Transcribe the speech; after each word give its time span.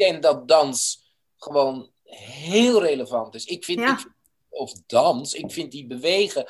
denk 0.00 0.22
dat 0.22 0.48
dans 0.48 1.04
gewoon 1.36 1.90
heel 2.04 2.82
relevant 2.82 3.34
is. 3.34 3.44
Ik 3.44 3.64
vind, 3.64 3.78
Ja. 3.80 3.92
ik, 3.98 4.12
of 4.48 4.72
dans, 4.86 5.34
ik 5.34 5.50
vind 5.50 5.72
die 5.72 5.86
bewegen 5.86 6.46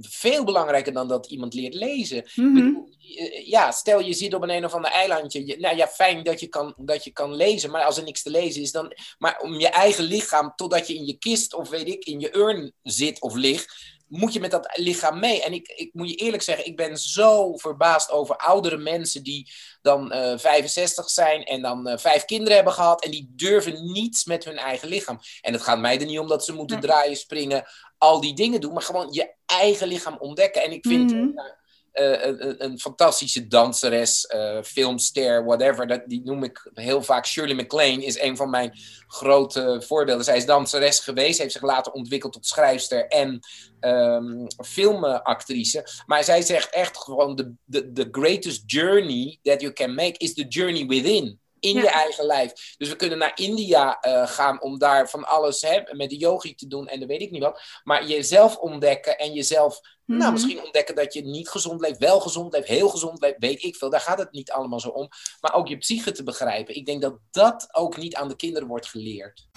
veel 0.00 0.44
belangrijker 0.44 0.92
dan 0.92 1.08
dat 1.08 1.26
iemand 1.26 1.54
leert 1.54 1.74
lezen. 1.74 2.24
Mhm. 2.34 2.74
eh, 3.16 3.46
Ja, 3.48 3.70
stel 3.70 4.00
je 4.00 4.12
zit 4.12 4.34
op 4.34 4.42
een 4.42 4.50
een 4.50 4.64
of 4.64 4.74
ander 4.74 4.90
eilandje. 4.90 5.46
Je- 5.46 5.56
nou 5.58 5.76
ja, 5.76 5.86
fijn 5.88 6.22
dat 6.24 6.40
je, 6.40 6.46
kan, 6.46 6.74
dat 6.76 7.04
je 7.04 7.10
kan 7.10 7.34
lezen, 7.34 7.70
maar 7.70 7.84
als 7.84 7.96
er 7.96 8.04
niks 8.04 8.22
te 8.22 8.30
lezen 8.30 8.62
is, 8.62 8.72
dan. 8.72 8.92
Maar 9.18 9.40
om 9.40 9.54
je 9.58 9.68
eigen 9.68 10.04
lichaam, 10.04 10.52
totdat 10.56 10.86
je 10.86 10.94
in 10.94 11.06
je 11.06 11.18
kist 11.18 11.54
of 11.54 11.68
weet 11.68 11.88
ik, 11.88 12.04
in 12.04 12.20
je 12.20 12.36
urn 12.36 12.72
zit 12.82 13.20
of 13.20 13.34
ligt, 13.34 13.98
moet 14.10 14.32
je 14.32 14.40
met 14.40 14.50
dat 14.50 14.70
lichaam 14.72 15.18
mee. 15.18 15.42
En 15.42 15.52
ik, 15.52 15.68
ik 15.68 15.90
moet 15.92 16.10
je 16.10 16.16
eerlijk 16.16 16.42
zeggen, 16.42 16.66
ik 16.66 16.76
ben 16.76 16.96
zo 16.98 17.56
verbaasd 17.56 18.10
over 18.10 18.36
oudere 18.36 18.76
mensen 18.76 19.22
die 19.22 19.50
dan 19.82 20.12
eh 20.12 20.38
65 20.38 21.10
zijn 21.10 21.44
en 21.44 21.62
dan 21.62 21.86
eh, 21.86 21.98
vijf 21.98 22.24
kinderen 22.24 22.54
hebben 22.54 22.72
gehad 22.72 23.04
en 23.04 23.10
die 23.10 23.32
durven 23.36 23.92
niets 23.92 24.24
met 24.24 24.44
hun 24.44 24.56
eigen 24.56 24.88
lichaam. 24.88 25.18
En 25.40 25.52
het 25.52 25.62
gaat 25.62 25.78
mij 25.78 26.00
er 26.00 26.06
niet 26.06 26.18
om 26.18 26.28
dat 26.28 26.44
ze 26.44 26.52
moeten 26.52 26.80
draaien, 26.80 27.16
springen, 27.16 27.64
al 27.98 28.20
die 28.20 28.34
dingen 28.34 28.60
doen, 28.60 28.72
maar 28.72 28.82
gewoon 28.82 29.12
je 29.12 29.34
eigen 29.46 29.88
lichaam 29.88 30.16
ontdekken. 30.18 30.62
En 30.62 30.72
ik 30.72 30.86
vind 30.86 31.12
Mhm. 31.12 31.34
nou, 31.34 31.48
eh, 31.92 32.34
een, 32.58 32.78
fantastische 32.78 33.46
danseres, 33.46 34.26
eh, 34.26 34.62
filmster, 34.62 35.44
whatever. 35.44 35.86
Dat, 35.86 36.02
die 36.06 36.20
noem 36.24 36.44
ik 36.44 36.70
heel 36.74 37.02
vaak. 37.02 37.26
Shirley 37.26 37.54
MacLaine 37.54 38.04
is 38.04 38.20
een 38.20 38.36
van 38.36 38.50
mijn 38.50 38.72
grote 39.06 39.82
voorbeelden. 39.86 40.24
Zij 40.24 40.36
is 40.36 40.46
danseres 40.46 40.98
geweest, 40.98 41.38
heeft 41.38 41.52
zich 41.52 41.62
later 41.62 41.92
ontwikkeld 41.92 42.32
tot 42.32 42.46
schrijfster 42.46 43.06
en 43.06 43.40
ehm, 43.80 44.46
filmactrice. 44.64 45.86
Maar 46.06 46.24
zij 46.24 46.42
zegt 46.42 46.70
echt 46.70 46.96
gewoon: 46.96 47.36
the, 47.36 47.52
the, 47.70 47.92
the 47.92 48.08
greatest 48.10 48.62
journey 48.66 49.38
that 49.42 49.60
you 49.60 49.72
can 49.72 49.94
make 49.94 50.18
is 50.18 50.34
the 50.34 50.46
journey 50.48 50.86
within. 50.86 51.38
In 51.60 51.74
Ja. 51.74 51.80
je 51.82 51.88
eigen 51.90 52.24
lijf. 52.24 52.74
Dus 52.76 52.88
we 52.88 52.96
kunnen 52.96 53.18
naar 53.18 53.32
India 53.34 54.00
eh, 54.00 54.26
gaan 54.26 54.62
om 54.62 54.78
daar 54.78 55.08
van 55.10 55.24
alles 55.24 55.60
hè, 55.60 55.80
met 55.92 56.10
de 56.10 56.16
yogi 56.16 56.54
te 56.54 56.66
doen 56.66 56.88
en 56.88 56.98
dan 56.98 57.08
weet 57.08 57.20
ik 57.22 57.30
niet 57.30 57.42
wat. 57.42 57.62
Maar 57.84 58.06
jezelf 58.06 58.56
ontdekken 58.56 59.18
en 59.18 59.32
jezelf 59.32 59.80
nou, 60.06 60.22
Mhm. 60.22 60.32
misschien 60.32 60.62
ontdekken 60.64 60.94
dat 60.94 61.12
je 61.14 61.22
niet 61.22 61.48
gezond 61.48 61.80
leeft, 61.80 61.98
wel 61.98 62.20
gezond 62.20 62.52
leeft, 62.52 62.68
heel 62.68 62.88
gezond 62.88 63.20
leeft, 63.20 63.34
weet 63.38 63.62
ik 63.62 63.76
veel. 63.76 63.90
Daar 63.90 64.00
gaat 64.00 64.18
het 64.18 64.32
niet 64.32 64.50
allemaal 64.50 64.80
zo 64.80 64.88
om. 64.88 65.08
Maar 65.40 65.54
ook 65.54 65.68
je 65.68 65.76
psyche 65.76 66.12
te 66.12 66.22
begrijpen. 66.22 66.74
Ik 66.76 66.86
denk 66.86 67.02
dat 67.02 67.18
dat 67.30 67.68
ook 67.72 67.96
niet 67.96 68.14
aan 68.14 68.28
de 68.28 68.36
kinderen 68.36 68.68
wordt 68.68 68.86
geleerd. 68.86 69.48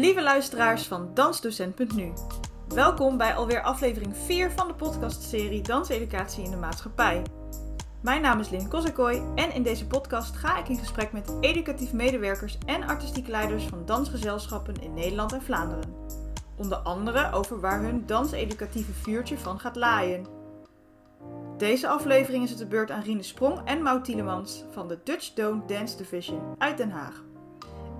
Lieve 0.00 0.22
luisteraars 0.22 0.86
van 0.86 1.10
Dansdocent.nu. 1.14 2.12
Welkom 2.68 3.16
bij 3.16 3.34
alweer 3.34 3.62
aflevering 3.62 4.16
4 4.16 4.50
van 4.50 4.68
de 4.68 4.74
podcastserie 4.74 5.62
Danseducatie 5.62 6.44
in 6.44 6.50
de 6.50 6.56
Maatschappij. 6.56 7.22
Mijn 8.02 8.22
naam 8.22 8.40
is 8.40 8.48
Lynn 8.48 8.68
Kozakooi 8.68 9.22
en 9.34 9.54
in 9.54 9.62
deze 9.62 9.86
podcast 9.86 10.36
ga 10.36 10.58
ik 10.58 10.68
in 10.68 10.78
gesprek 10.78 11.12
met 11.12 11.32
educatief 11.40 11.92
medewerkers 11.92 12.58
en 12.66 12.82
artistiek 12.82 13.28
leiders 13.28 13.64
van 13.64 13.86
dansgezelschappen 13.86 14.82
in 14.82 14.94
Nederland 14.94 15.32
en 15.32 15.42
Vlaanderen. 15.42 15.94
Onder 16.56 16.78
andere 16.78 17.32
over 17.32 17.60
waar 17.60 17.80
hun 17.80 18.06
danseducatieve 18.06 18.92
vuurtje 18.92 19.38
van 19.38 19.60
gaat 19.60 19.76
laaien. 19.76 20.26
Deze 21.56 21.88
aflevering 21.88 22.44
is 22.44 22.50
het 22.50 22.58
de 22.58 22.66
beurt 22.66 22.90
aan 22.90 23.02
Rine 23.02 23.22
Sprong 23.22 23.60
en 23.64 23.82
Maud 23.82 24.04
Tielemans 24.04 24.64
van 24.70 24.88
de 24.88 24.98
Dutch 25.04 25.32
Don't 25.34 25.68
Dance 25.68 25.96
Division 25.96 26.54
uit 26.58 26.76
Den 26.76 26.90
Haag. 26.90 27.28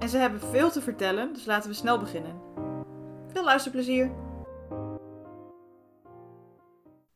En 0.00 0.08
ze 0.08 0.16
hebben 0.16 0.40
veel 0.40 0.70
te 0.70 0.80
vertellen, 0.80 1.32
dus 1.32 1.44
laten 1.44 1.70
we 1.70 1.76
snel 1.76 1.98
beginnen. 1.98 2.40
Veel 3.32 3.44
luisterplezier! 3.44 4.12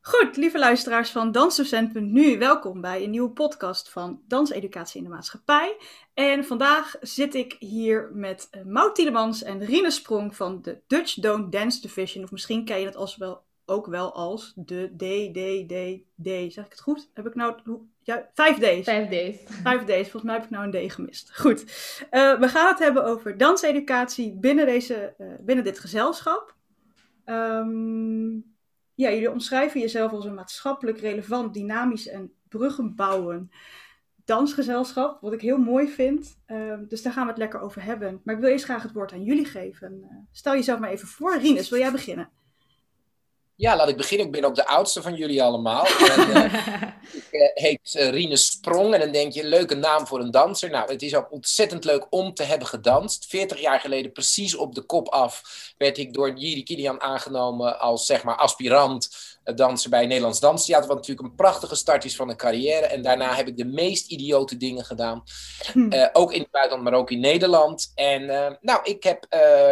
Goed, 0.01 0.37
lieve 0.37 0.59
luisteraars 0.59 1.11
van 1.11 1.33
Dansdocent.nu, 1.33 2.39
welkom 2.39 2.81
bij 2.81 3.05
een 3.05 3.11
nieuwe 3.11 3.31
podcast 3.31 3.89
van 3.89 4.23
Danseducatie 4.29 4.99
in 4.99 5.05
de 5.05 5.15
Maatschappij. 5.15 5.77
En 6.15 6.45
vandaag 6.45 6.97
zit 7.01 7.35
ik 7.35 7.57
hier 7.59 8.11
met 8.13 8.49
eh, 8.51 8.63
Maud 8.63 8.95
Tielemans 8.95 9.43
en 9.43 9.65
Rine 9.65 9.91
Sprong 9.91 10.37
van 10.37 10.63
de 10.63 10.81
Dutch 10.87 11.15
Don't 11.15 11.53
Dance 11.53 11.81
Division. 11.81 12.25
Of 12.25 12.31
misschien 12.31 12.65
ken 12.65 12.81
je 12.81 12.87
het 12.87 12.97
als 12.97 13.17
wel, 13.17 13.43
ook 13.65 13.87
wel 13.87 14.15
als 14.15 14.53
de 14.57 14.93
DDDD. 14.97 16.53
Zeg 16.53 16.65
ik 16.65 16.71
het 16.71 16.81
goed? 16.81 17.11
Heb 17.15 17.27
ik 17.27 17.35
nou... 17.35 17.55
Ja, 18.05 18.29
5 18.35 18.59
D's. 18.59 18.85
Vijf 18.85 19.09
days. 19.09 19.37
Vijf 19.63 19.85
D's. 19.85 20.11
Volgens 20.11 20.23
mij 20.23 20.35
heb 20.35 20.45
ik 20.45 20.51
nou 20.51 20.65
een 20.73 20.89
D 20.89 20.93
gemist. 20.93 21.39
Goed. 21.39 21.65
Eh, 22.11 22.39
we 22.39 22.49
gaan 22.49 22.69
het 22.69 22.79
hebben 22.79 23.05
over 23.05 23.37
danseducatie 23.37 24.39
binnen, 24.39 24.67
deze, 24.67 25.15
eh, 25.19 25.27
binnen 25.41 25.65
dit 25.65 25.79
gezelschap. 25.79 26.55
Ehm, 27.25 28.33
ja, 28.95 29.11
jullie 29.11 29.31
omschrijven 29.31 29.81
jezelf 29.81 30.13
als 30.13 30.25
een 30.25 30.35
maatschappelijk 30.35 30.99
relevant, 30.99 31.55
dynamisch 31.55 32.09
en 32.09 32.33
bruggenbouwen 32.49 33.51
dansgezelschap. 34.25 35.21
Wat 35.21 35.33
ik 35.33 35.41
heel 35.41 35.59
mooi 35.59 35.89
vind. 35.89 36.39
Ehm, 36.47 36.85
dus 36.89 37.03
daar 37.03 37.13
gaan 37.13 37.25
we 37.25 37.31
het 37.31 37.39
lekker 37.39 37.61
over 37.61 37.83
hebben. 37.83 38.21
Maar 38.25 38.35
ik 38.35 38.41
wil 38.41 38.51
eerst 38.51 38.65
graag 38.65 38.83
het 38.83 38.93
woord 38.93 39.13
aan 39.13 39.25
jullie 39.25 39.45
geven. 39.45 40.03
Eh, 40.03 40.17
stel 40.33 40.55
jezelf 40.55 40.79
maar 40.79 40.91
even 40.91 41.09
voor. 41.09 41.39
Rines, 41.39 41.69
wil 41.69 41.79
jij 41.79 41.93
beginnen? 41.93 42.31
Ja, 43.57 43.77
laat 43.77 43.89
ik 43.89 43.97
beginnen. 43.97 44.27
Ik 44.27 44.33
ben 44.33 44.45
ook 44.45 44.55
de 44.55 44.67
oudste 44.67 45.03
van 45.03 45.15
jullie 45.15 45.43
allemaal. 45.43 45.87
En, 46.15 46.35
eh, 46.35 46.93
ik 47.13 47.29
eh, 47.31 47.51
heet 47.55 47.95
eh, 47.95 48.11
Rine 48.11 48.37
Sprong 48.37 48.95
en 48.95 49.01
dan 49.01 49.13
denk 49.13 49.33
je, 49.33 49.45
leuke 49.45 49.75
naam 49.75 50.07
voor 50.07 50.21
een 50.21 50.31
danser. 50.31 50.71
Nou, 50.71 50.93
het 50.93 51.03
is 51.03 51.15
ook 51.15 51.33
ontzettend 51.33 51.85
leuk 51.85 52.07
om 52.11 52.35
te 52.35 52.43
hebben 52.43 52.69
gedanst. 52.69 53.27
40 53.27 53.61
jaar 53.61 53.81
geleden, 53.81 54.13
precies 54.13 54.55
op 54.57 54.75
de 54.75 54.83
kop 54.83 55.09
af, 55.09 55.43
werd 55.79 55.99
ik 55.99 56.13
door 56.13 56.39
Jiri 56.39 56.63
Kilian 56.63 57.01
aangenomen 57.01 57.81
als 57.81 58.07
zeg 58.07 58.25
maar 58.25 58.37
aspirant 58.37 59.17
eh, 59.45 59.55
danser 59.55 59.91
bij 59.91 60.07
Nederlands 60.07 60.41
Danstheater. 60.41 60.89
Wat 60.89 60.97
natuurlijk 60.97 61.29
een 61.29 61.35
prachtige 61.35 61.75
start 61.75 62.05
is 62.05 62.17
van 62.17 62.29
een 62.29 62.37
carrière. 62.37 62.87
En 62.87 63.03
daarna 63.03 63.35
heb 63.35 63.47
ik 63.49 63.57
de 63.57 63.65
meest 63.65 64.11
idiote 64.11 64.57
dingen 64.57 64.85
gedaan. 64.85 65.23
Hm. 65.73 65.89
Eh, 65.89 66.09
ook 66.13 66.33
in 66.33 66.41
het 66.41 66.51
buitenland, 66.51 66.91
maar 66.91 66.99
ook 67.01 67.11
in 67.11 67.21
Nederland. 67.21 67.93
En 67.95 68.29
eh, 68.29 68.53
nou, 68.61 68.81
ik 68.83 69.03
heb 69.03 69.27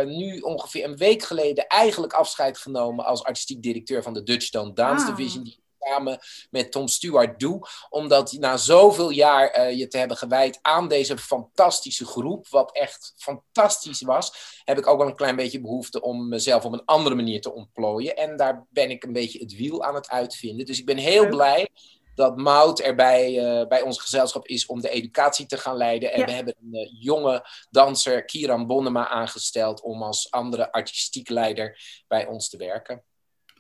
nu 0.06 0.40
ongeveer 0.40 0.84
een 0.84 0.96
week 0.96 1.22
geleden 1.22 1.66
eigenlijk 1.66 2.12
afscheid 2.12 2.58
genomen 2.58 3.04
als 3.04 3.24
artistiek 3.24 3.62
directeur 3.62 4.02
van 4.02 4.12
de 4.12 4.22
Dutch 4.22 4.50
Don't 4.50 4.76
Dance 4.76 5.06
Ah. 5.06 5.16
Division. 5.16 5.44
Die 5.44 5.61
samen 5.84 6.18
met 6.50 6.72
Tom 6.72 6.88
Stewart 6.88 7.40
doe. 7.40 7.68
Omdat 7.88 8.32
na 8.32 8.56
zoveel 8.56 9.10
jaar 9.10 9.48
eh, 9.48 9.78
je 9.78 9.88
te 9.88 9.98
hebben 9.98 10.16
gewijd 10.16 10.58
aan 10.62 10.88
deze 10.88 11.18
fantastische 11.18 12.06
groep, 12.06 12.48
wat 12.48 12.76
echt 12.76 13.12
fantastisch 13.16 14.02
was, 14.02 14.60
heb 14.64 14.78
ik 14.78 14.86
ook 14.86 14.98
wel 14.98 15.06
een 15.06 15.16
klein 15.16 15.36
beetje 15.36 15.60
behoefte 15.60 16.00
om 16.00 16.28
mezelf 16.28 16.64
op 16.64 16.72
een 16.72 16.84
andere 16.84 17.14
manier 17.14 17.40
te 17.40 17.52
ontplooien. 17.52 18.16
En 18.16 18.36
daar 18.36 18.66
ben 18.70 18.90
ik 18.90 19.04
een 19.04 19.12
beetje 19.12 19.38
het 19.38 19.56
wiel 19.56 19.84
aan 19.84 19.94
het 19.94 20.08
uitvinden. 20.08 20.66
Dus 20.66 20.78
ik 20.78 20.86
ben 20.86 20.96
heel 20.96 21.28
blij 21.28 21.68
dat 22.14 22.36
Mout 22.36 22.80
erbij 22.80 23.38
eh, 23.38 23.66
bij 23.66 23.82
ons 23.82 24.00
gezelschap 24.00 24.46
is 24.46 24.66
om 24.66 24.80
de 24.80 24.88
educatie 24.90 25.46
te 25.46 25.56
gaan 25.56 25.76
leiden. 25.76 26.12
En 26.12 26.18
Ja. 26.18 26.24
we 26.24 26.32
hebben 26.32 26.54
een 26.62 26.74
eh, 26.74 26.88
jonge 27.00 27.46
danser, 27.70 28.24
Kieran 28.24 28.66
Bonnema, 28.66 29.08
aangesteld 29.08 29.82
om 29.82 30.02
als 30.02 30.30
andere 30.30 30.72
artistiek 30.72 31.28
leider 31.28 31.78
bij 32.08 32.26
ons 32.26 32.48
te 32.48 32.56
werken. 32.56 33.04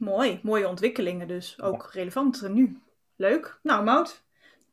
Mooi, 0.02 0.40
mooie 0.42 0.68
ontwikkelingen 0.68 1.28
dus. 1.28 1.60
Ook 1.60 1.90
relevant 1.92 2.48
nu. 2.48 2.80
Leuk. 3.16 3.58
Nou, 3.62 3.84
Maud, 3.84 4.22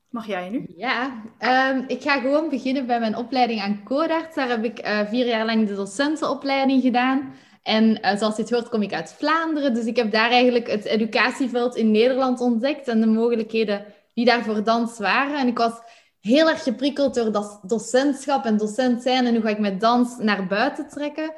mag 0.09 0.27
jij 0.27 0.49
nu? 0.49 0.65
Ja, 0.75 1.21
ehm, 1.37 1.83
ik 1.87 2.01
ga 2.01 2.19
gewoon 2.19 2.49
beginnen 2.49 2.85
bij 2.85 2.99
mijn 2.99 3.15
opleiding 3.15 3.61
aan 3.61 3.83
Codarts. 3.83 4.35
Daar 4.35 4.49
heb 4.49 4.63
ik 4.63 4.79
eh, 4.79 5.07
vier 5.07 5.25
jaar 5.25 5.45
lang 5.45 5.67
de 5.67 5.75
docentenopleiding 5.75 6.81
gedaan. 6.81 7.33
En 7.63 8.01
eh, 8.01 8.17
zoals 8.17 8.35
je 8.35 8.41
het 8.41 8.51
hoort, 8.51 8.69
kom 8.69 8.81
ik 8.81 8.93
uit 8.93 9.15
Vlaanderen. 9.17 9.73
Dus 9.73 9.85
ik 9.85 9.95
heb 9.95 10.11
daar 10.11 10.29
eigenlijk 10.29 10.67
het 10.67 10.85
educatieveld 10.85 11.75
in 11.75 11.91
Nederland 11.91 12.39
ontdekt 12.39 12.87
en 12.87 12.99
de 12.99 13.07
mogelijkheden 13.07 13.85
die 14.13 14.25
daar 14.25 14.43
voor 14.43 14.63
dans 14.63 14.97
waren. 14.97 15.39
En 15.39 15.47
ik 15.47 15.57
was 15.57 15.81
heel 16.19 16.49
erg 16.49 16.63
geprikkeld 16.63 17.15
door 17.15 17.31
dat 17.31 17.59
docentschap 17.63 18.45
en 18.45 18.57
docent 18.57 19.01
zijn 19.01 19.25
en 19.25 19.33
hoe 19.33 19.43
ga 19.43 19.49
ik 19.49 19.59
met 19.59 19.79
dans 19.79 20.17
naar 20.17 20.47
buiten 20.47 20.89
trekken. 20.89 21.33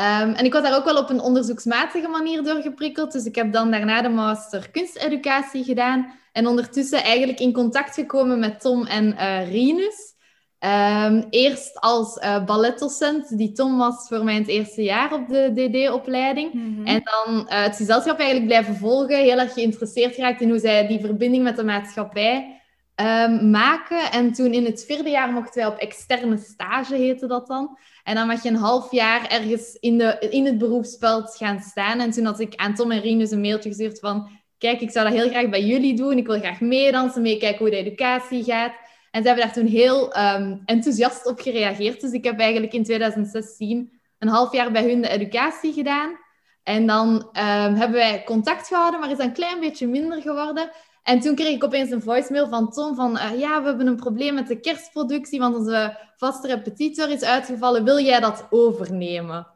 Ehm, 0.00 0.30
en 0.30 0.44
ik 0.44 0.52
was 0.52 0.62
daar 0.62 0.76
ook 0.76 0.84
wel 0.84 0.96
op 0.96 1.10
een 1.10 1.20
onderzoeksmatige 1.20 2.08
manier 2.08 2.42
door 2.42 2.62
geprikkeld. 2.62 3.12
Dus 3.12 3.24
ik 3.24 3.34
heb 3.34 3.52
dan 3.52 3.70
daarna 3.70 4.02
de 4.02 4.08
master 4.08 4.70
kunsteducatie 4.70 5.64
gedaan. 5.64 6.12
En 6.32 6.46
ondertussen 6.46 7.02
eigenlijk 7.04 7.40
in 7.40 7.52
contact 7.52 7.94
gekomen 7.94 8.38
met 8.38 8.60
Tom 8.60 8.86
en 8.86 9.16
eh 9.16 9.50
Rinus. 9.50 10.14
Ehm, 10.58 11.22
eerst 11.30 11.80
als 11.80 12.18
eh 12.18 12.44
balletdocent, 12.44 13.38
die 13.38 13.52
Tom 13.52 13.78
was 13.78 14.08
voor 14.08 14.24
mij 14.24 14.34
in 14.34 14.40
het 14.40 14.50
eerste 14.50 14.82
jaar 14.82 15.12
op 15.12 15.28
de 15.28 15.52
DD-opleiding. 15.54 16.52
Mhm. 16.52 16.86
En 16.86 17.00
dan 17.02 17.48
eh, 17.48 17.62
het 17.62 17.76
gezelschap 17.76 18.18
eigenlijk 18.18 18.48
blijven 18.48 18.76
volgen. 18.76 19.18
Heel 19.18 19.38
erg 19.38 19.52
geïnteresseerd 19.52 20.14
geraakt 20.14 20.40
in 20.40 20.50
hoe 20.50 20.58
zij 20.58 20.86
die 20.86 21.00
verbinding 21.00 21.42
met 21.42 21.56
de 21.56 21.64
maatschappij 21.64 22.59
ehm, 23.00 23.50
maken. 23.50 24.10
En 24.10 24.32
toen 24.32 24.52
in 24.52 24.64
het 24.64 24.84
vierde 24.84 25.10
jaar 25.10 25.32
mochten 25.32 25.62
wij 25.62 25.72
op 25.72 25.78
externe 25.78 26.38
stage, 26.38 26.94
heette 26.94 27.26
dat 27.26 27.46
dan. 27.46 27.78
En 28.04 28.14
dan 28.14 28.26
mag 28.26 28.42
je 28.42 28.48
een 28.48 28.56
half 28.56 28.92
jaar 28.92 29.26
ergens 29.26 29.74
in, 29.74 29.98
de, 29.98 30.26
in 30.30 30.46
het 30.46 30.58
beroepsveld 30.58 31.36
gaan 31.36 31.60
staan. 31.60 32.00
En 32.00 32.10
toen 32.10 32.24
had 32.24 32.40
ik 32.40 32.54
aan 32.54 32.74
Tom 32.74 32.90
en 32.90 33.00
Rinus 33.00 33.30
een 33.30 33.40
mailtje 33.40 33.68
gestuurd 33.68 33.98
van... 33.98 34.28
Kijk, 34.58 34.80
ik 34.80 34.90
zou 34.90 35.08
dat 35.08 35.18
heel 35.18 35.28
graag 35.28 35.48
bij 35.48 35.64
jullie 35.64 35.96
doen. 35.96 36.18
Ik 36.18 36.26
wil 36.26 36.38
graag 36.38 36.60
meedansen, 36.60 37.22
meekijken 37.22 37.58
hoe 37.58 37.70
de 37.70 37.76
educatie 37.76 38.44
gaat. 38.44 38.72
En 39.10 39.22
ze 39.22 39.26
hebben 39.26 39.44
daar 39.44 39.54
toen 39.54 39.66
heel 39.66 40.12
ehm, 40.12 40.56
enthousiast 40.64 41.26
op 41.26 41.40
gereageerd. 41.40 42.00
Dus 42.00 42.12
ik 42.12 42.24
heb 42.24 42.38
eigenlijk 42.38 42.72
in 42.72 42.84
2016 42.84 43.92
een 44.18 44.28
half 44.28 44.52
jaar 44.52 44.72
bij 44.72 44.82
hun 44.82 45.02
de 45.02 45.08
educatie 45.08 45.72
gedaan. 45.72 46.18
En 46.62 46.86
dan 46.86 47.28
ehm, 47.32 47.74
hebben 47.74 47.96
wij 47.98 48.24
contact 48.24 48.68
gehouden, 48.68 49.00
maar 49.00 49.10
is 49.10 49.18
een 49.18 49.32
klein 49.32 49.60
beetje 49.60 49.86
minder 49.86 50.22
geworden. 50.22 50.70
En 51.02 51.20
toen 51.20 51.34
kreeg 51.34 51.54
ik 51.54 51.64
opeens 51.64 51.90
een 51.90 52.02
voicemail 52.02 52.48
van 52.48 52.70
Tom 52.70 52.94
van... 52.94 53.18
Eh, 53.18 53.38
ja, 53.38 53.60
we 53.60 53.68
hebben 53.68 53.86
een 53.86 53.96
probleem 53.96 54.34
met 54.34 54.48
de 54.48 54.60
kerstproductie, 54.60 55.38
want 55.38 55.56
onze 55.56 55.98
vaste 56.16 56.46
repetitor 56.46 57.10
is 57.10 57.22
uitgevallen. 57.22 57.84
Wil 57.84 58.00
jij 58.00 58.20
dat 58.20 58.46
overnemen? 58.50 59.46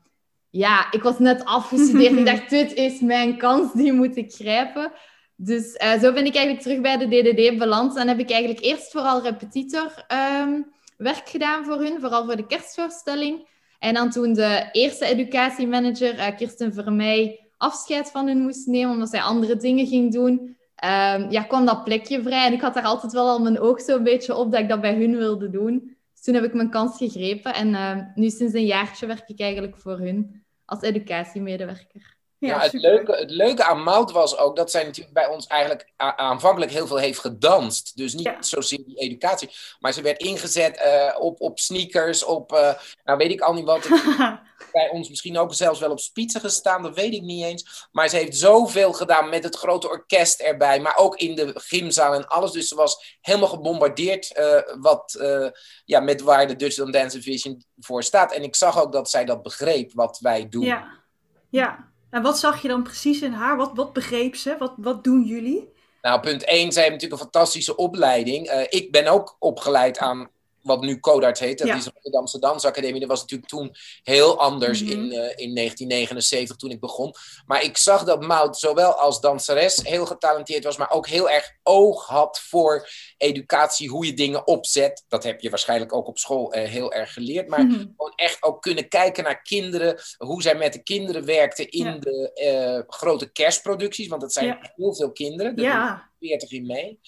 Ja, 0.51 0.93
ik 0.93 1.03
was 1.03 1.19
net 1.19 1.45
afgestudeerd. 1.45 2.17
ik 2.19 2.27
dacht, 2.27 2.51
dit 2.51 2.73
is 2.73 3.01
mijn 3.01 3.39
kans, 3.39 3.73
die 3.73 3.93
moet 3.93 4.17
ik 4.17 4.33
grijpen. 4.33 4.93
Dus 5.37 5.75
uh, 5.75 5.93
zo 6.01 6.13
ben 6.13 6.27
ik 6.27 6.35
eigenlijk 6.35 6.61
terug 6.61 6.81
bij 6.81 6.97
de 6.97 7.07
DDD 7.07 7.59
beland. 7.59 7.97
En 7.97 8.09
heb 8.09 8.19
ik 8.19 8.31
eigenlijk 8.31 8.65
eerst 8.65 8.91
vooral 8.91 9.23
repetitor 9.23 10.05
um, 10.43 10.73
werk 10.97 11.29
gedaan 11.29 11.65
voor 11.65 11.77
hun, 11.77 12.01
vooral 12.01 12.25
voor 12.25 12.37
de 12.37 12.47
kerstvoorstelling. 12.47 13.49
En 13.79 13.95
dan 13.95 14.11
toen 14.11 14.33
de 14.33 14.69
eerste 14.73 15.05
educatiemanager, 15.05 16.15
uh, 16.15 16.37
Kirsten 16.37 16.75
Vermeij, 16.75 17.41
afscheid 17.57 18.11
van 18.11 18.27
hun 18.27 18.39
moest 18.39 18.67
nemen, 18.67 18.93
omdat 18.93 19.09
zij 19.09 19.23
andere 19.23 19.57
dingen 19.57 19.87
ging 19.87 20.13
doen, 20.13 20.57
um, 20.85 21.31
ja, 21.31 21.43
kwam 21.43 21.67
dat 21.67 21.85
plekje 21.85 22.23
vrij. 22.23 22.47
En 22.47 22.53
ik 22.53 22.61
had 22.61 22.75
daar 22.75 22.85
altijd 22.85 23.13
wel 23.13 23.29
al 23.29 23.39
mijn 23.39 23.61
oog 23.61 23.81
zo'n 23.81 24.03
beetje 24.03 24.35
op 24.35 24.53
dat 24.53 24.61
ik 24.61 24.69
dat 24.69 24.81
bij 24.81 24.95
hun 24.95 25.17
wilde 25.17 25.51
doen. 25.51 25.97
Dus 26.13 26.23
toen 26.23 26.35
heb 26.35 26.45
ik 26.45 26.55
mijn 26.55 26.71
kans 26.71 26.97
gegrepen. 26.97 27.55
En 27.55 27.69
uh, 27.69 27.99
nu 28.15 28.31
sinds 28.31 28.55
een 28.55 28.67
jaartje 28.67 29.07
werk 29.07 29.29
ik 29.29 29.41
eigenlijk 29.41 29.77
voor 29.79 29.99
hun 29.99 30.45
als 30.65 30.81
educatiemedewerker. 30.81 32.15
Ja, 32.39 32.61
het, 32.61 32.73
leuke, 32.73 33.17
het 33.17 33.31
leuke 33.31 33.65
aan 33.65 33.83
Mout 33.83 34.13
was 34.13 34.39
ook 34.39 34.57
dat 34.57 34.71
zij 34.71 34.85
natuurlijk 34.85 35.15
bij 35.15 35.27
ons 35.27 35.47
eigenlijk 35.47 35.93
aanvankelijk 35.97 36.73
heel 36.73 36.87
veel 36.87 36.97
heeft 36.97 37.19
gedanst. 37.19 37.97
Dus 37.97 38.15
niet 38.15 38.37
zozeer 38.41 38.83
die 38.87 38.99
educatie. 38.99 39.51
Maar 39.79 39.93
ze 39.93 40.03
werd 40.03 40.21
ingezet 40.21 40.83
uh, 40.87 41.15
op, 41.19 41.41
op 41.41 41.59
sneakers, 41.59 42.25
op, 42.25 42.53
uh, 42.53 42.73
nou 43.05 43.19
weet 43.19 43.31
ik 43.31 43.41
al 43.41 43.53
niet 43.53 43.65
wat. 43.65 43.89
bij 44.75 44.91
ons 44.91 45.09
misschien 45.09 45.39
ook 45.39 45.55
zelfs 45.55 45.81
wel 45.81 45.91
op 45.91 46.01
spitsen 46.01 46.41
gestaan, 46.41 46.83
dat 46.83 46.95
weet 46.95 47.13
ik 47.13 47.23
niet 47.23 47.45
eens. 47.45 47.89
Maar 47.93 48.09
ze 48.09 48.17
heeft 48.17 48.37
zoveel 48.37 48.93
gedaan 48.93 49.29
met 49.29 49.45
het 49.45 49.57
grote 49.57 49.89
orkest 49.89 50.41
erbij. 50.41 50.81
Maar 50.81 50.97
ook 50.97 51.17
in 51.17 51.35
de 51.35 51.53
gymzaal 51.55 52.15
en 52.15 52.29
alles. 52.29 52.53
Dus 52.53 52.69
ze 52.69 52.75
was 52.75 53.19
helemaal 53.21 53.49
gebombardeerd 53.49 54.39
uh, 54.39 54.81
wat, 54.81 55.25
ja, 55.85 56.01
met 56.01 56.21
waar 56.21 56.47
de 56.47 56.57
Dutch 56.57 56.91
Dance 56.91 57.23
Vision 57.23 57.65
voor 57.79 58.03
staat. 58.03 58.33
En 58.33 58.43
ik 58.43 58.57
zag 58.57 58.83
ook 58.83 58.93
dat 58.93 59.11
zij 59.11 59.25
dat 59.25 59.43
begreep, 59.43 59.93
wat 59.93 60.19
wij 60.19 60.49
doen. 60.49 60.65
Ja, 60.65 60.89
ja. 61.51 61.93
En 62.11 62.23
wat 62.23 62.39
zag 62.39 62.63
je 62.63 62.69
dan 62.69 62.83
precies 62.83 63.23
in 63.23 63.33
haar? 63.33 63.57
Wat, 63.57 63.71
wat 63.75 63.93
begreep 63.93 64.37
ze? 64.37 64.57
Wat, 64.59 64.73
wat 64.77 65.05
doen 65.05 65.23
jullie? 65.23 65.73
Nou, 66.03 66.21
punt 66.21 66.45
1, 66.45 66.73
zij 66.73 66.83
heeft 66.83 66.95
natuurlijk 66.95 67.23
een 67.23 67.31
fantastische 67.31 67.77
opleiding. 67.77 68.51
Uh, 68.51 68.61
ik 68.69 68.93
ben 68.93 69.07
ook 69.07 69.37
opgeleid 69.39 69.99
aan 69.99 70.31
wat 70.65 70.81
nu 70.81 71.01
Codarts 71.01 71.41
heet, 71.41 71.59
dat 71.59 71.69
is 71.69 71.85
de 71.85 71.91
Rotterdamse 71.95 72.39
Dansacademie. 72.39 73.01
Dat 73.01 73.09
was 73.09 73.21
natuurlijk 73.21 73.51
toen 73.51 73.75
heel 74.03 74.41
anders 74.41 74.83
mm 74.83 74.89
-hmm. 74.89 74.97
in, 74.97 75.05
uh, 75.05 75.15
in 75.15 75.55
1979 75.55 76.57
toen 76.57 76.71
ik 76.71 76.81
begon. 76.81 77.15
Maar 77.47 77.63
ik 77.63 77.77
zag 77.77 78.05
dat 78.05 78.27
Maud 78.27 78.57
zowel 78.57 78.93
als 78.93 79.21
danseres 79.21 79.77
heel 79.83 80.07
getalenteerd 80.07 80.65
was, 80.65 80.77
maar 80.77 80.91
ook 80.91 81.07
heel 81.07 81.31
erg 81.31 81.53
oog 81.63 82.07
had 82.07 82.41
voor 82.41 82.89
educatie, 83.17 83.89
hoe 83.89 84.07
je 84.07 84.15
dingen 84.15 84.47
opzet. 84.47 85.05
Dat 85.09 85.25
heb 85.25 85.41
je 85.41 85.51
waarschijnlijk 85.51 85.95
ook 85.95 86.07
op 86.07 86.19
school 86.19 86.57
uh, 86.57 86.65
heel 86.65 86.93
erg 86.93 87.13
geleerd. 87.13 87.49
Maar 87.49 87.63
mm 87.63 87.71
-hmm. 87.71 87.95
gewoon 87.97 88.13
echt 88.17 88.43
ook 88.43 88.63
kunnen 88.63 88.89
kijken 88.89 89.25
naar 89.25 89.43
kinderen, 89.43 90.01
hoe 90.17 90.43
zij 90.43 90.55
met 90.55 90.73
de 90.73 90.83
kinderen 90.83 91.25
werkten 91.25 91.71
in 91.71 91.85
ja. 91.85 91.99
de 91.99 92.31
uh, 92.87 92.97
grote 92.97 93.33
kerstproducties. 93.33 94.09
Want 94.09 94.21
dat 94.21 94.33
zijn 94.33 94.47
ja. 94.47 94.73
heel 94.77 94.95
veel 94.95 95.13
kinderen. 95.13 95.57
Daar 95.57 95.65
ja. 95.65 96.13
40 96.19 96.51
in 96.51 96.67
mee. 96.67 97.01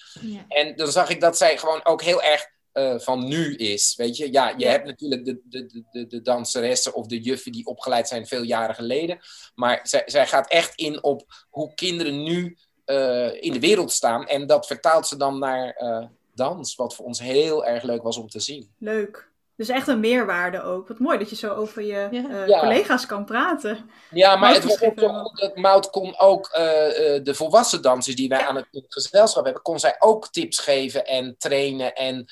En 0.47 0.75
dan 0.75 0.91
zag 0.91 1.09
ik 1.09 1.21
dat 1.21 1.37
zij 1.37 1.57
gewoon 1.57 1.85
ook 1.85 2.01
heel 2.01 2.21
erg 2.21 2.55
uh, 2.77 2.99
van 2.99 3.27
nu 3.27 3.55
is. 3.55 3.95
Weet 3.95 4.17
je, 4.17 4.31
ja, 4.31 4.49
je 4.49 4.65
ja. 4.65 4.69
hebt 4.69 4.85
natuurlijk 4.85 5.25
de, 5.25 5.41
de, 5.43 5.83
de, 5.91 6.07
de 6.07 6.21
danseressen 6.21 6.93
of 6.93 7.07
de 7.07 7.21
juffen 7.21 7.51
die 7.51 7.65
opgeleid 7.65 8.07
zijn 8.07 8.27
veel 8.27 8.43
jaren 8.43 8.75
geleden. 8.75 9.19
Maar 9.55 9.79
zij, 9.83 10.03
zij 10.05 10.27
gaat 10.27 10.49
echt 10.49 10.75
in 10.75 11.03
op 11.03 11.45
hoe 11.49 11.73
kinderen 11.73 12.23
nu 12.23 12.57
uh, 12.85 13.43
in 13.43 13.53
de 13.53 13.59
wereld 13.59 13.91
staan. 13.91 14.27
En 14.27 14.47
dat 14.47 14.67
vertaalt 14.67 15.07
ze 15.07 15.17
dan 15.17 15.39
naar 15.39 15.81
uh, 15.81 16.05
dans, 16.33 16.75
wat 16.75 16.95
voor 16.95 17.05
ons 17.05 17.19
heel 17.19 17.65
erg 17.65 17.83
leuk 17.83 18.03
was 18.03 18.17
om 18.17 18.27
te 18.27 18.39
zien. 18.39 18.73
Leuk. 18.77 19.31
Dus 19.57 19.69
echt 19.69 19.87
een 19.87 19.99
meerwaarde 19.99 20.61
ook. 20.61 20.87
Wat 20.87 20.99
mooi 20.99 21.17
dat 21.17 21.29
je 21.29 21.35
zo 21.35 21.53
over 21.53 21.81
je 21.81 22.07
ja. 22.11 22.29
Uh, 22.29 22.47
ja. 22.47 22.59
collega's 22.59 23.05
kan 23.05 23.25
praten. 23.25 23.89
Ja, 24.09 24.35
maar 24.35 24.53
het 24.53 24.63
was 24.63 24.81
ook 24.81 24.99
zo 24.99 25.07
goed 25.07 25.39
dat 25.39 25.55
Mout 25.55 25.89
kon 25.89 26.19
ook 26.19 26.55
uh, 26.57 26.63
uh, 26.63 27.23
de 27.23 27.33
volwassen 27.33 27.81
dansers 27.81 28.15
die 28.15 28.29
wij 28.29 28.39
ja. 28.39 28.47
aan 28.47 28.55
het, 28.55 28.67
het, 28.71 28.85
gezelschap 28.87 29.43
hebben, 29.43 29.61
kon 29.61 29.79
zij 29.79 29.95
ook 29.99 30.27
tips 30.27 30.59
geven 30.59 31.05
en 31.05 31.35
trainen 31.37 31.95
en 31.95 32.25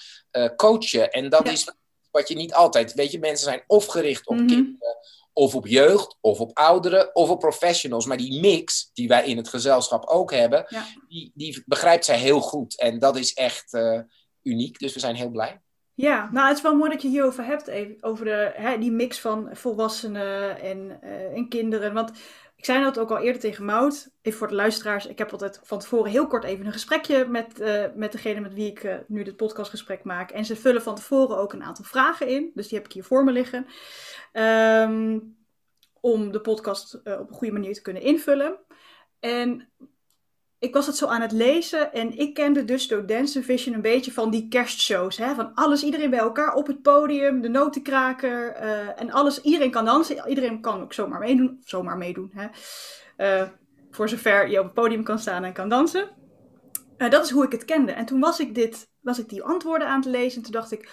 coachen. 0.56 1.12
En 1.12 1.30
dat 1.30 1.48
is 1.48 1.72
wat 2.12 2.28
je 2.28 2.36
niet 2.36 2.54
altijd, 2.54 2.94
weet 2.94 3.12
je, 3.12 3.20
mensen 3.20 3.46
zijn 3.46 3.64
of 3.68 3.86
gericht 3.86 4.28
op 4.28 4.36
mm 4.36 4.40
-hmm. 4.40 4.48
kinderen, 4.48 4.98
of 5.34 5.56
op 5.56 5.68
jeugd, 5.68 6.18
of 6.22 6.40
op 6.40 6.58
ouderen, 6.58 7.16
of 7.16 7.30
op 7.30 7.40
professionals. 7.40 8.06
Maar 8.06 8.18
die 8.18 8.40
mix 8.40 8.90
die 8.94 9.08
wij 9.08 9.26
in 9.26 9.38
het 9.38 9.48
gezelschap 9.48 10.06
ook 10.06 10.32
hebben, 10.32 10.66
die, 11.08 11.32
die 11.36 11.64
begrijpt 11.66 12.06
zij 12.06 12.18
heel 12.18 12.42
goed. 12.42 12.80
En 12.80 13.00
dat 13.00 13.18
is 13.18 13.34
echt 13.34 13.78
uniek, 14.42 14.80
dus 14.80 14.94
we 14.94 15.00
zijn 15.00 15.16
heel 15.16 15.30
blij. 15.30 15.64
Ja, 15.96 16.30
nou 16.32 16.48
het 16.48 16.58
is 16.58 16.64
wel 16.64 16.76
mooi 16.76 16.92
dat 16.92 17.02
je 17.02 17.08
hierover 17.08 17.46
hebt, 17.46 17.72
over 18.02 18.26
de, 18.26 18.52
hè, 18.56 18.78
die 18.78 18.92
mix 18.92 19.20
van 19.20 19.50
volwassenen 19.52 20.60
en, 20.62 21.00
uh, 21.04 21.36
en 21.36 21.50
kinderen. 21.50 21.94
Want 21.94 22.12
ik 22.56 22.66
zei 22.66 22.84
dat 22.84 23.00
ook 23.00 23.12
al 23.12 23.18
eerder 23.18 23.42
tegen 23.42 23.66
Mout, 23.66 24.12
even 24.22 24.40
voor 24.40 24.48
de 24.48 24.56
luisteraars. 24.56 25.06
Ik 25.06 25.18
heb 25.18 25.32
altijd 25.32 25.60
van 25.64 25.80
tevoren 25.80 26.12
heel 26.12 26.28
kort 26.28 26.44
even 26.44 26.66
een 26.66 26.72
gesprekje 26.72 27.26
met, 27.26 27.60
uh, 27.60 27.86
met 27.96 28.12
degene 28.12 28.40
met 28.40 28.54
wie 28.54 28.70
ik 28.70 28.84
uh, 28.84 28.96
nu 29.08 29.24
dit 29.24 29.36
podcastgesprek 29.36 30.04
maak. 30.04 30.32
En 30.32 30.46
ze 30.46 30.56
vullen 30.56 30.82
van 30.82 30.96
tevoren 30.96 31.38
ook 31.38 31.54
een 31.54 31.64
aantal 31.64 31.86
vragen 31.86 32.28
in, 32.28 32.52
dus 32.54 32.68
die 32.68 32.78
heb 32.78 32.88
ik 32.88 32.94
hier 32.94 33.04
voor 33.04 33.24
me 33.24 33.32
liggen. 33.32 33.68
Um, 34.34 35.38
om 36.00 36.32
de 36.32 36.42
podcast 36.42 36.96
op 36.96 37.30
een 37.30 37.36
goede 37.36 37.54
manier 37.54 37.74
te 37.74 37.82
kunnen 37.82 38.02
invullen. 38.02 38.58
En 39.20 39.70
ik 40.66 40.74
was 40.74 40.88
het 40.88 40.96
zo 40.98 41.08
aan 41.08 41.22
het 41.22 41.32
lezen 41.32 41.94
en 41.94 42.18
ik 42.18 42.34
kende 42.34 42.66
dus 42.66 42.88
door 42.88 43.06
Dance 43.06 43.44
Vision 43.44 43.76
een 43.76 43.82
beetje 43.82 44.12
van 44.12 44.30
die 44.30 44.48
kerstshows. 44.48 45.18
Hè? 45.18 45.36
Van 45.36 45.54
alles, 45.54 45.84
iedereen 45.84 46.10
bij 46.10 46.20
elkaar 46.20 46.54
op 46.54 46.68
het 46.68 46.82
podium, 46.82 47.42
de 47.42 47.50
notenkraker 47.50 48.56
uh, 48.62 49.02
en 49.02 49.12
alles. 49.12 49.42
Iedereen 49.42 49.72
kan 49.72 49.86
dansen, 49.86 50.28
iedereen 50.28 50.62
kan 50.62 50.82
ook 50.82 50.94
zomaar 50.94 51.20
meedoen. 51.20 51.62
Zomaar 51.64 51.98
meedoen, 51.98 52.32
hè? 52.34 52.48
Uh, 53.42 53.48
voor 53.92 54.10
zover 54.10 54.50
je 54.50 54.60
op 54.60 54.66
het 54.66 54.74
podium 54.74 55.04
kan 55.04 55.20
staan 55.20 55.44
en 55.44 55.54
kan 55.54 55.70
dansen. 55.70 56.10
Uh, 56.98 57.10
dat 57.10 57.26
is 57.26 57.32
hoe 57.32 57.46
ik 57.46 57.52
het 57.52 57.66
kende. 57.66 57.92
En 57.92 58.06
toen 58.06 58.20
was 58.20 58.40
ik, 58.40 58.56
dit, 58.56 58.90
was 59.02 59.20
ik 59.20 59.30
die 59.30 59.44
antwoorden 59.44 59.88
aan 59.88 60.00
het 60.00 60.10
lezen 60.10 60.38
en 60.38 60.44
toen 60.44 60.52
dacht 60.52 60.72
ik... 60.72 60.90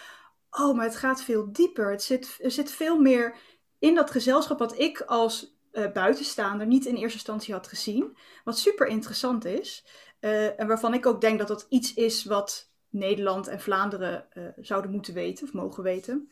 Oh, 0.51 0.77
maar 0.77 0.85
het 0.85 0.97
gaat 0.97 1.23
veel 1.23 1.53
dieper. 1.53 1.91
Het 1.91 2.03
zit, 2.03 2.39
er 2.43 2.51
zit 2.51 2.71
veel 2.71 2.99
meer 2.99 3.35
in 3.79 3.95
dat 3.95 4.11
gezelschap 4.11 4.59
wat 4.59 4.79
ik 4.79 5.01
als 5.01 5.57
uh, 5.73 5.93
buitenstaander 5.93 6.67
niet 6.67 6.87
in 6.87 6.95
eerste 6.95 7.19
instantie 7.19 7.55
had 7.55 7.67
gezien. 7.67 8.17
Wat 8.45 8.59
super 8.59 8.87
interessant 8.87 9.45
is. 9.45 9.87
Uh, 10.21 10.61
en 10.61 10.67
waarvan 10.67 10.95
ik 10.95 11.07
ook 11.07 11.21
denk 11.21 11.39
dat 11.39 11.49
dat 11.49 11.67
iets 11.69 11.95
is 11.95 12.25
wat 12.25 12.71
Nederland 12.89 13.47
en 13.47 13.61
Vlaanderen 13.61 14.27
uh, 14.35 14.45
zouden 14.57 14.91
moeten 14.91 15.15
weten 15.15 15.47
of 15.47 15.53
mogen 15.53 15.83
weten. 15.83 16.31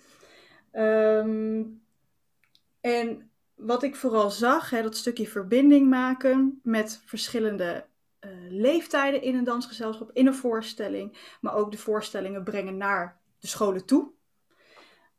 Um, 0.73 1.83
en 2.81 3.31
wat 3.55 3.83
ik 3.83 3.97
vooral 3.97 4.31
zag, 4.31 4.71
hè, 4.71 4.83
dat 4.83 4.97
stukje 4.97 5.29
verbinding 5.29 5.89
maken 5.89 6.61
met 6.63 7.03
verschillende 7.05 7.89
leeftijden 8.49 9.23
in 9.23 9.35
een 9.35 9.45
dansgezelschap, 9.45 10.11
in 10.13 10.27
een 10.27 10.35
voorstelling, 10.35 11.37
maar 11.41 11.55
ook 11.55 11.71
de 11.71 11.79
voorstellingen 11.79 12.45
brengen 12.45 12.77
naar 12.77 13.21
de 13.39 13.47
scholen 13.47 13.85
toe. 13.85 14.11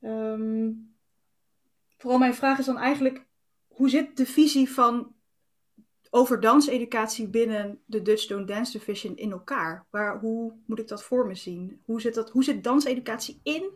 Um, 0.01 0.95
vooral 1.97 2.19
mijn 2.19 2.35
vraag 2.35 2.59
is 2.59 2.65
dan 2.65 2.77
eigenlijk, 2.77 3.25
hoe 3.75 3.89
zit 3.89 4.17
de 4.17 4.25
visie 4.25 4.71
van 4.71 5.15
over 6.09 6.39
danseducatie 6.39 7.27
binnen 7.27 7.81
de 7.85 8.01
Dutch 8.01 8.27
Don't 8.27 8.47
Dance 8.47 8.71
Division 8.71 9.17
in 9.17 9.31
elkaar? 9.31 9.85
Waar, 9.89 10.19
hoe 10.19 10.53
moet 10.65 10.79
ik 10.79 10.87
dat 10.87 11.03
voor 11.03 11.27
me 11.27 11.35
zien? 11.35 11.81
Hoe 11.85 12.01
zit, 12.01 12.13
dat, 12.13 12.29
hoe 12.29 12.43
zit 12.43 12.63
danseducatie 12.63 13.39
in 13.43 13.69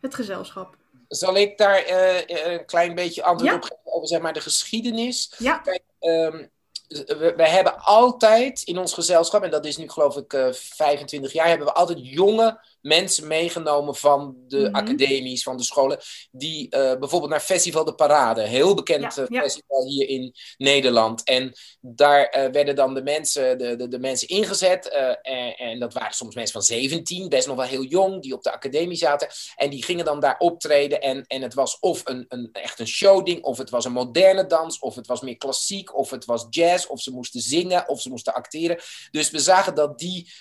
het 0.00 0.14
gezelschap? 0.14 0.76
Zal 1.08 1.36
ik 1.36 1.58
daar 1.58 1.90
uh, 1.90 2.52
een 2.52 2.64
klein 2.64 2.94
beetje 2.94 3.22
antwoord 3.22 3.50
ja? 3.50 3.56
op 3.56 3.62
geven 3.62 3.92
over 3.92 4.08
zeg 4.08 4.20
maar, 4.20 4.32
de 4.32 4.40
geschiedenis? 4.40 5.34
Ja. 5.38 5.58
Kijk, 5.58 5.82
um, 6.00 6.50
we, 6.88 7.32
we, 7.36 7.48
hebben 7.48 7.78
altijd 7.78 8.62
in 8.62 8.78
ons 8.78 8.94
gezelschap, 8.94 9.42
en 9.42 9.50
dat 9.50 9.66
is 9.66 9.76
nu 9.76 9.88
geloof 9.88 10.16
ik 10.16 10.32
uh, 10.32 10.52
25 10.52 11.32
jaar, 11.32 11.48
hebben 11.48 11.66
we 11.66 11.72
altijd 11.72 11.98
jonge 12.02 12.60
mensen 12.80 13.26
meegenomen 13.26 13.94
van 13.94 14.36
de 14.46 14.56
mm 14.56 14.64
-hmm. 14.64 14.74
academies, 14.74 15.42
van 15.42 15.56
de 15.56 15.62
scholen, 15.62 15.98
die 16.30 16.76
uh, 16.76 16.98
bijvoorbeeld 16.98 17.30
naar 17.30 17.40
Festival 17.40 17.84
de 17.84 17.94
Parade, 17.94 18.42
heel 18.42 18.74
bekend 18.74 19.14
ja, 19.14 19.26
ja. 19.28 19.40
festival 19.40 19.86
hier 19.86 20.08
in 20.08 20.34
Nederland. 20.56 21.24
En 21.24 21.52
daar 21.80 22.36
uh, 22.38 22.52
werden 22.52 22.76
dan 22.76 22.94
de 22.94 23.02
mensen, 23.02 23.58
de, 23.58 23.76
de, 23.76 23.88
de 23.88 23.98
mensen 23.98 24.28
ingezet. 24.28 24.88
En, 25.22 25.56
en, 25.56 25.78
dat 25.78 25.92
waren 25.92 26.14
soms 26.14 26.34
mensen 26.34 26.52
van 26.52 26.62
17, 26.62 27.28
best 27.28 27.46
nog 27.46 27.56
wel 27.56 27.66
heel 27.66 27.84
jong, 27.84 28.22
die 28.22 28.34
op 28.34 28.42
de 28.42 28.52
academie 28.52 28.96
zaten. 28.96 29.28
En 29.56 29.70
die 29.70 29.82
gingen 29.82 30.04
dan 30.04 30.20
daar 30.20 30.38
optreden. 30.38 31.00
En, 31.00 31.24
en 31.26 31.42
het 31.42 31.54
was 31.54 31.78
of 31.78 32.00
een, 32.04 32.24
een, 32.28 32.48
echt 32.52 32.78
een 32.78 32.86
showding, 32.86 33.42
of 33.42 33.58
het 33.58 33.70
was 33.70 33.84
een 33.84 33.92
moderne 33.92 34.46
dans, 34.46 34.78
of 34.78 34.94
het 34.94 35.06
was 35.06 35.20
meer 35.20 35.36
klassiek, 35.36 35.96
of 35.96 36.10
het 36.10 36.24
was 36.24 36.46
jazz, 36.50 36.86
of 36.86 37.00
ze 37.00 37.10
moesten 37.10 37.40
zingen, 37.40 37.88
of 37.88 38.00
ze 38.00 38.08
moesten 38.08 38.34
acteren. 38.34 38.78
Dus 39.10 39.30
we 39.30 39.38
zagen 39.38 39.74
dat 39.74 39.98
die 39.98 40.32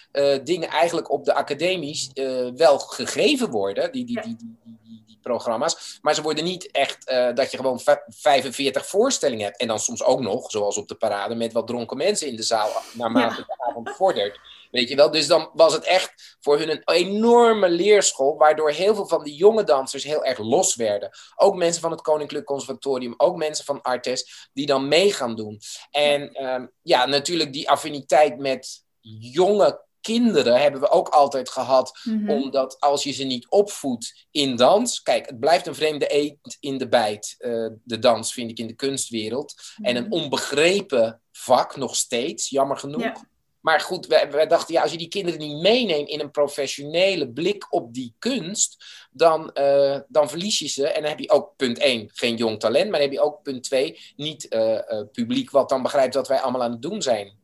dingen 0.44 0.70
eigenlijk 0.70 1.12
op 1.12 1.25
de 1.25 1.34
academies 1.34 2.10
eh, 2.13 2.26
wel 2.55 2.79
gegeven 2.79 3.50
worden, 3.50 3.91
die, 3.91 4.05
die, 4.05 4.22
die, 4.22 4.36
die, 4.36 4.57
die, 4.63 5.03
die 5.05 5.19
programma's. 5.22 6.00
Maar 6.01 6.15
ze 6.15 6.22
worden 6.22 6.43
niet 6.43 6.72
echt 6.72 7.07
eh, 7.07 7.34
dat 7.34 7.51
je 7.51 7.57
gewoon 7.57 7.79
45 8.07 8.88
voorstellingen 8.88 9.46
hebt. 9.46 9.60
En 9.60 9.67
dan 9.67 9.79
soms 9.79 10.03
ook 10.03 10.19
nog, 10.19 10.51
zoals 10.51 10.77
op 10.77 10.88
de 10.88 10.96
parade, 10.96 11.36
met 11.36 11.53
wat 11.53 11.67
dronken 11.67 11.98
mensen 11.98 12.27
in 12.27 12.36
de 12.36 12.43
zaal 12.43 12.69
naarmate 12.93 13.46
de 13.48 13.55
avond 13.57 13.89
vordert. 13.89 14.39
Weet 14.72 14.89
je 14.89 14.96
wel? 14.96 15.12
Dus 15.12 15.27
dan 15.27 15.50
was 15.53 15.74
het 15.74 15.84
echt 15.84 16.38
voor 16.39 16.57
hun 16.57 16.69
een 16.69 16.81
enorme 16.86 17.69
leerschool, 17.69 18.38
waardoor 18.38 18.72
heel 18.72 18.96
veel 18.96 19.07
van 19.07 19.24
die 19.24 19.36
jonge 19.36 19.63
dansers 19.63 20.03
heel 20.03 20.24
erg 20.24 20.38
los 20.38 20.75
werden. 20.75 21.10
Ook 21.36 21.55
mensen 21.55 21.81
van 21.81 21.91
het 21.91 22.01
Koninklijk 22.01 22.46
Conservatorium, 22.46 23.13
ook 23.17 23.36
mensen 23.36 23.65
van 23.65 23.81
Artes, 23.81 24.50
die 24.53 24.65
dan 24.65 24.88
mee 24.88 25.13
gaan 25.13 25.36
doen. 25.36 25.60
En 25.91 26.31
ehm, 26.34 26.67
ja, 26.81 27.05
natuurlijk 27.05 27.53
die 27.53 27.69
affiniteit 27.69 28.38
met 28.38 28.84
jonge 29.19 29.86
kinderen 30.14 30.62
hebben 30.62 30.82
we 30.82 30.90
ook 30.90 31.10
altijd 31.10 31.50
gehad. 31.50 32.00
Mhm. 32.04 32.30
Omdat 32.30 32.80
als 32.80 33.04
je 33.04 33.12
ze 33.12 33.24
niet 33.24 33.50
opvoedt 33.50 34.28
in 34.32 34.56
dans. 34.56 35.02
Kijk, 35.02 35.26
het 35.26 35.40
blijft 35.40 35.68
een 35.68 35.76
vreemde 35.76 36.08
eend 36.08 36.58
in 36.60 36.78
de 36.78 36.88
bijt. 36.88 37.36
eh, 37.38 37.68
de 37.84 38.00
dans 38.00 38.34
vind 38.34 38.52
ik 38.52 38.60
in 38.60 38.68
de 38.68 38.74
kunstwereld. 38.74 39.54
En 39.82 39.96
een 39.96 40.12
onbegrepen 40.12 41.22
vak 41.32 41.76
nog 41.76 41.96
steeds, 41.96 42.50
jammer 42.50 42.78
genoeg. 42.78 43.02
Ja. 43.02 43.28
Maar 43.60 43.80
goed, 43.80 44.08
wij, 44.08 44.32
wij 44.32 44.48
dachten, 44.48 44.74
ja, 44.74 44.82
als 44.82 44.92
je 44.92 44.98
die 44.98 45.08
kinderen 45.08 45.40
niet 45.40 45.62
meeneemt 45.62 46.10
in 46.10 46.20
een 46.20 46.32
professionele 46.32 47.30
blik 47.30 47.74
op 47.74 47.94
die 47.94 48.16
kunst, 48.20 48.86
dan, 49.12 49.52
eh, 49.52 50.00
dan 50.08 50.30
verlies 50.30 50.60
je 50.60 50.68
ze. 50.68 50.88
En 50.88 51.02
dan 51.02 51.10
heb 51.10 51.20
je 51.20 51.30
ook 51.30 51.54
punt 51.56 51.80
1, 51.80 52.10
geen 52.14 52.36
jong 52.36 52.60
talent, 52.60 52.84
maar 52.90 53.00
dan 53.00 53.10
heb 53.10 53.18
je 53.18 53.24
ook 53.24 53.42
punt 53.42 53.64
2, 53.64 54.00
niet 54.16 54.48
eh, 54.48 55.02
publiek 55.12 55.52
wat 55.52 55.70
dan 55.70 55.82
begrijpt 55.82 56.14
wat 56.14 56.28
wij 56.28 56.40
allemaal 56.40 56.64
aan 56.64 56.72
het 56.72 56.82
doen 56.82 57.02
zijn. 57.02 57.38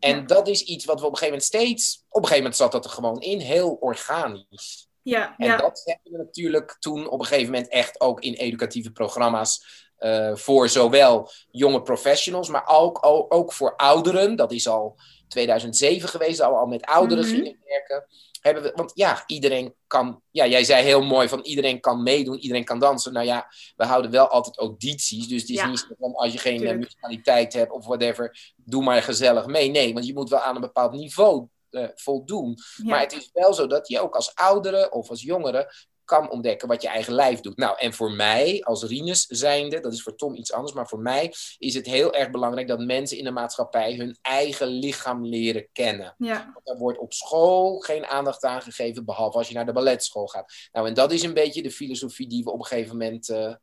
En 0.00 0.16
Ja. 0.16 0.22
dat 0.22 0.48
is 0.48 0.62
iets 0.62 0.84
wat 0.84 1.00
we 1.00 1.06
op 1.06 1.12
een 1.12 1.18
gegeven 1.18 1.38
moment 1.38 1.54
steeds, 1.54 2.04
op 2.08 2.22
een 2.22 2.28
gegeven 2.28 2.36
moment 2.42 2.56
zat 2.56 2.72
dat 2.72 2.84
er 2.84 2.90
gewoon 2.90 3.20
in, 3.20 3.38
heel 3.40 3.70
organisch. 3.80 4.88
Ja, 5.02 5.34
En 5.36 5.46
ja. 5.46 5.56
dat 5.56 5.82
hebben 5.84 6.12
we 6.12 6.18
natuurlijk 6.24 6.76
toen 6.78 7.08
op 7.08 7.20
een 7.20 7.26
gegeven 7.26 7.52
moment 7.52 7.70
echt 7.70 8.00
ook 8.00 8.20
in 8.20 8.32
educatieve 8.34 8.90
programma's 8.90 9.78
eh, 9.96 10.34
voor 10.36 10.68
zowel 10.68 11.30
jonge 11.50 11.82
professionals, 11.82 12.48
maar 12.48 12.66
ook, 12.66 13.06
ook, 13.06 13.34
ook 13.34 13.52
voor 13.52 13.76
ouderen. 13.76 14.36
Dat 14.36 14.52
is 14.52 14.68
al 14.68 14.96
2007 15.28 16.08
geweest, 16.08 16.38
dat 16.38 16.50
we 16.50 16.56
al 16.56 16.66
met 16.66 16.84
ouderen 16.86 17.24
Mhm. 17.24 17.34
gingen 17.34 17.58
werken. 17.64 18.06
Hebben 18.40 18.62
we, 18.62 18.72
want 18.74 18.90
ja, 18.94 19.22
iedereen 19.26 19.74
kan, 19.86 20.22
ja, 20.30 20.46
jij 20.46 20.64
zei 20.64 20.84
heel 20.84 21.02
mooi 21.02 21.28
van 21.28 21.40
iedereen 21.40 21.80
kan 21.80 22.02
meedoen, 22.02 22.38
iedereen 22.38 22.64
kan 22.64 22.78
dansen. 22.78 23.12
Nou 23.12 23.26
ja, 23.26 23.46
we 23.76 23.84
houden 23.84 24.10
wel 24.10 24.28
altijd 24.28 24.58
audities, 24.58 25.28
dus 25.28 25.40
het 25.40 25.50
is 25.50 25.56
Ja. 25.56 25.66
niet 25.68 25.78
zo 25.78 25.86
van 25.98 26.14
als 26.14 26.32
je 26.32 26.38
geen 26.38 26.52
eh, 26.54 26.58
Tuurlijk. 26.60 26.78
musicaliteit 26.80 27.52
hebt 27.52 27.72
of 27.72 27.86
whatever, 27.86 28.52
doe 28.56 28.82
maar 28.82 29.02
gezellig 29.02 29.46
mee. 29.46 29.70
Nee, 29.70 29.92
want 29.92 30.06
je 30.06 30.14
moet 30.14 30.30
wel 30.30 30.38
aan 30.40 30.54
een 30.54 30.60
bepaald 30.60 30.92
niveau 30.92 31.46
eh, 31.70 31.84
voldoen. 31.94 32.56
ja. 32.76 32.84
Maar 32.84 33.00
het 33.00 33.12
is 33.12 33.30
wel 33.32 33.54
zo 33.54 33.66
dat 33.66 33.88
je 33.88 34.00
ook 34.00 34.14
als 34.14 34.34
oudere 34.34 34.90
of 34.90 35.10
als 35.10 35.22
jongere 35.22 35.72
kan 36.10 36.30
ontdekken 36.30 36.68
wat 36.68 36.82
je 36.82 36.88
eigen 36.88 37.12
lijf 37.12 37.40
doet. 37.40 37.56
Nou, 37.56 37.78
en 37.78 37.92
voor 37.92 38.12
mij, 38.12 38.62
als 38.64 38.82
Rinus 38.82 39.26
zijnde, 39.26 39.80
dat 39.80 39.92
is 39.92 40.02
voor 40.02 40.16
Tom 40.16 40.34
iets 40.34 40.52
anders, 40.52 40.72
maar 40.72 40.88
voor 40.88 40.98
mij 40.98 41.34
is 41.58 41.74
het 41.74 41.86
heel 41.86 42.14
erg 42.14 42.30
belangrijk 42.30 42.68
dat 42.68 42.78
mensen 42.78 43.18
in 43.18 43.24
de 43.24 43.30
maatschappij 43.30 43.94
hun 43.94 44.18
eigen 44.22 44.66
lichaam 44.66 45.26
leren 45.26 45.68
kennen. 45.72 46.14
ja. 46.18 46.50
Want 46.52 46.66
daar 46.66 46.76
wordt 46.76 46.98
op 46.98 47.12
school 47.12 47.78
geen 47.78 48.06
aandacht 48.06 48.44
aan 48.44 48.62
gegeven, 48.62 49.04
behalve 49.04 49.38
als 49.38 49.48
je 49.48 49.54
naar 49.54 49.66
de 49.66 49.72
balletschool 49.72 50.26
gaat. 50.26 50.52
Nou, 50.72 50.88
en 50.88 50.94
dat 50.94 51.12
is 51.12 51.22
een 51.22 51.34
beetje 51.34 51.62
de 51.62 51.70
filosofie 51.70 52.28
die 52.28 52.44
we 52.44 52.50
op 52.50 52.58
een 52.58 52.66
gegeven 52.66 52.96
moment 52.96 53.28
eh, 53.28 53.54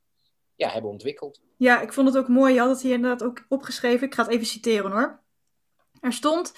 ja, 0.55 0.69
hebben 0.69 0.91
ontwikkeld. 0.91 1.41
Ja, 1.57 1.81
ik 1.81 1.93
vond 1.93 2.07
het 2.07 2.17
ook 2.17 2.27
mooi. 2.27 2.53
Je 2.53 2.59
had 2.59 2.69
het 2.69 2.81
hier 2.81 2.93
inderdaad 2.93 3.23
ook 3.27 3.45
opgeschreven. 3.49 4.07
Ik 4.07 4.13
ga 4.13 4.23
het 4.23 4.31
even 4.31 4.45
citeren 4.45 4.91
hoor. 4.91 5.23
Er 5.99 6.13
stond: 6.13 6.53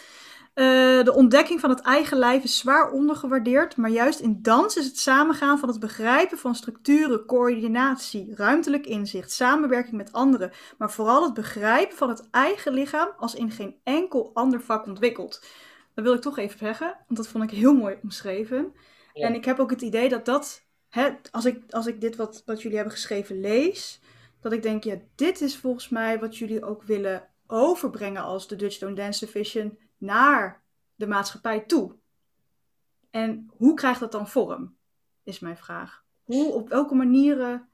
eh, 0.53 1.03
De 1.03 1.13
ontdekking 1.13 1.59
van 1.59 1.69
het 1.69 1.81
eigen 1.81 2.17
lijf 2.17 2.43
is 2.43 2.57
zwaar 2.57 2.91
ondergewaardeerd, 2.91 3.75
maar 3.75 3.89
juist 3.89 4.19
in 4.19 4.41
dans 4.41 4.77
is 4.77 4.85
het 4.85 4.99
samengaan 4.99 5.59
van 5.59 5.69
het 5.69 5.79
begrijpen 5.79 6.37
van 6.37 6.55
structuren, 6.55 7.25
coördinatie, 7.25 8.33
ruimtelijk 8.35 8.85
inzicht, 8.85 9.31
samenwerking 9.31 9.95
met 9.95 10.13
anderen, 10.13 10.51
maar 10.77 10.91
vooral 10.91 11.23
het 11.23 11.33
begrijpen 11.33 11.97
van 11.97 12.09
het 12.09 12.27
eigen 12.31 12.73
lichaam 12.73 13.09
als 13.17 13.35
in 13.35 13.51
geen 13.51 13.75
enkel 13.83 14.31
ander 14.33 14.61
vak 14.61 14.85
ontwikkeld. 14.85 15.45
Dat 15.93 16.03
wil 16.03 16.13
ik 16.13 16.21
toch 16.21 16.37
even 16.37 16.59
zeggen, 16.59 16.87
want 16.87 17.19
dat 17.19 17.27
vond 17.27 17.43
ik 17.43 17.57
heel 17.57 17.73
mooi 17.73 17.97
omschreven. 18.03 18.73
Ja. 19.13 19.27
En 19.27 19.33
ik 19.33 19.45
heb 19.45 19.59
ook 19.59 19.69
het 19.69 19.81
idee 19.81 20.09
dat 20.09 20.25
dat, 20.25 20.65
hè, 20.89 21.09
als, 21.31 21.45
ik, 21.45 21.63
als 21.69 21.87
ik 21.87 22.01
dit 22.01 22.15
wat, 22.15 22.43
wat 22.45 22.61
jullie 22.61 22.77
hebben 22.77 22.95
geschreven 22.95 23.39
lees, 23.39 24.01
dat 24.41 24.51
ik 24.51 24.63
denk, 24.63 24.83
ja, 24.83 24.95
dit 25.15 25.41
is 25.41 25.57
volgens 25.57 25.89
mij 25.89 26.19
wat 26.19 26.37
jullie 26.37 26.65
ook 26.65 26.83
willen 26.83 27.27
overbrengen 27.47 28.23
als 28.23 28.47
de 28.47 28.55
Dutch 28.55 28.77
Don't 28.77 28.97
Dance 28.97 29.25
Division 29.25 29.77
naar 29.99 30.61
de 30.95 31.07
maatschappij 31.07 31.59
toe. 31.59 31.95
En 33.09 33.49
hoe 33.57 33.73
krijgt 33.73 33.99
dat 33.99 34.11
dan 34.11 34.27
vorm? 34.27 34.75
Is 35.23 35.39
mijn 35.39 35.57
vraag. 35.57 36.03
Hoe, 36.23 36.53
op 36.53 36.69
welke 36.69 36.95
manieren? 36.95 37.67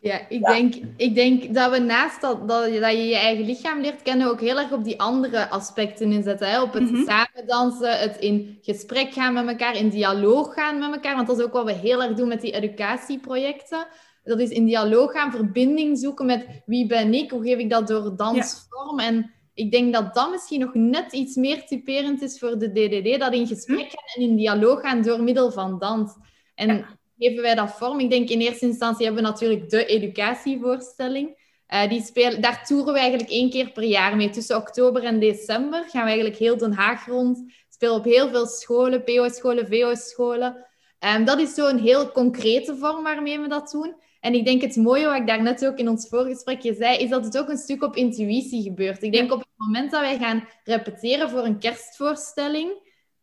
Ja, 0.00 0.28
ik, 0.28 0.44
Denk, 0.44 0.74
ik 0.96 1.14
denk 1.14 1.54
dat 1.54 1.70
we 1.70 1.78
naast 1.78 2.20
dat, 2.20 2.48
dat, 2.48 2.72
je, 2.72 2.80
dat 2.80 2.90
je 2.92 3.04
je 3.04 3.16
eigen 3.16 3.44
lichaam 3.44 3.80
leert 3.80 4.02
kennen, 4.02 4.28
ook 4.28 4.40
heel 4.40 4.58
erg 4.58 4.72
op 4.72 4.84
die 4.84 5.00
andere 5.00 5.48
aspecten 5.48 6.12
inzetten. 6.12 6.50
Hè? 6.50 6.62
Op 6.62 6.72
het 6.72 6.90
Mhm. 6.90 7.04
samen 7.04 7.46
dansen, 7.46 7.98
het 7.98 8.16
in 8.16 8.58
gesprek 8.62 9.12
gaan 9.12 9.32
met 9.32 9.46
elkaar, 9.46 9.76
in 9.76 9.88
dialoog 9.88 10.54
gaan 10.54 10.78
met 10.78 10.92
elkaar. 10.94 11.14
Want 11.14 11.26
dat 11.26 11.38
is 11.38 11.44
ook 11.44 11.52
wat 11.52 11.64
we 11.64 11.72
heel 11.72 12.02
erg 12.02 12.14
doen 12.14 12.28
met 12.28 12.40
die 12.40 12.52
educatieprojecten. 12.52 13.86
Dat 14.24 14.40
is 14.40 14.50
in 14.50 14.64
dialoog 14.64 15.12
gaan, 15.12 15.30
verbinding 15.30 15.98
zoeken 15.98 16.26
met 16.26 16.46
wie 16.66 16.86
ben 16.86 17.14
ik, 17.14 17.30
hoe 17.30 17.42
geef 17.42 17.58
ik 17.58 17.70
dat 17.70 17.88
door 17.88 18.16
dans 18.16 18.66
vorm. 18.70 18.98
En 19.00 19.30
ik 19.56 19.70
denk 19.70 19.92
dat 19.94 20.14
dat 20.14 20.30
misschien 20.30 20.60
nog 20.60 20.74
net 20.74 21.12
iets 21.12 21.34
meer 21.36 21.66
typerend 21.66 22.22
is 22.22 22.38
voor 22.38 22.58
de 22.58 22.72
DDD, 22.72 23.20
dat 23.20 23.32
in 23.32 23.46
gesprek 23.46 23.90
gaan 23.90 24.04
en 24.14 24.22
in 24.22 24.36
dialoog 24.36 24.80
gaan 24.80 25.02
door 25.02 25.22
middel 25.22 25.50
van 25.52 25.78
dans. 25.78 26.12
En 26.54 26.76
Ja. 26.76 26.98
geven 27.18 27.42
wij 27.42 27.54
dat 27.54 27.70
vorm? 27.70 28.00
Ik 28.00 28.10
denk 28.10 28.28
in 28.28 28.40
eerste 28.40 28.66
instantie 28.66 29.04
hebben 29.04 29.22
we 29.22 29.28
natuurlijk 29.28 29.70
de 29.70 29.86
educatievoorstelling. 29.86 31.44
Eh, 31.66 31.88
die 31.88 32.02
spelen, 32.02 32.40
daar 32.40 32.66
toeren 32.66 32.92
we 32.92 32.98
eigenlijk 32.98 33.30
één 33.30 33.50
keer 33.50 33.70
per 33.72 33.82
jaar 33.82 34.16
mee. 34.16 34.30
Tussen 34.30 34.56
oktober 34.56 35.04
en 35.04 35.18
december 35.20 35.84
gaan 35.88 36.02
we 36.02 36.08
eigenlijk 36.08 36.38
heel 36.38 36.56
Den 36.56 36.72
Haag 36.72 37.06
rond. 37.06 37.44
Spelen 37.68 37.94
op 37.94 38.04
heel 38.04 38.28
veel 38.28 38.46
scholen, 38.46 39.04
PO-scholen, 39.04 39.66
VO-scholen. 39.66 40.66
Ehm, 40.98 41.24
dat 41.24 41.40
is 41.40 41.54
zo'n 41.54 41.78
heel 41.78 42.10
concrete 42.12 42.76
vorm 42.76 43.02
waarmee 43.02 43.40
we 43.40 43.48
dat 43.48 43.70
doen. 43.70 43.94
En 44.20 44.34
ik 44.34 44.44
denk 44.44 44.62
het 44.62 44.76
mooie, 44.76 45.06
wat 45.06 45.16
ik 45.16 45.26
daarnet 45.26 45.66
ook 45.66 45.78
in 45.78 45.88
ons 45.88 46.08
voorgesprekje 46.08 46.74
zei, 46.74 46.98
is 46.98 47.10
dat 47.10 47.24
het 47.24 47.38
ook 47.38 47.48
een 47.48 47.56
stuk 47.56 47.82
op 47.82 47.96
intuïtie 47.96 48.62
gebeurt. 48.62 49.02
Ik 49.02 49.12
denk 49.12 49.32
op 49.32 49.38
het 49.38 49.48
moment 49.56 49.90
dat 49.90 50.00
wij 50.00 50.18
gaan 50.18 50.48
repeteren 50.64 51.30
voor 51.30 51.44
een 51.44 51.58
kerstvoorstelling, 51.58 52.70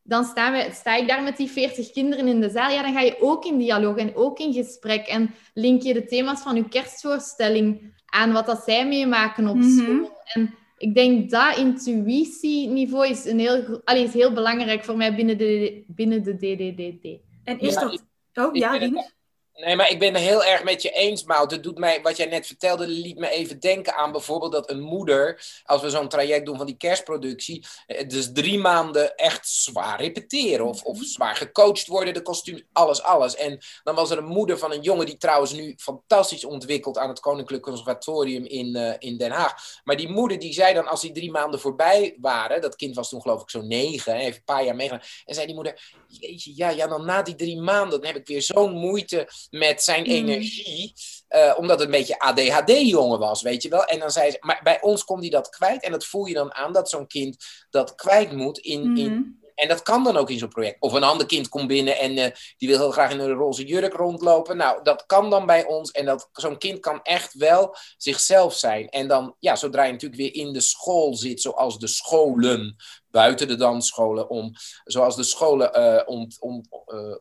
dan 0.04 0.24
staan 0.24 0.52
wij, 0.52 0.72
sta 0.72 0.96
ik 0.96 1.08
daar 1.08 1.24
met 1.24 1.38
die 1.38 1.50
40 1.50 1.92
kinderen 1.92 2.28
in 2.28 2.42
de 2.42 2.50
zaal. 2.50 2.72
Ja, 2.72 2.82
dan 2.82 2.94
ga 2.94 3.02
je 3.02 3.22
ook 3.22 3.46
in 3.46 3.58
dialoog 3.58 3.98
en 3.98 4.16
ook 4.16 4.40
in 4.40 4.54
gesprek. 4.54 5.08
En 5.08 5.34
link 5.54 5.82
je 5.82 5.94
de 5.94 6.06
thema's 6.06 6.42
van 6.42 6.56
je 6.56 6.68
kerstvoorstelling 6.70 7.94
aan 8.06 8.32
wat 8.32 8.46
dat 8.46 8.64
zij 8.66 8.88
meemaken 8.88 9.48
op 9.48 9.56
Mhm. 9.56 9.70
school. 9.70 10.12
En 10.34 10.56
ik 10.78 10.96
denk 10.96 11.30
dat 11.30 11.58
intuïtieniveau 11.58 13.08
is, 13.10 13.26
een 13.26 13.40
heel, 13.40 13.82
allee, 13.84 14.04
is 14.04 14.14
heel 14.14 14.34
belangrijk 14.34 14.84
voor 14.84 14.98
mij 14.98 15.16
binnen 15.16 15.38
de, 15.38 15.84
binnen 15.88 16.24
de 16.24 16.36
DDDD. 16.36 17.20
En 17.44 17.60
is 17.60 17.74
Ja, 17.74 17.80
dat... 17.80 18.04
Oh, 18.34 18.56
ik 18.56 18.62
ja, 18.62 18.72
Rinus? 18.78 19.14
Nee, 19.56 19.76
maar 19.76 19.90
ik 19.90 20.00
ben 20.00 20.14
het 20.14 20.24
heel 20.24 20.44
erg 20.44 20.64
met 20.64 20.82
je 20.82 20.90
eens, 20.90 21.24
Mout. 21.24 21.52
Het 21.52 21.64
doet 21.64 21.78
mij, 21.78 22.02
wat 22.02 22.18
jij 22.18 22.26
net 22.26 22.48
vertelde, 22.48 22.88
liet 22.88 23.18
me 23.18 23.30
even 23.30 23.60
denken 23.60 23.96
aan 23.96 24.12
bijvoorbeeld 24.12 24.52
dat 24.52 24.70
een 24.70 24.82
moeder, 24.82 25.44
als 25.66 25.82
we 25.82 25.90
zo'n 25.90 26.08
traject 26.08 26.46
doen 26.46 26.58
van 26.58 26.66
die 26.66 26.78
kerstproductie, 26.78 27.66
eh, 27.88 28.08
dus 28.08 28.32
drie 28.32 28.60
maanden 28.60 29.16
echt 29.16 29.48
zwaar 29.48 30.02
repeteren 30.02 30.66
of, 30.66 30.84
of 30.84 30.98
zwaar 31.04 31.36
gecoacht 31.36 31.88
worden, 31.88 32.14
de 32.14 32.22
kostuums, 32.22 32.64
alles, 32.72 33.02
alles. 33.02 33.36
En 33.36 33.60
dan 33.84 33.96
was 33.96 34.12
er 34.12 34.18
een 34.18 34.26
moeder 34.26 34.58
van 34.58 34.72
een 34.72 34.82
jongen 34.82 35.06
die 35.06 35.18
trouwens 35.18 35.54
nu 35.54 35.74
fantastisch 35.78 36.46
ontwikkelt 36.46 36.98
aan 36.98 37.10
het 37.10 37.20
Koninklijk 37.20 37.64
Conservatorium 37.64 38.46
in, 38.46 38.76
eh, 38.76 38.94
in 39.00 39.18
Den 39.18 39.32
Haag. 39.32 39.82
Maar 39.84 39.96
die 39.96 40.10
moeder 40.10 40.40
die 40.40 40.54
zei 40.54 40.74
dan, 40.74 40.88
als 40.88 41.02
die 41.02 41.12
drie 41.12 41.32
maanden 41.32 41.60
voorbij 41.60 42.18
waren, 42.22 42.62
dat 42.62 42.76
kind 42.76 42.96
was 42.96 43.10
toen 43.10 43.22
geloof 43.22 43.42
ik 43.42 43.50
zo'n 43.50 43.68
negen, 43.68 44.16
heeft 44.16 44.38
een 44.38 44.44
paar 44.44 44.64
jaar 44.66 44.76
meegedaan, 44.76 45.06
en 45.26 45.36
zei 45.36 45.46
die 45.46 45.56
moeder, 45.56 46.04
jeetje, 46.08 46.52
ja, 46.56 46.70
ja, 46.70 46.88
dan 46.88 47.06
na 47.06 47.22
die 47.22 47.36
drie 47.36 47.62
maanden, 47.62 48.02
dan 48.02 48.12
heb 48.12 48.22
ik 48.22 48.28
weer 48.28 48.42
zo'n 48.42 48.74
moeite 48.74 49.28
met 49.50 49.84
zijn 49.84 50.04
Mm. 50.04 50.10
energie. 50.10 50.94
eh, 51.28 51.54
omdat 51.58 51.78
het 51.80 51.86
een 51.88 51.94
beetje 52.00 52.20
ADHD-jongen 52.20 53.20
was, 53.20 53.42
weet 53.42 53.64
je 53.64 53.70
wel. 53.70 53.84
En 53.86 54.00
dan 54.00 54.12
zei 54.12 54.32
ze, 54.32 54.38
maar 54.40 54.60
bij 54.64 54.82
ons 54.82 55.04
komt 55.04 55.22
hij 55.22 55.30
dat 55.30 55.50
kwijt. 55.50 55.84
En 55.84 55.92
dat 55.92 56.06
voel 56.06 56.26
je 56.26 56.34
dan 56.34 56.54
aan 56.54 56.74
dat 56.74 56.90
zo'n 56.90 57.08
kind 57.08 57.46
dat 57.70 57.96
kwijt 57.96 58.32
moet. 58.32 58.58
In, 58.58 58.98
in, 58.98 59.12
Mhm. 59.14 59.22
en 59.56 59.68
dat 59.68 59.82
kan 59.82 60.04
dan 60.04 60.18
ook 60.18 60.30
in 60.30 60.38
zo'n 60.38 60.50
project. 60.50 60.82
Of 60.82 60.94
een 60.94 61.04
ander 61.04 61.26
kind 61.28 61.50
komt 61.50 61.68
binnen 61.68 61.98
en 61.98 62.18
eh, 62.18 62.32
die 62.58 62.68
wil 62.70 62.78
heel 62.78 62.92
graag 62.92 63.12
in 63.12 63.20
een 63.20 63.32
roze 63.34 63.66
jurk 63.66 63.94
rondlopen. 63.94 64.58
Nou, 64.58 64.84
dat 64.84 65.06
kan 65.06 65.30
dan 65.30 65.46
bij 65.46 65.66
ons. 65.66 65.92
En 65.92 66.06
dat, 66.06 66.30
zo'n 66.34 66.58
kind 66.58 66.80
kan 66.80 67.00
echt 67.04 67.34
wel 67.34 67.76
zichzelf 67.98 68.54
zijn. 68.56 68.90
En 68.90 69.08
dan, 69.08 69.36
ja, 69.40 69.56
zodra 69.56 69.84
je 69.84 69.92
natuurlijk 69.92 70.22
weer 70.22 70.34
in 70.36 70.54
de 70.54 70.62
school 70.62 71.16
zit, 71.16 71.42
zoals 71.42 71.80
de 71.80 71.88
scholen, 71.88 72.76
buiten 73.08 73.48
de 73.48 73.56
dansscholen, 73.56 74.30
om, 74.30 74.52
zoals 74.84 75.16
de 75.16 75.24
scholen 75.24 75.74
eh, 75.74 76.02
om, 76.06 76.28
om, 76.40 76.62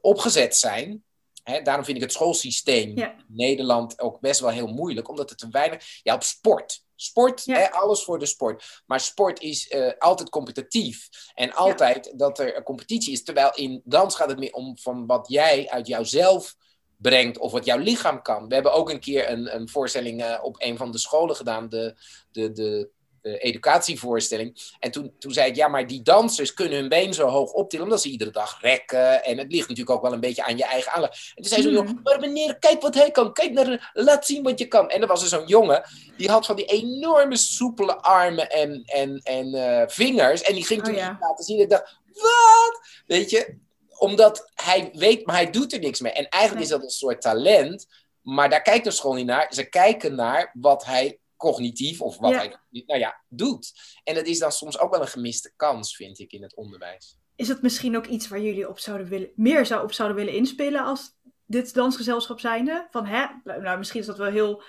opgezet 0.01 0.57
zijn. 0.57 1.05
Hè, 1.43 1.63
daarom 1.63 1.85
vind 1.85 1.97
ik 1.97 2.03
het 2.03 2.13
schoolsysteem 2.13 2.99
Ja. 2.99 3.11
in 3.11 3.25
Nederland 3.29 4.01
ook 4.01 4.21
best 4.21 4.41
wel 4.41 4.51
heel 4.51 4.67
moeilijk, 4.67 5.09
omdat 5.09 5.31
het 5.31 5.39
te 5.39 5.49
weinig. 5.51 6.01
Ja, 6.03 6.15
op 6.15 6.23
sport. 6.23 6.85
Sport, 6.97 7.45
hè, 7.45 7.71
alles 7.71 8.05
voor 8.05 8.19
de 8.19 8.27
sport. 8.27 8.83
Maar 8.87 9.01
sport 9.01 9.41
is 9.41 9.69
eh, 9.69 9.93
altijd 9.99 10.29
competitief. 10.29 11.09
En 11.35 11.53
altijd 11.53 12.13
dat 12.19 12.39
er 12.39 12.57
een 12.57 12.63
competitie 12.63 13.13
is. 13.13 13.25
Terwijl 13.25 13.51
in 13.55 13.81
dans 13.85 14.15
gaat 14.15 14.29
het 14.29 14.39
meer 14.39 14.53
om 14.53 14.79
van 14.79 15.07
wat 15.07 15.29
jij 15.29 15.69
uit 15.71 15.87
jouzelf 15.87 16.55
brengt 16.97 17.39
of 17.39 17.53
wat 17.53 17.65
jouw 17.65 17.79
lichaam 17.79 18.23
kan. 18.23 18.49
We 18.49 18.55
hebben 18.55 18.73
ook 18.73 18.91
een 18.91 19.01
keer 19.01 19.31
een, 19.31 19.55
een 19.55 19.69
voorstelling 19.69 20.23
uh, 20.23 20.39
op 20.43 20.57
een 20.59 20.77
van 20.77 20.91
de 20.91 20.99
scholen 20.99 21.37
gedaan, 21.37 21.69
de, 21.69 21.97
de, 22.33 22.53
de 22.53 22.91
educatievoorstelling. 23.23 24.75
En 24.79 24.91
toen, 24.91 25.15
toen 25.19 25.33
zei 25.33 25.49
ik, 25.49 25.57
ja, 25.57 25.69
maar 25.69 25.87
die 25.87 26.03
dansers 26.03 26.55
kunnen 26.55 26.79
hun 26.79 26.89
been 26.89 27.15
zo 27.15 27.29
hoog 27.29 27.53
optillen, 27.53 27.87
omdat 27.87 28.03
ze 28.03 28.09
iedere 28.09 28.31
dag 28.31 28.61
rekken. 28.61 29.25
En 29.25 29.39
het 29.39 29.53
ligt 29.53 29.69
natuurlijk 29.69 29.97
ook 29.97 30.03
wel 30.03 30.13
een 30.13 30.21
beetje 30.21 30.45
aan 30.45 30.57
je 30.57 30.65
eigen 30.65 30.93
aanleg. 30.93 31.11
En 31.11 31.43
toen 31.43 31.53
zei 31.53 31.63
zo'n 31.63 31.73
jongen, 31.73 32.01
maar 32.03 32.21
meneer, 32.21 32.59
kijk 32.59 32.83
wat 32.83 32.95
hij 32.95 33.11
kan. 33.11 33.33
Kijk 33.33 33.53
naar, 33.53 33.91
laat 33.93 34.27
zien 34.27 34.43
wat 34.43 34.59
je 34.59 34.67
kan. 34.67 34.91
En 34.91 35.01
er 35.01 35.07
was 35.07 35.23
er 35.23 35.29
zo'n 35.29 35.47
jongen, 35.47 35.83
die 36.17 36.31
had 36.31 36.47
van 36.47 36.57
die 36.57 36.65
enorme 36.65 37.37
soepele 37.37 37.97
armen 37.97 38.51
en, 38.51 38.83
en, 38.85 39.21
en 39.23 39.55
uh, 39.55 39.83
vingers. 39.87 40.43
En 40.43 40.55
die 40.55 40.65
ging 40.65 40.83
toen 40.83 40.95
oh, 40.95 41.01
ja. 41.01 41.17
laten 41.21 41.45
zien. 41.45 41.57
En 41.57 41.63
ik 41.63 41.71
dacht, 41.71 42.01
wat? 42.13 42.81
Weet 43.07 43.31
je, 43.31 43.57
omdat 43.99 44.51
hij 44.55 44.91
weet, 44.93 45.27
maar 45.27 45.35
hij 45.35 45.51
doet 45.51 45.73
er 45.73 45.79
niks 45.79 46.01
mee. 46.01 46.13
En 46.13 46.29
eigenlijk 46.29 46.65
is 46.65 46.71
dat 46.71 46.83
een 46.83 46.91
soort 46.91 47.21
talent, 47.21 47.87
maar 48.23 48.51
daar 48.51 48.63
kijkt 48.63 48.85
de 48.85 48.91
school 48.91 49.15
niet 49.15 49.27
naar. 49.27 49.47
Ze 49.55 49.69
kijken 49.69 50.15
naar 50.15 50.51
wat 50.55 50.85
hij 50.85 51.19
cognitief 51.43 52.01
of 52.01 52.19
wat 52.19 52.35
hij 52.35 52.57
nou 52.71 52.99
ja, 52.99 53.23
doet. 53.29 53.73
En 54.05 54.15
dat 54.15 54.27
is 54.27 54.39
dan 54.39 54.53
soms 54.53 54.79
ook 54.79 54.91
wel 54.91 55.01
een 55.01 55.09
gemiste 55.09 55.53
kans, 55.57 55.97
vind 55.97 56.19
ik, 56.19 56.33
in 56.33 56.43
het 56.43 56.55
onderwijs. 56.55 57.17
Is 57.37 57.49
het 57.49 57.63
misschien 57.63 57.97
ook 57.97 58.07
iets 58.07 58.29
waar 58.29 58.41
jullie 58.41 58.69
op 58.69 58.79
zouden 58.79 59.07
willen, 59.09 59.31
meer 59.35 59.67
zou, 59.67 59.83
op 59.83 59.93
zouden 59.93 60.17
willen 60.17 60.35
inspelen 60.35 60.85
als 60.85 61.17
dit 61.47 61.75
dansgezelschap 61.75 62.41
zijnde? 62.41 62.87
Van 62.91 63.07
hè, 63.07 63.27
nou 63.45 63.79
misschien 63.79 64.01
is 64.01 64.07
dat 64.07 64.19
wel 64.19 64.31
heel 64.31 64.63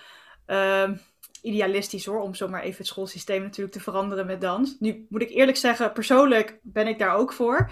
uh, 0.48 0.92
idealistisch 1.42 2.06
hoor, 2.06 2.22
om 2.22 2.36
zomaar 2.36 2.62
even 2.62 2.78
het 2.78 2.88
schoolsysteem 2.88 3.42
natuurlijk 3.42 3.76
te 3.76 3.84
veranderen 3.84 4.26
met 4.26 4.42
dans. 4.42 4.76
Nu 4.80 5.06
moet 5.10 5.22
ik 5.22 5.30
eerlijk 5.30 5.58
zeggen, 5.58 5.94
persoonlijk 5.94 6.60
ben 6.62 6.88
ik 6.88 7.00
daar 7.00 7.16
ook 7.16 7.34
voor. 7.34 7.72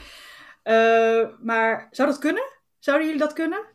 Uh, 0.64 1.28
maar 1.40 1.88
zou 1.92 2.10
dat 2.10 2.20
kunnen? 2.20 2.44
Zouden 2.80 3.08
jullie 3.08 3.22
dat 3.22 3.34
kunnen? 3.34 3.66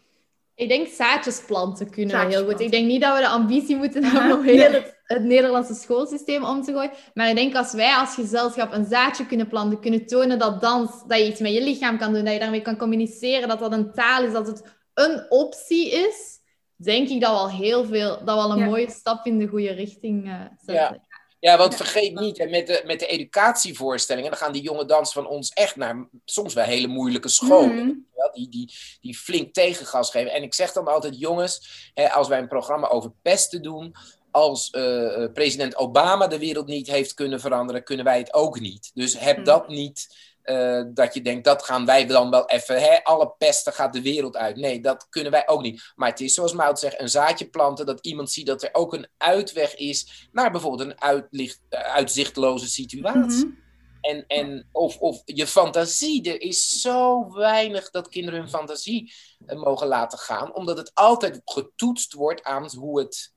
Ik 0.56 0.68
denk 0.68 0.88
zaadjes 0.88 1.44
planten 1.46 1.90
kunnen 1.90 2.10
zaadjes 2.10 2.34
heel 2.34 2.44
goed. 2.50 2.60
Ik 2.60 2.70
denk 2.70 2.86
niet 2.86 3.00
dat 3.00 3.14
we 3.14 3.20
de 3.20 3.28
ambitie 3.28 3.76
moeten 3.76 4.04
hebben 4.04 4.38
om 4.38 4.44
heel 4.44 4.72
het, 4.72 4.96
het, 5.04 5.24
Nederlandse 5.24 5.74
schoolsysteem 5.74 6.44
om 6.44 6.62
te 6.62 6.72
gooien. 6.72 6.90
Maar 7.14 7.28
ik 7.28 7.36
denk 7.36 7.54
als 7.54 7.72
wij 7.72 7.94
als 7.94 8.14
gezelschap 8.14 8.72
een 8.72 8.84
zaadje 8.84 9.26
kunnen 9.26 9.48
planten, 9.48 9.80
kunnen 9.80 10.06
tonen 10.06 10.38
dat 10.38 10.60
dans, 10.60 10.90
dat 11.06 11.18
je 11.18 11.26
iets 11.26 11.40
met 11.40 11.52
je 11.52 11.62
lichaam 11.62 11.98
kan 11.98 12.12
doen, 12.12 12.24
dat 12.24 12.32
je 12.32 12.38
daarmee 12.38 12.62
kan 12.62 12.76
communiceren, 12.76 13.48
dat 13.48 13.58
dat 13.58 13.72
een 13.72 13.92
taal 13.92 14.24
is, 14.24 14.32
dat 14.32 14.46
het 14.46 14.62
een 14.94 15.26
optie 15.28 15.90
is, 15.90 16.40
denk 16.76 17.08
ik 17.08 17.20
dat 17.20 17.30
we 17.30 17.36
al 17.36 17.50
heel 17.50 17.84
veel, 17.84 18.08
dat 18.08 18.34
we 18.34 18.42
al 18.42 18.52
een 18.52 18.64
mooie 18.64 18.90
stap 18.90 19.26
in 19.26 19.38
de 19.38 19.46
goede 19.46 19.72
richting 19.72 20.26
uh, 20.26 20.40
zetten. 20.56 20.74
Ja. 20.74 21.05
Ja, 21.38 21.58
want 21.58 21.74
vergeet 21.74 22.20
niet, 22.20 22.50
met 22.50 22.66
de, 22.66 22.82
met 22.86 23.00
de 23.00 23.06
educatievoorstellingen, 23.06 24.30
dan 24.30 24.40
gaan 24.40 24.52
die 24.52 24.62
jonge 24.62 24.84
dansers 24.84 25.12
van 25.12 25.26
ons 25.26 25.50
echt 25.50 25.76
naar 25.76 26.08
soms 26.24 26.54
wel 26.54 26.64
hele 26.64 26.86
moeilijke 26.86 27.28
scholen. 27.28 27.84
Mm. 27.84 28.04
Die, 28.32 28.48
die, 28.48 28.72
die 29.00 29.16
flink 29.16 29.54
tegengas 29.54 30.10
geven. 30.10 30.32
En 30.32 30.42
ik 30.42 30.54
zeg 30.54 30.72
dan 30.72 30.86
altijd, 30.86 31.18
jongens, 31.18 31.90
hè, 31.94 32.10
als 32.10 32.28
wij 32.28 32.38
een 32.38 32.48
programma 32.48 32.88
over 32.88 33.12
pesten 33.22 33.62
doen, 33.62 33.94
als 34.30 34.72
uh, 34.72 35.26
president 35.32 35.76
Obama 35.76 36.26
de 36.26 36.38
wereld 36.38 36.66
niet 36.66 36.86
heeft 36.86 37.14
kunnen 37.14 37.40
veranderen, 37.40 37.84
kunnen 37.84 38.04
wij 38.04 38.18
het 38.18 38.34
ook 38.34 38.60
niet. 38.60 38.90
Dus 38.94 39.18
heb 39.18 39.38
mm. 39.38 39.44
dat 39.44 39.68
niet 39.68 40.16
uh, 40.46 40.82
dat 40.94 41.14
je 41.14 41.22
denkt, 41.22 41.44
dat 41.44 41.62
gaan 41.62 41.86
wij 41.86 42.06
dan 42.06 42.30
wel 42.30 42.48
even, 42.48 42.80
hè, 42.80 43.04
alle 43.04 43.34
pesten 43.38 43.72
gaat 43.72 43.92
de 43.92 44.02
wereld 44.02 44.36
uit. 44.36 44.56
Nee, 44.56 44.80
dat 44.80 45.06
kunnen 45.08 45.32
wij 45.32 45.48
ook 45.48 45.62
niet. 45.62 45.92
Maar 45.94 46.08
het 46.08 46.20
is 46.20 46.34
zoals 46.34 46.52
Mout 46.52 46.78
zegt, 46.78 47.00
een 47.00 47.08
zaadje 47.08 47.48
planten, 47.48 47.86
dat 47.86 48.06
iemand 48.06 48.30
ziet 48.30 48.46
dat 48.46 48.62
er 48.62 48.68
ook 48.72 48.94
een 48.94 49.08
uitweg 49.16 49.74
is 49.74 50.28
naar 50.32 50.50
bijvoorbeeld 50.50 50.90
een 50.90 51.00
uitlicht, 51.00 51.60
uh, 51.70 51.80
uitzichtloze 51.80 52.68
situatie. 52.68 53.44
Mm 53.44 53.50
-hmm. 53.50 53.64
En, 54.00 54.26
en 54.26 54.68
of, 54.72 54.98
of 54.98 55.22
je 55.24 55.46
fantasie, 55.46 56.32
er 56.32 56.40
is 56.40 56.80
zo 56.80 57.32
weinig 57.32 57.90
dat 57.90 58.08
kinderen 58.08 58.40
hun 58.40 58.48
fantasie 58.48 59.12
uh, 59.46 59.62
mogen 59.62 59.86
laten 59.86 60.18
gaan, 60.18 60.54
omdat 60.54 60.76
het 60.76 60.90
altijd 60.94 61.40
getoetst 61.44 62.12
wordt 62.12 62.42
aan 62.42 62.70
hoe 62.76 62.98
het, 62.98 63.34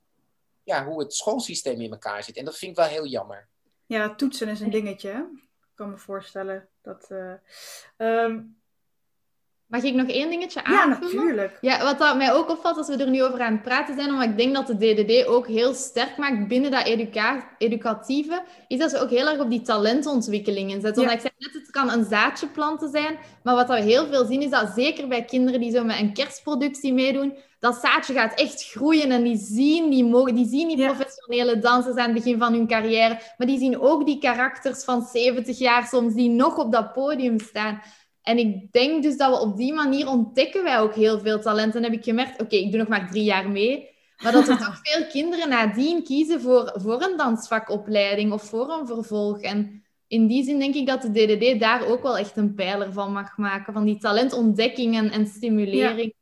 ja, 0.62 0.84
hoe 0.84 1.00
het 1.00 1.14
schoolsysteem 1.14 1.80
in 1.80 1.90
elkaar 1.90 2.24
zit. 2.24 2.36
En 2.36 2.44
dat 2.44 2.58
vind 2.58 2.70
ik 2.70 2.76
wel 2.76 2.86
heel 2.86 3.06
jammer. 3.06 3.48
Ja, 3.86 4.14
toetsen 4.14 4.48
is 4.48 4.60
een 4.60 4.70
dingetje. 4.70 5.30
Kan 5.80 5.90
me 5.90 5.96
voorstellen 5.96 6.68
dat. 6.82 7.08
Uh, 7.12 7.32
um... 8.24 8.56
Mag 9.66 9.82
ik 9.82 9.94
nog 9.94 10.08
één 10.08 10.30
dingetje 10.30 10.64
aanvullen? 10.64 10.98
Ja, 11.00 11.16
natuurlijk. 11.16 11.58
Ja, 11.60 11.82
wat 11.82 11.98
dat 11.98 12.16
mij 12.16 12.32
ook 12.32 12.50
opvalt 12.50 12.76
als 12.76 12.88
we 12.88 12.96
er 12.96 13.10
nu 13.10 13.24
over 13.24 13.40
aan 13.40 13.52
het 13.52 13.62
praten 13.62 13.94
zijn, 13.94 14.10
omdat 14.10 14.28
ik 14.28 14.36
denk 14.36 14.54
dat 14.54 14.66
de 14.66 14.76
DDD 14.76 15.26
ook 15.26 15.46
heel 15.46 15.74
sterk 15.74 16.16
maakt 16.16 16.48
binnen 16.48 16.70
dat 16.70 16.86
educa 16.86 17.50
educatieve, 17.58 18.42
is 18.68 18.78
dat 18.78 18.90
ze 18.90 19.00
ook 19.00 19.10
heel 19.10 19.28
erg 19.28 19.40
op 19.40 19.50
die 19.50 19.62
talentontwikkeling 19.62 20.70
inzetten. 20.70 21.02
Ja. 21.02 21.10
ik 21.10 21.20
zei 21.20 21.32
net, 21.38 21.52
het 21.52 21.70
kan 21.70 21.90
een 21.90 22.04
zaadje 22.04 22.46
planten 22.46 22.88
zijn, 22.88 23.18
maar 23.42 23.54
wat 23.54 23.68
we 23.68 23.80
heel 23.80 24.06
veel 24.06 24.24
zien 24.24 24.42
is 24.42 24.50
dat 24.50 24.72
zeker 24.74 25.08
bij 25.08 25.24
kinderen 25.24 25.60
die 25.60 25.72
zo 25.72 25.84
met 25.84 25.98
een 25.98 26.12
kerstproductie 26.12 26.92
meedoen, 26.92 27.36
dat 27.60 27.76
zaadje 27.82 28.12
gaat 28.12 28.34
echt 28.34 28.64
groeien 28.64 29.10
en 29.10 29.22
die 29.22 29.36
zien 29.36 29.90
die, 29.90 30.04
mogen, 30.04 30.34
die, 30.34 30.48
zien 30.48 30.68
die 30.68 30.76
ja. 30.76 30.92
professionele 30.92 31.58
dansers 31.58 31.96
aan 31.96 32.04
het 32.04 32.14
begin 32.14 32.38
van 32.38 32.52
hun 32.52 32.66
carrière, 32.66 33.20
maar 33.36 33.46
die 33.46 33.58
zien 33.58 33.80
ook 33.80 34.06
die 34.06 34.18
karakters 34.18 34.84
van 34.84 35.02
70 35.02 35.58
jaar 35.58 35.86
soms 35.86 36.14
die 36.14 36.28
nog 36.28 36.56
op 36.56 36.72
dat 36.72 36.92
podium 36.92 37.40
staan. 37.40 37.82
En 38.22 38.38
ik 38.38 38.72
denk 38.72 39.02
dus 39.02 39.16
dat 39.16 39.30
we 39.30 39.40
op 39.40 39.56
die 39.56 39.72
manier 39.72 40.08
ontdekken 40.08 40.62
wij 40.62 40.78
ook 40.80 40.94
heel 40.94 41.20
veel 41.20 41.40
talent. 41.40 41.74
En 41.74 41.82
heb 41.82 41.92
ik 41.92 42.04
gemerkt, 42.04 42.32
oké, 42.32 42.42
okay, 42.42 42.58
ik 42.58 42.70
doe 42.70 42.80
nog 42.80 42.88
maar 42.88 43.10
drie 43.10 43.24
jaar 43.24 43.48
mee, 43.48 43.88
maar 44.22 44.32
dat 44.32 44.48
er 44.48 44.58
toch 44.58 44.80
veel 44.82 45.06
kinderen 45.06 45.48
nadien 45.48 46.04
kiezen 46.04 46.40
voor, 46.40 46.72
voor 46.74 47.02
een 47.02 47.16
dansvakopleiding 47.16 48.32
of 48.32 48.42
voor 48.42 48.70
een 48.70 48.86
vervolg. 48.86 49.40
En 49.40 49.84
in 50.06 50.26
die 50.26 50.44
zin 50.44 50.58
denk 50.58 50.74
ik 50.74 50.86
dat 50.86 51.02
de 51.02 51.10
DDD 51.10 51.60
daar 51.60 51.86
ook 51.86 52.02
wel 52.02 52.18
echt 52.18 52.36
een 52.36 52.54
pijler 52.54 52.92
van 52.92 53.12
mag 53.12 53.36
maken, 53.36 53.72
van 53.72 53.84
die 53.84 53.98
talentontdekking 53.98 54.96
en, 54.96 55.10
en 55.10 55.26
stimulering. 55.26 56.12
Ja. 56.14 56.18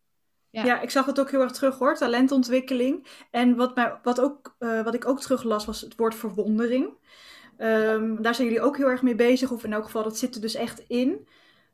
Ja. 0.50 0.80
ik 0.80 0.90
zag 0.90 1.06
het 1.06 1.20
ook 1.20 1.30
heel 1.30 1.40
erg 1.40 1.52
terug 1.52 1.78
hoor, 1.78 1.96
talentontwikkeling. 1.96 3.06
En 3.30 3.56
wat, 3.56 3.74
mij, 3.74 3.98
wat, 4.02 4.20
ook, 4.20 4.56
uh, 4.58 4.82
wat 4.82 4.94
ik 4.94 5.08
ook 5.08 5.20
teruglas 5.20 5.64
was 5.64 5.80
het 5.80 5.96
woord 5.96 6.14
verwondering. 6.14 6.96
Um, 7.58 8.22
daar 8.22 8.34
zijn 8.34 8.46
jullie 8.46 8.62
ook 8.62 8.76
heel 8.76 8.88
erg 8.88 9.02
mee 9.02 9.14
bezig, 9.14 9.50
of 9.50 9.64
in 9.64 9.72
elk 9.72 9.84
geval, 9.84 10.02
dat 10.02 10.18
zit 10.18 10.34
er 10.34 10.40
dus 10.40 10.54
echt 10.54 10.84
in. 10.86 11.28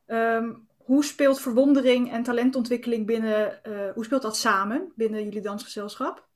Um, 0.07 0.69
hoe 0.77 1.05
speelt 1.05 1.41
verwondering 1.41 2.13
en 2.13 2.23
talentontwikkeling 2.23 3.07
binnen, 3.07 3.61
uh, 3.69 3.93
hoe 3.95 4.05
speelt 4.05 4.23
dat 4.23 4.37
samen 4.37 4.93
binnen 4.97 5.25
jullie 5.25 5.41
dansgezelschap? 5.41 6.27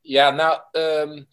Ja, 0.00 0.30
nou, 0.30 0.60
um, 0.72 1.26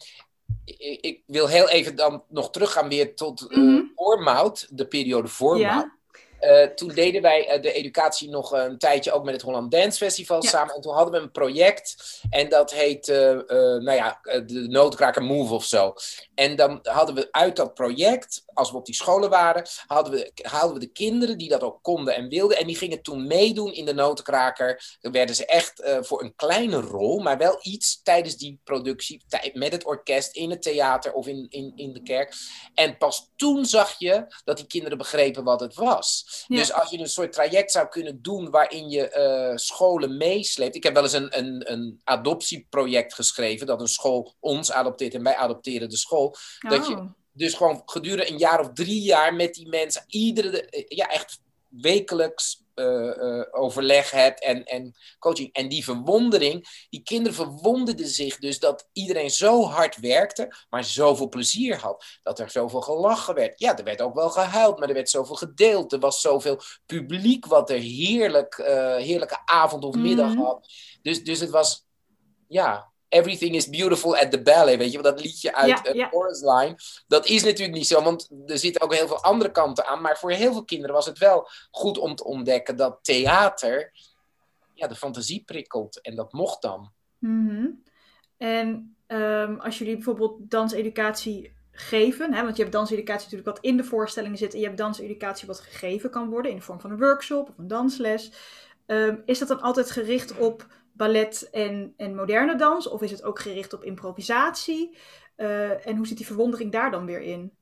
ik, 0.64 1.00
ik, 1.00 1.22
wil 1.26 1.48
heel 1.48 1.68
even 1.68 1.96
dan 1.96 2.24
nog 2.28 2.50
teruggaan 2.50 2.88
weer 2.88 3.14
tot 3.14 3.46
uh, 3.50 3.58
mm 3.58 3.68
-hmm. 3.68 3.92
voormout, 3.94 4.68
de 4.70 4.86
periode 4.86 5.28
voormout. 5.28 5.60
Ja. 5.60 5.96
Uh, 6.40 6.62
toen 6.62 6.88
deden 6.88 7.22
wij 7.22 7.56
uh, 7.56 7.62
de 7.62 7.72
educatie 7.72 8.30
nog 8.30 8.52
een 8.52 8.78
tijdje 8.78 9.12
ook 9.12 9.24
met 9.24 9.34
het 9.34 9.42
Holland 9.42 9.70
Dance 9.70 9.98
Festival 9.98 10.42
ja. 10.42 10.48
samen. 10.48 10.74
En 10.74 10.80
toen 10.80 10.94
hadden 10.94 11.14
we 11.14 11.20
een 11.20 11.30
project 11.30 12.20
en 12.30 12.48
dat 12.48 12.72
heet, 12.72 13.08
uh, 13.08 13.16
nou 13.46 13.92
ja, 13.92 14.18
de 14.22 14.66
Noodkraker 14.68 15.22
Move 15.22 15.54
of 15.54 15.64
zo. 15.64 15.94
En 16.34 16.56
dan 16.56 16.78
hadden 16.82 17.14
we 17.14 17.28
uit 17.30 17.56
dat 17.56 17.74
project, 17.74 18.44
als 18.52 18.70
we 18.70 18.76
op 18.76 18.86
die 18.86 18.94
scholen 18.94 19.30
waren, 19.30 19.66
hadden 19.86 20.12
we, 20.12 20.32
haalden 20.42 20.74
we 20.74 20.80
de 20.80 20.92
kinderen 20.92 21.38
die 21.38 21.48
dat 21.48 21.62
ook 21.62 21.82
konden 21.82 22.14
en 22.14 22.28
wilden. 22.28 22.58
En 22.58 22.66
die 22.66 22.76
gingen 22.76 23.02
toen 23.02 23.26
meedoen 23.26 23.72
in 23.72 23.84
de 23.84 23.94
Noodkraker. 23.94 24.96
Dan 25.00 25.12
werden 25.12 25.34
ze 25.34 25.46
echt 25.46 25.82
voor 26.00 26.22
een 26.22 26.34
kleine 26.34 26.80
rol, 26.80 27.18
maar 27.18 27.38
wel 27.38 27.58
iets 27.62 28.02
tijdens 28.02 28.36
die 28.36 28.60
productie, 28.64 29.22
met 29.52 29.72
het 29.72 29.84
orkest, 29.84 30.36
in 30.36 30.50
het 30.50 30.62
theater 30.62 31.12
of 31.12 31.26
in, 31.26 31.46
in, 31.48 31.72
in 31.76 31.92
de 31.92 32.02
kerk. 32.02 32.34
En 32.74 32.96
pas 32.96 33.30
toen 33.36 33.64
zag 33.64 33.98
je 33.98 34.26
dat 34.44 34.56
die 34.56 34.66
kinderen 34.66 34.98
begrepen 34.98 35.44
wat 35.44 35.60
het 35.60 35.74
was. 35.74 36.44
Ja. 36.46 36.56
Dus 36.56 36.72
als 36.72 36.90
je 36.90 36.98
een 36.98 37.08
soort 37.08 37.32
traject 37.32 37.70
zou 37.70 37.88
kunnen 37.88 38.22
doen 38.22 38.50
waarin 38.50 38.88
je 38.88 39.48
uh, 39.50 39.56
scholen 39.56 40.16
meesleept. 40.16 40.74
Ik 40.74 40.82
heb 40.82 40.94
wel 40.94 41.02
eens 41.02 41.12
een, 41.12 41.38
een, 41.38 41.72
een 41.72 42.00
adoptieproject 42.04 43.14
geschreven, 43.14 43.66
dat 43.66 43.80
een 43.80 43.88
school 43.88 44.34
ons 44.40 44.72
adopteert 44.72 45.14
en 45.14 45.22
wij 45.22 45.36
adopteren 45.36 45.88
de 45.88 45.96
school. 45.96 46.23
Oh. 46.24 46.70
Dat 46.70 46.86
je 46.86 47.08
dus 47.32 47.54
gewoon 47.54 47.82
gedurende 47.84 48.30
een 48.30 48.38
jaar 48.38 48.60
of 48.60 48.72
drie 48.72 49.02
jaar 49.02 49.34
met 49.34 49.54
die 49.54 49.68
mensen, 49.68 50.04
iedere, 50.06 50.84
ja, 50.88 51.06
echt 51.06 51.40
wekelijks 51.68 52.62
uh, 52.74 53.16
uh, 53.16 53.44
overleg 53.50 54.10
hebt 54.10 54.42
en, 54.42 54.64
en 54.64 54.94
coaching. 55.18 55.52
En 55.52 55.68
die 55.68 55.84
verwondering, 55.84 56.86
die 56.90 57.02
kinderen 57.02 57.34
verwonderden 57.34 58.08
zich 58.08 58.38
dus 58.38 58.58
dat 58.58 58.88
iedereen 58.92 59.30
zo 59.30 59.64
hard 59.64 59.96
werkte, 60.00 60.54
maar 60.70 60.84
zoveel 60.84 61.28
plezier 61.28 61.76
had. 61.76 62.04
Dat 62.22 62.38
er 62.38 62.50
zoveel 62.50 62.80
gelachen 62.80 63.34
werd. 63.34 63.58
Ja, 63.58 63.78
er 63.78 63.84
werd 63.84 64.02
ook 64.02 64.14
wel 64.14 64.30
gehuild, 64.30 64.78
maar 64.78 64.88
er 64.88 64.94
werd 64.94 65.10
zoveel 65.10 65.36
gedeeld. 65.36 65.92
Er 65.92 65.98
was 65.98 66.20
zoveel 66.20 66.60
publiek 66.86 67.46
wat 67.46 67.70
er 67.70 67.78
heerlijk, 67.78 68.58
uh, 68.58 68.66
heerlijke 68.96 69.42
avond 69.44 69.84
of 69.84 69.94
middag 69.94 70.28
mm 70.28 70.36
-hmm. 70.36 70.44
had. 70.44 70.68
Dus, 71.02 71.24
dus 71.24 71.40
het 71.40 71.50
was, 71.50 71.86
ja, 72.48 72.92
Everything 73.14 73.54
is 73.54 73.68
Beautiful 73.68 74.16
at 74.16 74.30
the 74.30 74.42
Ballet, 74.42 74.78
weet 74.78 74.92
je 74.92 75.02
wel, 75.02 75.12
dat 75.12 75.24
liedje 75.24 75.54
uit 75.54 75.80
ja, 75.82 75.92
ja. 75.92 76.08
Chorus 76.08 76.40
Line. 76.40 76.74
Dat 77.06 77.26
is 77.26 77.44
natuurlijk 77.44 77.76
niet 77.76 77.86
zo, 77.86 78.02
want 78.02 78.30
er 78.46 78.58
zitten 78.58 78.82
ook 78.82 78.94
heel 78.94 79.06
veel 79.06 79.22
andere 79.22 79.50
kanten 79.50 79.86
aan. 79.86 80.00
Maar 80.00 80.18
voor 80.18 80.30
heel 80.30 80.52
veel 80.52 80.64
kinderen 80.64 80.94
was 80.94 81.06
het 81.06 81.18
wel 81.18 81.48
goed 81.70 81.98
om 81.98 82.14
te 82.14 82.24
ontdekken 82.24 82.76
dat 82.76 82.98
theater 83.02 83.92
ja, 84.74 84.86
de 84.86 84.94
fantasie 84.94 85.42
prikkelt. 85.44 86.00
En 86.00 86.14
dat 86.14 86.32
mocht 86.32 86.62
dan. 86.62 86.92
Mm 87.18 87.48
-hmm. 87.48 87.82
En 88.36 88.96
ehm, 89.06 89.54
als 89.58 89.78
jullie 89.78 89.94
bijvoorbeeld 89.94 90.50
danseducatie 90.50 91.52
geven, 91.70 92.32
hè, 92.32 92.42
want 92.42 92.56
je 92.56 92.62
hebt 92.62 92.74
danseducatie 92.74 93.24
natuurlijk 93.24 93.56
wat 93.56 93.64
in 93.64 93.76
de 93.76 93.84
voorstellingen 93.84 94.38
zit 94.38 94.52
en 94.52 94.58
je 94.58 94.66
hebt 94.66 94.78
danseducatie 94.78 95.46
wat 95.46 95.60
gegeven 95.60 96.10
kan 96.10 96.28
worden 96.28 96.50
in 96.50 96.56
de 96.56 96.62
vorm 96.62 96.80
van 96.80 96.90
een 96.90 96.98
workshop 96.98 97.48
of 97.48 97.58
een 97.58 97.68
dansles. 97.68 98.32
Ehm, 98.86 99.16
is 99.24 99.38
dat 99.38 99.48
dan 99.48 99.60
altijd 99.60 99.90
gericht 99.90 100.38
op 100.38 100.66
ballet 100.96 101.50
en, 101.50 101.94
en 101.96 102.14
moderne 102.14 102.56
dans 102.56 102.88
of 102.88 103.02
is 103.02 103.10
het 103.10 103.22
ook 103.22 103.40
gericht 103.40 103.72
op 103.72 103.84
improvisatie? 103.84 104.96
Uh, 105.36 105.86
en 105.86 105.96
hoe 105.96 106.06
zit 106.06 106.16
die 106.16 106.26
verwondering 106.26 106.72
daar 106.72 106.90
dan 106.90 107.06
weer 107.06 107.20
in? 107.20 107.52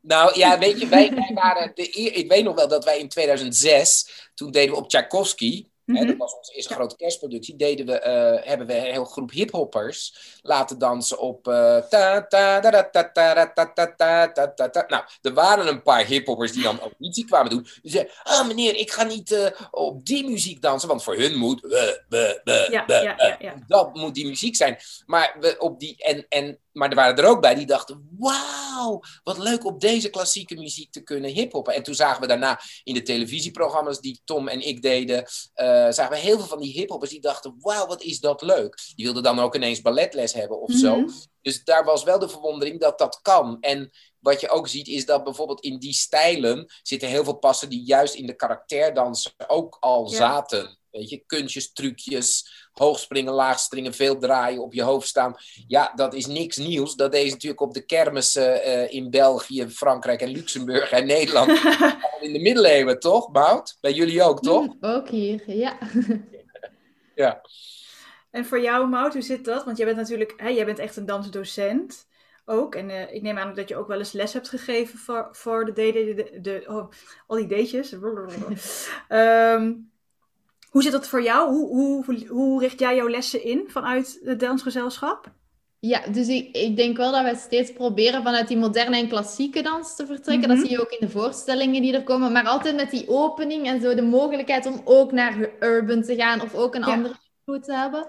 Nou 0.00 0.38
ja, 0.38 0.58
weet 0.58 0.80
je, 0.80 0.86
wij, 0.86 1.14
wij 1.14 1.30
waren 1.34 1.72
de, 1.74 1.90
ik 1.90 2.28
weet 2.28 2.44
nog 2.44 2.54
wel 2.54 2.68
dat 2.68 2.84
wij 2.84 2.98
in 2.98 3.08
2006, 3.08 4.30
toen 4.34 4.50
deden 4.50 4.74
we 4.74 4.80
op 4.80 4.88
Tchaikovsky, 4.88 5.68
dat 5.86 6.04
mhm. 6.04 6.16
was 6.16 6.36
onze 6.36 6.52
eerste 6.54 6.74
grote 6.74 6.96
kerstproductie. 6.96 7.56
Deden 7.56 7.86
we, 7.86 7.98
eh, 7.98 8.48
hebben 8.48 8.66
we 8.66 8.76
een 8.76 8.82
hele 8.82 9.04
groep 9.04 9.30
hiphoppers 9.30 10.14
laten 10.42 10.78
dansen 10.78 11.18
op. 11.18 11.46
Nou, 14.88 15.04
er 15.22 15.34
waren 15.34 15.66
een 15.66 15.82
paar 15.82 16.04
hiphoppers 16.04 16.52
die 16.52 16.62
dan 16.62 16.80
auditie 16.80 17.24
kwamen 17.24 17.50
doen. 17.50 17.66
Die 17.82 17.90
zeiden: 17.90 18.12
Ah, 18.22 18.46
meneer, 18.46 18.76
ik 18.76 18.90
ga 18.90 19.02
niet 19.02 19.32
eh, 19.32 19.46
op 19.70 20.06
die 20.06 20.28
muziek 20.28 20.62
dansen, 20.62 20.88
want 20.88 21.02
voor 21.02 21.16
hun 21.16 21.36
moet. 21.36 21.62
Dat 23.66 23.94
moet 23.94 24.14
die 24.14 24.26
muziek 24.26 24.56
zijn. 24.56 24.78
Maar 25.06 25.36
we 25.40 25.54
op 25.58 25.80
die. 25.80 25.96
En, 25.96 26.26
en 26.28 26.58
maar 26.74 26.88
er 26.88 26.94
waren 26.94 27.16
er 27.16 27.24
ook 27.24 27.40
bij 27.40 27.54
die 27.54 27.66
dachten: 27.66 28.08
wauw, 28.18 29.00
wat 29.22 29.38
leuk 29.38 29.64
op 29.64 29.80
deze 29.80 30.08
klassieke 30.08 30.54
muziek 30.54 30.92
te 30.92 31.00
kunnen 31.00 31.30
hiphoppen. 31.30 31.74
En 31.74 31.82
toen 31.82 31.94
zagen 31.94 32.20
we 32.20 32.26
daarna 32.26 32.60
in 32.82 32.94
de 32.94 33.02
televisieprogramma's 33.02 34.00
die 34.00 34.20
Tom 34.24 34.48
en 34.48 34.66
ik 34.66 34.82
deden, 34.82 35.18
uh, 35.18 35.26
zagen 35.90 36.10
we 36.10 36.16
heel 36.16 36.38
veel 36.38 36.46
van 36.46 36.60
die 36.60 36.72
hiphoppers 36.72 37.10
die 37.10 37.20
dachten: 37.20 37.56
wauw, 37.58 37.86
wat 37.86 38.02
is 38.02 38.20
dat 38.20 38.42
leuk. 38.42 38.78
Die 38.94 39.04
wilden 39.04 39.22
dan 39.22 39.38
ook 39.38 39.54
ineens 39.54 39.80
balletles 39.80 40.32
hebben 40.32 40.60
of 40.60 40.72
zo. 40.72 40.96
Mhm. 40.96 41.10
Dus 41.42 41.64
daar 41.64 41.84
was 41.84 42.02
wel 42.02 42.18
de 42.18 42.28
verwondering 42.28 42.80
dat 42.80 42.98
dat 42.98 43.18
kan. 43.22 43.60
En 43.60 43.90
wat 44.18 44.40
je 44.40 44.48
ook 44.48 44.68
ziet 44.68 44.88
is 44.88 45.06
dat 45.06 45.24
bijvoorbeeld 45.24 45.60
in 45.60 45.78
die 45.78 45.92
stijlen 45.92 46.72
zitten 46.82 47.08
heel 47.08 47.24
veel 47.24 47.38
passen 47.38 47.68
die 47.68 47.82
juist 47.84 48.14
in 48.14 48.26
de 48.26 48.34
karakterdansen 48.36 49.32
ook 49.46 49.76
al 49.80 50.08
zaten. 50.08 50.78
Weet 50.90 51.10
je, 51.10 51.22
kunstjes, 51.26 51.72
trucjes, 51.72 52.63
hoogspringen, 52.74 53.32
laagspringen, 53.32 53.94
veel 53.94 54.18
draaien, 54.18 54.62
op 54.62 54.72
je 54.72 54.82
hoofd 54.82 55.08
staan. 55.08 55.34
Ja, 55.66 55.92
dat 55.94 56.14
is 56.14 56.26
niks 56.26 56.56
nieuws. 56.56 56.94
Dat 56.94 57.12
deed 57.12 57.30
natuurlijk 57.30 57.60
op 57.60 57.74
de 57.74 57.86
kermissen 57.86 58.68
uh, 58.68 58.92
in 58.92 59.10
België, 59.10 59.68
Frankrijk 59.68 60.20
en 60.20 60.30
Luxemburg 60.30 60.90
en 60.90 61.06
Nederland. 61.06 61.50
in 62.20 62.32
de 62.32 62.40
middeleeuwen, 62.40 63.00
toch, 63.00 63.30
Bout? 63.30 63.76
Bij 63.80 63.92
jullie 63.92 64.22
ook, 64.22 64.42
toch? 64.42 64.66
Mm, 64.66 64.76
ook 64.80 65.08
hier, 65.08 65.42
ja. 65.46 65.78
ja. 67.14 67.40
En 68.30 68.44
voor 68.44 68.60
jou, 68.60 68.88
Mout, 68.88 69.12
hoe 69.12 69.22
zit 69.22 69.44
dat? 69.44 69.64
Want 69.64 69.76
jij 69.76 69.86
bent 69.86 69.98
natuurlijk, 69.98 70.32
hè, 70.36 70.48
jij 70.48 70.64
bent 70.64 70.78
echt 70.78 70.96
een 70.96 71.06
dansdocent 71.06 72.06
ook. 72.44 72.74
En 72.74 72.90
uh, 72.90 73.12
ik 73.12 73.22
neem 73.22 73.38
aan 73.38 73.54
dat 73.54 73.68
je 73.68 73.76
ook 73.76 73.88
wel 73.88 73.98
eens 73.98 74.12
les 74.12 74.32
hebt 74.32 74.48
gegeven 74.48 74.98
voor, 74.98 75.28
voor 75.32 75.64
de, 75.64 75.72
de, 75.72 76.14
de, 76.14 76.40
de 76.40 76.64
oh, 76.66 76.90
al 77.26 77.36
die 77.36 77.46
deetjes. 77.46 77.92
um, 77.92 79.90
Hoe 80.74 80.82
zit 80.82 80.92
dat 80.92 81.08
voor 81.08 81.22
jou? 81.22 81.50
Hoe, 81.50 81.68
hoe, 82.04 82.26
hoe 82.28 82.60
richt 82.60 82.78
jij 82.78 82.96
jouw 82.96 83.08
lessen 83.08 83.44
in 83.44 83.64
vanuit 83.66 84.20
het 84.24 84.40
dansgezelschap? 84.40 85.32
Ja, 85.78 86.06
dus 86.06 86.28
ik, 86.28 86.56
ik 86.56 86.76
denk 86.76 86.96
wel 86.96 87.12
dat 87.12 87.22
wij 87.22 87.34
steeds 87.34 87.72
proberen 87.72 88.22
vanuit 88.22 88.48
die 88.48 88.56
moderne 88.56 88.96
en 88.96 89.08
klassieke 89.08 89.62
dans 89.62 89.96
te 89.96 90.06
vertrekken. 90.06 90.48
Dat 90.48 90.56
mhm. 90.56 90.66
zie 90.66 90.76
je 90.76 90.80
ook 90.80 90.90
in 90.90 91.06
de 91.06 91.12
voorstellingen 91.12 91.82
die 91.82 91.94
er 91.94 92.02
komen. 92.02 92.32
Maar 92.32 92.46
altijd 92.46 92.76
met 92.76 92.90
die 92.90 93.08
opening 93.08 93.66
en 93.66 93.80
zo 93.80 93.94
de 93.94 94.02
mogelijkheid 94.02 94.66
om 94.66 94.80
ook 94.84 95.12
naar 95.12 95.50
urban 95.60 96.02
te 96.02 96.14
gaan 96.14 96.40
of 96.40 96.54
ook 96.54 96.74
een 96.74 96.84
andere 96.84 97.14
show 97.44 97.62
te 97.62 97.74
hebben. 97.74 98.08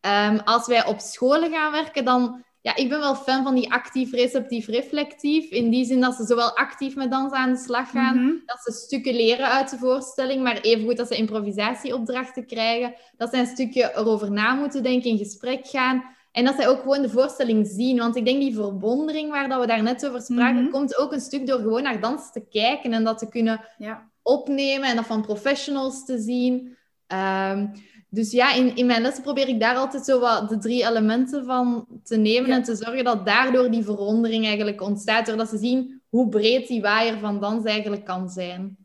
Um, 0.00 0.40
als 0.44 0.66
wij 0.66 0.86
op 0.86 0.98
scholen 0.98 1.50
gaan 1.50 1.72
werken, 1.72 2.04
dan 2.04 2.44
ja, 2.62 2.76
ik 2.76 2.88
ben 2.88 2.98
wel 2.98 3.14
fan 3.14 3.42
van 3.42 3.54
die 3.54 3.72
actief, 3.72 4.12
receptief, 4.12 4.66
reflectief. 4.66 5.50
In 5.50 5.70
die 5.70 5.84
zin 5.84 6.00
dat 6.00 6.14
ze 6.14 6.24
zowel 6.24 6.56
actief 6.56 6.96
met 6.96 7.10
dans 7.10 7.32
aan 7.32 7.52
de 7.52 7.58
slag 7.58 7.90
gaan, 7.90 8.24
mhm. 8.24 8.34
dat 8.46 8.60
ze 8.62 8.72
stukken 8.72 9.14
leren 9.14 9.48
uit 9.48 9.70
de 9.70 9.78
voorstelling, 9.78 10.42
maar 10.42 10.60
evengoed 10.60 10.96
dat 10.96 11.08
ze 11.08 11.16
improvisatieopdrachten 11.16 12.46
krijgen, 12.46 12.94
dat 13.16 13.30
ze 13.30 13.36
een 13.36 13.46
stukje 13.46 13.92
erover 13.94 14.30
na 14.32 14.54
moeten 14.54 14.82
denken, 14.82 15.10
in 15.10 15.18
gesprek 15.18 15.66
gaan. 15.66 16.04
En 16.32 16.44
dat 16.44 16.54
zij 16.54 16.68
ook 16.68 16.80
gewoon 16.80 17.02
de 17.02 17.08
voorstelling 17.08 17.66
zien. 17.66 17.98
Want 17.98 18.16
ik 18.16 18.24
denk 18.24 18.40
die 18.40 18.54
verwondering 18.54 19.30
waar 19.30 19.48
dat 19.48 19.60
we 19.60 19.66
daar 19.66 19.82
net 19.82 20.06
over 20.06 20.20
spraken, 20.20 20.62
mhm. 20.62 20.70
komt 20.70 20.98
ook 20.98 21.12
een 21.12 21.20
stuk 21.20 21.46
door 21.46 21.58
gewoon 21.58 21.82
naar 21.82 22.00
dans 22.00 22.32
te 22.32 22.46
kijken 22.50 22.92
en 22.92 23.04
dat 23.04 23.18
te 23.18 23.28
kunnen 23.28 23.60
ja. 23.78 24.10
opnemen 24.22 24.88
en 24.88 24.96
dat 24.96 25.06
van 25.06 25.22
professionals 25.22 26.04
te 26.04 26.18
zien. 26.18 26.76
Um, 27.06 27.72
dus 28.10 28.30
ja, 28.30 28.54
in, 28.54 28.76
in 28.76 28.86
mijn 28.86 29.02
lessen 29.02 29.22
probeer 29.22 29.48
ik 29.48 29.60
daar 29.60 29.76
altijd 29.76 30.04
zo 30.04 30.20
wat 30.20 30.48
de 30.48 30.58
drie 30.58 30.86
elementen 30.86 31.44
van 31.44 31.86
te 32.04 32.16
nemen 32.16 32.50
en 32.50 32.62
te 32.62 32.76
zorgen 32.76 33.04
dat 33.04 33.26
daardoor 33.26 33.70
die 33.70 33.84
verwondering 33.84 34.44
eigenlijk 34.44 34.80
ontstaat, 34.80 35.26
doordat 35.26 35.48
ze 35.48 35.58
zien 35.58 36.02
hoe 36.08 36.28
breed 36.28 36.68
die 36.68 36.80
waaier 36.80 37.18
van 37.18 37.40
dans 37.40 37.64
eigenlijk 37.64 38.04
kan 38.04 38.28
zijn. 38.28 38.76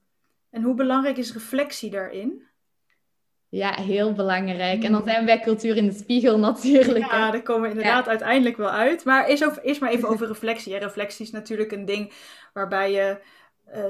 En 0.50 0.62
hoe 0.62 0.76
belangrijk 0.76 1.18
is 1.18 1.34
reflectie 1.34 1.90
daarin? 1.90 2.44
Ja, 3.50 3.82
heel 3.82 4.14
belangrijk. 4.14 4.84
En 4.84 4.92
dan 4.92 5.02
hmm. 5.02 5.10
zijn 5.10 5.20
we 5.20 5.26
bij 5.26 5.40
cultuur 5.40 5.78
in 5.78 5.86
de 5.86 5.94
spiegel 5.94 6.40
natuurlijk. 6.40 7.06
Ja, 7.12 7.32
daar 7.32 7.42
komen 7.42 7.62
we 7.62 7.70
inderdaad 7.70 8.08
uiteindelijk 8.08 8.58
wel 8.58 8.70
uit. 8.70 9.06
Maar 9.06 9.26
eerst, 9.26 9.46
over, 9.46 9.64
eerst 9.64 9.82
maar 9.82 9.92
even 9.92 10.10
over 10.10 10.28
reflectie. 10.28 10.78
Reflectie 10.78 11.26
is 11.26 11.32
natuurlijk 11.32 11.72
een 11.72 11.86
ding 11.86 12.14
waarbij 12.54 12.92
je 12.92 13.18
uh, 13.76 13.84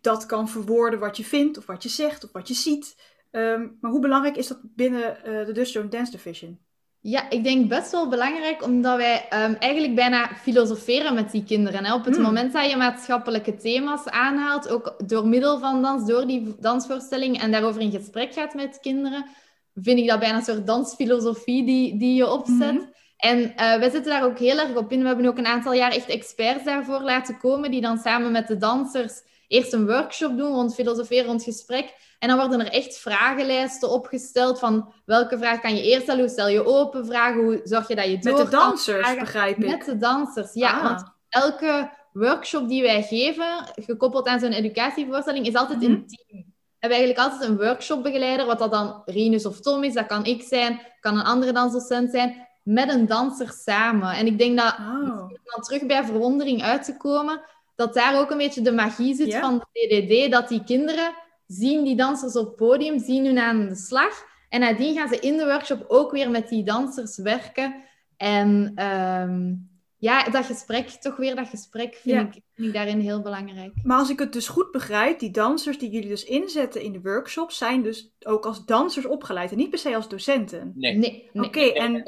dat 0.00 0.26
kan 0.26 0.48
verwoorden 0.48 0.98
wat 0.98 1.16
je 1.16 1.24
vindt, 1.24 1.58
of 1.58 1.66
wat 1.66 1.82
je 1.82 1.88
zegt, 1.88 2.24
of 2.24 2.32
wat 2.32 2.48
je 2.48 2.54
ziet. 2.54 2.96
Ehm, 3.34 3.66
maar 3.80 3.90
hoe 3.90 4.00
belangrijk 4.00 4.36
is 4.36 4.46
dat 4.46 4.58
binnen 4.62 5.16
uh, 5.26 5.46
de 5.46 5.52
Dustone 5.52 5.88
Dance 5.88 6.10
Division? 6.10 6.58
Ja, 7.00 7.30
ik 7.30 7.44
denk 7.44 7.68
best 7.68 7.90
wel 7.90 8.08
belangrijk, 8.08 8.62
omdat 8.62 8.96
wij 8.96 9.16
um, 9.16 9.54
eigenlijk 9.54 9.94
bijna 9.94 10.28
filosoferen 10.34 11.14
met 11.14 11.30
die 11.30 11.44
kinderen. 11.44 11.84
Hè? 11.84 11.94
Op 11.94 12.04
het 12.04 12.14
hmm. 12.14 12.24
moment 12.24 12.52
dat 12.52 12.70
je 12.70 12.76
maatschappelijke 12.76 13.56
thema's 13.56 14.06
aanhaalt, 14.06 14.68
ook 14.68 14.94
door 15.06 15.28
middel 15.28 15.58
van 15.58 15.82
dans, 15.82 16.06
door 16.06 16.26
die 16.26 16.54
dansvoorstelling 16.60 17.40
en 17.40 17.50
daarover 17.50 17.80
in 17.80 17.90
gesprek 17.90 18.32
gaat 18.32 18.54
met 18.54 18.78
kinderen, 18.80 19.26
vind 19.74 19.98
ik 19.98 20.08
dat 20.08 20.18
bijna 20.18 20.36
een 20.36 20.42
soort 20.42 20.66
dansfilosofie 20.66 21.66
die, 21.66 21.98
die 21.98 22.14
je 22.14 22.30
opzet. 22.30 22.58
Hmm. 22.58 22.92
En 23.16 23.38
uh, 23.38 23.54
wij 23.56 23.90
zitten 23.90 24.12
daar 24.12 24.24
ook 24.24 24.38
heel 24.38 24.58
erg 24.58 24.76
op 24.76 24.92
in. 24.92 25.00
We 25.00 25.06
hebben 25.06 25.26
ook 25.26 25.38
een 25.38 25.46
aantal 25.46 25.72
jaar 25.72 25.92
echt 25.92 26.08
experts 26.08 26.64
daarvoor 26.64 27.00
laten 27.00 27.38
komen, 27.38 27.70
die 27.70 27.80
dan 27.80 27.98
samen 27.98 28.32
met 28.32 28.48
de 28.48 28.56
dansers 28.56 29.22
eerst 29.54 29.72
een 29.72 29.86
workshop 29.86 30.36
doen 30.36 30.52
rond 30.52 30.74
filosoferen, 30.74 31.26
rond 31.26 31.42
gesprek. 31.42 31.94
En 32.18 32.28
dan 32.28 32.38
worden 32.38 32.60
er 32.60 32.72
echt 32.72 32.98
vragenlijsten 32.98 33.90
opgesteld 33.90 34.58
van 34.58 34.92
welke 35.04 35.38
vraag 35.38 35.60
kan 35.60 35.76
je 35.76 35.82
eerst 35.82 36.02
stellen, 36.02 36.20
hoe 36.20 36.30
stel 36.30 36.48
je 36.48 36.66
open 36.66 37.06
vragen, 37.06 37.44
hoe 37.44 37.60
zorg 37.64 37.88
je 37.88 37.94
dat 37.94 38.04
je 38.04 38.18
door 38.18 38.36
Met 38.36 38.44
de 38.44 38.50
dansers, 38.50 39.14
begrijp 39.18 39.58
ik. 39.58 39.70
Met 39.70 39.84
de 39.84 39.96
dansers, 39.96 40.54
ja. 40.54 40.70
Ah. 40.70 40.82
Want 40.82 41.04
elke 41.28 41.90
workshop 42.12 42.68
die 42.68 42.82
wij 42.82 43.02
geven, 43.02 43.72
gekoppeld 43.74 44.26
aan 44.26 44.40
zo'n 44.40 44.52
educatievoorstelling, 44.52 45.46
is 45.46 45.54
altijd 45.54 45.80
mm 45.80 45.84
een 45.84 46.06
team. 46.06 46.52
We 46.84 46.90
hebben 46.90 46.98
eigenlijk 46.98 47.18
altijd 47.18 47.50
een 47.50 47.66
workshopbegeleider, 47.66 48.46
wat 48.46 48.58
dat 48.58 48.70
dan 48.70 49.02
Rinus 49.04 49.46
of 49.46 49.60
Tom 49.60 49.84
is, 49.84 49.94
dat 49.94 50.06
kan 50.06 50.24
ik 50.24 50.42
zijn, 50.42 50.80
kan 51.00 51.18
een 51.18 51.24
andere 51.24 51.52
dansdocent 51.52 52.10
zijn, 52.10 52.46
met 52.62 52.88
een 52.88 53.06
danser 53.06 53.48
samen. 53.48 54.10
En 54.12 54.26
ik 54.26 54.38
denk 54.38 54.58
dat, 54.58 54.74
oh. 54.78 55.28
dan 55.44 55.62
terug 55.62 55.86
bij 55.86 56.04
verwondering 56.04 56.62
uit 56.62 56.84
te 56.84 56.96
komen, 56.96 57.40
dat 57.74 57.94
daar 57.94 58.20
ook 58.20 58.30
een 58.30 58.38
beetje 58.38 58.62
de 58.62 58.72
magie 58.72 59.14
zit 59.14 59.34
van 59.34 59.58
de 59.58 59.64
DDD, 59.72 60.30
dat 60.30 60.48
die 60.48 60.64
kinderen 60.64 61.14
zien 61.46 61.84
die 61.84 61.96
dansers 61.96 62.36
op 62.36 62.46
het 62.46 62.56
podium, 62.56 62.98
zien 62.98 63.24
hun 63.24 63.38
aan 63.38 63.68
de 63.68 63.76
slag. 63.76 64.24
En 64.48 64.60
nadien 64.60 64.94
gaan 64.94 65.08
ze 65.08 65.18
in 65.18 65.36
de 65.36 65.44
workshop 65.44 65.84
ook 65.88 66.10
weer 66.10 66.30
met 66.30 66.48
die 66.48 66.64
dansers 66.64 67.16
werken. 67.16 67.82
En 68.16 68.72
ehm, 68.74 69.54
ja, 69.98 70.24
dat 70.24 70.44
gesprek, 70.44 70.88
toch 70.88 71.16
weer 71.16 71.36
dat 71.36 71.48
gesprek, 71.48 71.94
vind, 71.94 72.36
ik, 72.36 72.42
vind, 72.54 72.68
ik, 72.68 72.74
daarin 72.74 73.00
heel 73.00 73.22
belangrijk. 73.22 73.72
Maar 73.82 73.98
als 73.98 74.10
ik 74.10 74.18
het 74.18 74.32
dus 74.32 74.48
goed 74.48 74.70
begrijp, 74.70 75.18
die 75.18 75.30
dansers 75.30 75.78
die 75.78 75.90
jullie 75.90 76.08
dus 76.08 76.24
inzetten 76.24 76.82
in 76.82 76.92
de 76.92 77.00
workshops, 77.00 77.58
zijn 77.58 77.82
dus 77.82 78.14
ook 78.20 78.46
als 78.46 78.64
dansers 78.64 79.06
opgeleid 79.06 79.50
en 79.50 79.56
niet 79.56 79.70
per 79.70 79.78
se 79.78 79.94
als 79.94 80.08
docenten? 80.08 80.72
Nee. 80.74 80.96
nee, 80.96 81.30
Oké, 81.32 81.60
en... 81.60 82.02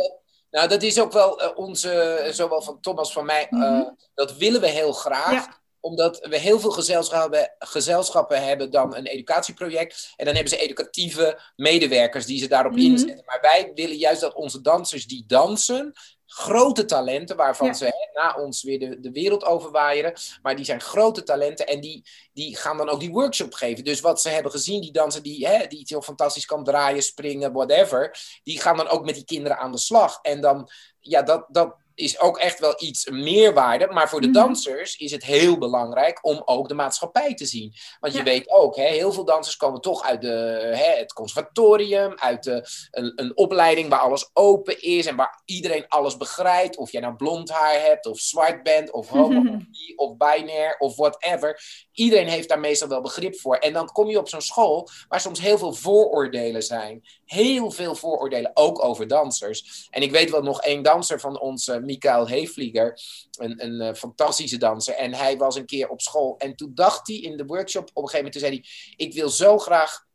Nou, 0.50 0.68
dat 0.68 0.82
is 0.82 1.00
ook 1.00 1.12
wel 1.12 1.42
uh, 1.42 1.48
onze, 1.54 2.26
zowel 2.30 2.62
van 2.62 2.80
Thomas 2.80 3.12
van 3.12 3.24
mij, 3.24 3.46
uh, 3.50 3.88
dat 4.14 4.36
willen 4.36 4.60
we 4.60 4.68
heel 4.68 4.92
graag. 4.92 5.32
Ja 5.32 5.64
omdat 5.86 6.26
we 6.28 6.38
heel 6.38 6.60
veel 6.60 6.70
gezelschappen, 6.70 7.54
gezelschappen 7.58 8.44
hebben 8.44 8.70
dan 8.70 8.96
een 8.96 9.06
educatieproject. 9.06 10.12
En 10.16 10.24
dan 10.24 10.34
hebben 10.34 10.52
ze 10.52 10.64
educatieve 10.64 11.40
medewerkers 11.56 12.26
die 12.26 12.38
ze 12.38 12.48
daarop 12.48 12.72
mhm. 12.72 12.80
inzetten. 12.80 13.24
Maar 13.26 13.38
wij 13.40 13.70
willen 13.74 13.96
juist 13.96 14.20
dat 14.20 14.34
onze 14.34 14.60
dansers 14.60 15.06
die 15.06 15.24
dansen, 15.26 15.92
grote 16.26 16.84
talenten, 16.84 17.36
waarvan 17.36 17.74
ze 17.74 17.84
hè, 17.84 18.20
na 18.20 18.34
ons 18.34 18.62
weer 18.62 18.78
de, 18.78 19.00
de 19.00 19.10
wereld 19.12 19.44
overwaaieren. 19.44 20.12
Maar 20.42 20.56
die 20.56 20.64
zijn 20.64 20.80
grote 20.80 21.22
talenten 21.22 21.66
en 21.66 21.80
die, 21.80 22.04
die 22.32 22.56
gaan 22.56 22.76
dan 22.76 22.88
ook 22.88 23.00
die 23.00 23.10
workshop 23.10 23.54
geven. 23.54 23.84
Dus 23.84 24.00
wat 24.00 24.20
ze 24.20 24.28
hebben 24.28 24.52
gezien, 24.52 24.80
die 24.80 24.92
dansen 24.92 25.22
die, 25.22 25.46
hè, 25.46 25.66
die 25.66 25.82
heel 25.84 26.02
fantastisch 26.02 26.46
kan 26.46 26.64
draaien, 26.64 27.02
springen, 27.02 27.52
whatever. 27.52 28.18
Die 28.42 28.60
gaan 28.60 28.76
dan 28.76 28.88
ook 28.88 29.04
met 29.04 29.14
die 29.14 29.24
kinderen 29.24 29.58
aan 29.58 29.72
de 29.72 29.78
slag. 29.78 30.18
En 30.22 30.40
dan, 30.40 30.70
ja, 31.00 31.22
dat, 31.22 31.46
dat, 31.48 31.76
is 31.96 32.20
ook 32.20 32.38
echt 32.38 32.58
wel 32.58 32.74
iets 32.78 33.10
meerwaarde. 33.10 33.86
Maar 33.86 34.08
voor 34.08 34.20
de 34.20 34.26
Mhm. 34.28 34.36
dansers 34.36 34.96
is 34.96 35.10
het 35.10 35.24
heel 35.24 35.58
belangrijk 35.58 36.26
om 36.26 36.42
ook 36.44 36.68
de 36.68 36.74
maatschappij 36.74 37.34
te 37.34 37.46
zien. 37.46 37.74
Want 38.00 38.12
je 38.12 38.18
Ja. 38.18 38.24
weet 38.24 38.50
ook, 38.50 38.76
hè, 38.76 38.84
heel 38.86 39.12
veel 39.12 39.24
dansers 39.24 39.56
komen 39.56 39.80
toch 39.80 40.02
uit 40.04 40.20
de, 40.20 40.28
hè, 40.74 40.98
het 40.98 41.12
conservatorium, 41.12 42.14
uit 42.18 42.42
de, 42.42 42.66
een, 42.90 43.12
een 43.16 43.36
opleiding 43.36 43.88
waar 43.88 43.98
alles 44.00 44.30
open 44.32 44.82
is 44.82 45.06
en 45.06 45.16
waar 45.16 45.42
iedereen 45.44 45.84
alles 45.88 46.16
begrijpt. 46.16 46.76
Of 46.76 46.92
jij 46.92 47.00
nou 47.00 47.14
blond 47.14 47.50
haar 47.50 47.80
hebt, 47.80 48.06
of 48.06 48.18
zwart 48.18 48.62
bent, 48.62 48.90
of 48.92 49.08
homo, 49.16 49.38
of 49.40 49.62
bi, 49.70 49.92
of 49.96 50.16
binair, 50.16 50.76
of 50.78 50.96
whatever. 50.96 51.60
Iedereen 51.96 52.28
heeft 52.28 52.48
daar 52.48 52.60
meestal 52.60 52.88
wel 52.88 53.00
begrip 53.00 53.40
voor. 53.40 53.56
En 53.56 53.72
dan 53.72 53.86
kom 53.86 54.08
je 54.08 54.18
op 54.18 54.28
zo'n 54.28 54.40
school 54.40 54.88
waar 55.08 55.20
soms 55.20 55.40
heel 55.40 55.58
veel 55.58 55.72
vooroordelen 55.72 56.62
zijn. 56.62 57.04
Heel 57.24 57.70
veel 57.70 57.94
vooroordelen, 57.94 58.50
ook 58.54 58.84
over 58.84 59.06
dansers. 59.06 59.88
En 59.90 60.02
ik 60.02 60.10
weet 60.10 60.30
wel 60.30 60.42
nog 60.42 60.62
één 60.62 60.82
danser 60.82 61.20
van 61.20 61.40
ons, 61.40 61.68
eh, 61.68 61.78
Mikael 61.78 62.26
Heefvlieger, 62.26 63.00
een, 63.38 63.64
een 63.64 63.80
eh, 63.80 63.94
fantastische 63.94 64.56
danser. 64.56 64.94
En 64.94 65.14
hij 65.14 65.36
was 65.36 65.56
een 65.56 65.66
keer 65.66 65.88
op 65.88 66.00
school 66.00 66.34
en 66.38 66.56
toen 66.56 66.70
dacht 66.74 67.06
hij 67.06 67.16
in 67.16 67.36
de 67.36 67.44
workshop, 67.44 67.90
op 67.92 68.02
een 68.02 68.08
gegeven 68.08 68.24
moment, 68.24 68.32
toen 68.32 68.42
zei 68.42 68.54
hij, 68.96 69.06
ik 69.06 69.14
wil 69.14 69.28
zo 69.28 69.58
graag 69.58 70.05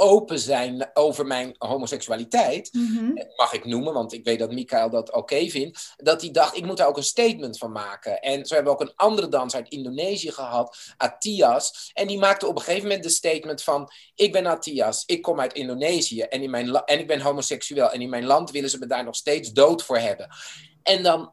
open 0.00 0.38
zijn 0.38 0.90
over 0.94 1.26
mijn 1.26 1.54
homoseksualiteit 1.58 2.72
Mhm. 2.72 3.12
mag 3.36 3.52
ik 3.52 3.64
noemen, 3.64 3.92
want 3.92 4.12
ik 4.12 4.24
weet 4.24 4.38
dat 4.38 4.52
Mikael 4.52 4.90
dat 4.90 5.12
oké 5.12 5.48
vindt, 5.48 5.94
dat 5.96 6.20
hij 6.20 6.30
dacht, 6.30 6.56
ik 6.56 6.64
moet 6.64 6.76
daar 6.76 6.86
ook 6.86 6.96
een 6.96 7.02
statement 7.02 7.58
van 7.58 7.72
maken. 7.72 8.20
En 8.20 8.46
zo 8.46 8.54
hebben 8.54 8.72
we 8.72 8.78
ook 8.78 8.88
een 8.88 8.96
andere 8.96 9.28
dans 9.28 9.54
uit 9.54 9.68
Indonesië 9.68 10.30
gehad, 10.30 10.76
Atias, 10.96 11.90
en 11.94 12.06
die 12.06 12.18
maakte 12.18 12.46
op 12.46 12.56
een 12.56 12.62
gegeven 12.62 12.82
moment 12.88 13.02
de 13.02 13.08
statement 13.10 13.62
van, 13.62 13.90
ik 14.14 14.32
ben 14.32 14.46
Atias, 14.46 15.02
ik 15.06 15.22
kom 15.22 15.40
uit 15.40 15.52
Indonesië 15.52 16.20
en, 16.20 16.42
in 16.42 16.50
mijn 16.50 16.74
en 16.74 16.98
ik 16.98 17.06
ben 17.06 17.20
homoseksueel 17.20 17.90
en 17.90 18.00
in 18.00 18.08
mijn 18.08 18.24
land 18.24 18.50
willen 18.50 18.70
ze 18.70 18.78
me 18.78 18.86
daar 18.86 19.04
nog 19.04 19.16
steeds 19.16 19.52
dood 19.52 19.82
voor 19.82 19.98
hebben. 19.98 20.28
En 20.82 21.02
dan 21.02 21.32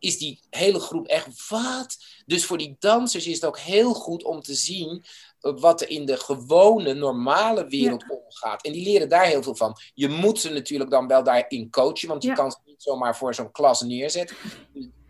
is 0.00 0.18
die 0.18 0.40
hele 0.50 0.80
groep 0.80 1.06
echt, 1.06 1.48
wat? 1.48 1.96
Dus 2.26 2.44
voor 2.44 2.58
die 2.58 2.76
dansers 2.78 3.26
is 3.26 3.34
het 3.34 3.44
ook 3.44 3.58
heel 3.58 3.94
goed 3.94 4.24
om 4.24 4.40
te 4.42 4.54
zien 4.54 5.04
eh, 5.40 5.52
wat 5.60 5.80
er 5.80 5.88
in 5.90 6.06
de 6.06 6.16
gewone, 6.16 6.94
normale 6.94 7.66
wereld 7.66 8.04
omgaat. 8.08 8.64
En 8.64 8.72
die 8.72 8.84
leren 8.84 9.08
daar 9.08 9.24
heel 9.26 9.42
veel 9.42 9.56
van. 9.56 9.76
Je 9.94 10.08
moet 10.08 10.40
ze 10.40 10.50
natuurlijk 10.52 10.90
dan 10.90 11.06
wel 11.06 11.22
daarin 11.22 11.70
coachen, 11.70 12.08
want 12.08 12.22
je 12.22 12.28
Ja. 12.28 12.34
kan 12.34 12.50
ze 12.50 12.58
niet 12.64 12.82
zomaar 12.82 13.16
voor 13.16 13.34
zo'n 13.34 13.50
klas 13.52 13.80
neerzetten. 13.80 14.36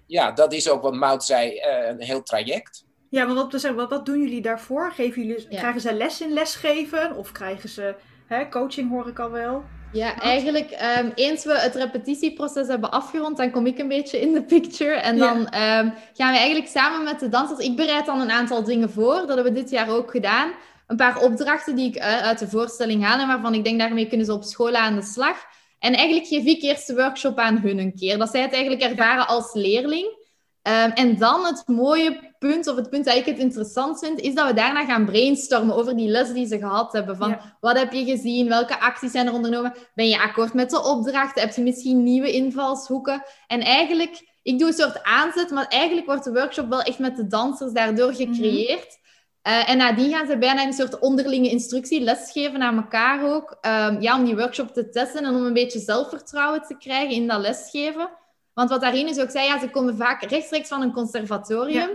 Ja, 0.06 0.32
dat 0.32 0.52
is 0.52 0.68
ook 0.68 0.82
wat 0.82 0.94
Mout 0.94 1.24
zei, 1.24 1.56
eh, 1.56 1.88
een 1.88 2.00
heel 2.02 2.22
traject. 2.22 2.84
Ja, 3.10 3.24
maar 3.24 3.34
wat, 3.34 3.62
wat, 3.62 3.90
wat 3.90 4.06
doen 4.06 4.20
jullie 4.20 4.40
daarvoor? 4.42 4.92
Geven 4.92 5.26
jullie, 5.26 5.46
Ja. 5.50 5.58
Krijgen 5.58 5.80
ze 5.80 5.92
les 5.92 6.20
in 6.20 6.32
lesgeven? 6.32 7.16
Of 7.16 7.32
krijgen 7.32 7.68
ze 7.68 7.94
hè, 8.26 8.48
coaching, 8.48 8.90
hoor 8.90 9.08
ik 9.08 9.18
al 9.18 9.30
wel? 9.30 9.64
Ja, 9.92 10.18
eigenlijk 10.20 10.70
ehm, 10.70 11.10
eens 11.14 11.44
we 11.44 11.52
het 11.58 11.74
repetitieproces 11.74 12.66
hebben 12.66 12.90
afgerond, 12.90 13.36
dan 13.36 13.50
kom 13.50 13.66
ik 13.66 13.78
een 13.78 13.88
beetje 13.88 14.20
in 14.20 14.32
de 14.32 14.42
picture. 14.42 14.94
En 14.94 15.16
Ja. 15.16 15.34
dan 15.34 15.48
ehm, 15.48 15.90
gaan 16.14 16.32
we 16.32 16.38
eigenlijk 16.38 16.68
samen 16.68 17.04
met 17.04 17.20
de 17.20 17.28
dansers... 17.28 17.58
Ik 17.66 17.76
bereid 17.76 18.06
dan 18.06 18.20
een 18.20 18.30
aantal 18.30 18.64
dingen 18.64 18.90
voor, 18.90 19.14
dat 19.14 19.34
hebben 19.34 19.52
we 19.52 19.60
dit 19.60 19.70
jaar 19.70 19.88
ook 19.88 20.10
gedaan. 20.10 20.50
Een 20.86 20.96
paar 20.96 21.20
opdrachten 21.22 21.76
die 21.76 21.88
ik 21.88 21.96
eh, 21.96 22.18
uit 22.18 22.38
de 22.38 22.48
voorstelling 22.48 23.04
haal 23.04 23.18
en 23.20 23.26
waarvan 23.26 23.54
ik 23.54 23.64
denk, 23.64 23.78
daarmee 23.78 24.08
kunnen 24.08 24.26
ze 24.26 24.32
op 24.32 24.42
school 24.44 24.74
aan 24.74 24.94
de 24.94 25.02
slag. 25.02 25.36
En 25.78 25.94
eigenlijk 25.94 26.26
geef 26.26 26.44
ik 26.44 26.62
eerst 26.62 26.86
de 26.86 26.94
workshop 26.94 27.38
aan 27.38 27.58
hun 27.58 27.78
een 27.78 27.94
keer. 27.94 28.18
Dat 28.18 28.30
zij 28.30 28.40
het 28.40 28.52
eigenlijk 28.52 28.82
ervaren 28.82 29.26
als 29.26 29.54
leerling. 29.54 30.17
Ehm, 30.62 30.90
en 30.90 31.16
dan 31.18 31.44
het 31.44 31.62
mooie 31.66 32.34
punt, 32.38 32.66
of 32.66 32.76
het 32.76 32.90
punt 32.90 33.04
dat 33.04 33.14
ik 33.14 33.24
het 33.24 33.38
interessant 33.38 33.98
vind, 33.98 34.20
is 34.20 34.34
dat 34.34 34.46
we 34.46 34.54
daarna 34.54 34.84
gaan 34.84 35.04
brainstormen 35.04 35.76
over 35.76 35.96
die 35.96 36.08
les 36.08 36.32
die 36.32 36.46
ze 36.46 36.58
gehad 36.58 36.92
hebben. 36.92 37.16
Van 37.16 37.28
Ja. 37.28 37.56
wat 37.60 37.78
heb 37.78 37.92
je 37.92 38.04
gezien? 38.04 38.48
Welke 38.48 38.80
acties 38.80 39.10
zijn 39.10 39.26
er 39.26 39.32
ondernomen? 39.32 39.74
Ben 39.94 40.08
je 40.08 40.20
akkoord 40.20 40.54
met 40.54 40.70
de 40.70 40.84
opdrachten? 40.84 41.42
Heb 41.42 41.54
je 41.54 41.62
misschien 41.62 42.02
nieuwe 42.02 42.32
invalshoeken? 42.32 43.22
En 43.46 43.60
eigenlijk, 43.60 44.38
ik 44.42 44.58
doe 44.58 44.68
een 44.68 44.74
soort 44.74 45.02
aanzet, 45.02 45.50
maar 45.50 45.66
eigenlijk 45.66 46.06
wordt 46.06 46.24
de 46.24 46.32
workshop 46.32 46.68
wel 46.68 46.82
echt 46.82 46.98
met 46.98 47.16
de 47.16 47.26
dansers 47.26 47.72
daardoor 47.72 48.14
gecreëerd. 48.14 48.98
Eh, 49.42 49.70
en 49.70 49.76
nadien 49.76 50.12
gaan 50.12 50.26
ze 50.26 50.38
bijna 50.38 50.62
een 50.64 50.72
soort 50.72 50.98
onderlinge 50.98 51.48
instructie 51.50 52.00
lesgeven 52.00 52.62
aan 52.62 52.76
elkaar 52.76 53.34
ook. 53.34 53.58
Ehm, 53.60 54.00
ja, 54.00 54.18
om 54.18 54.24
die 54.24 54.36
workshop 54.36 54.72
te 54.72 54.88
testen 54.88 55.24
en 55.24 55.34
om 55.34 55.44
een 55.44 55.52
beetje 55.52 55.78
zelfvertrouwen 55.78 56.62
te 56.62 56.76
krijgen 56.78 57.14
in 57.14 57.26
dat 57.26 57.40
lesgeven. 57.40 58.08
Want 58.58 58.70
wat 58.70 58.80
Darine 58.80 59.22
ook 59.22 59.30
zei, 59.30 59.46
ja, 59.46 59.58
ze 59.58 59.70
komen 59.70 59.96
vaak 59.96 60.22
rechtstreeks 60.22 60.68
van 60.68 60.82
een 60.82 60.92
conservatorium. 60.92 61.90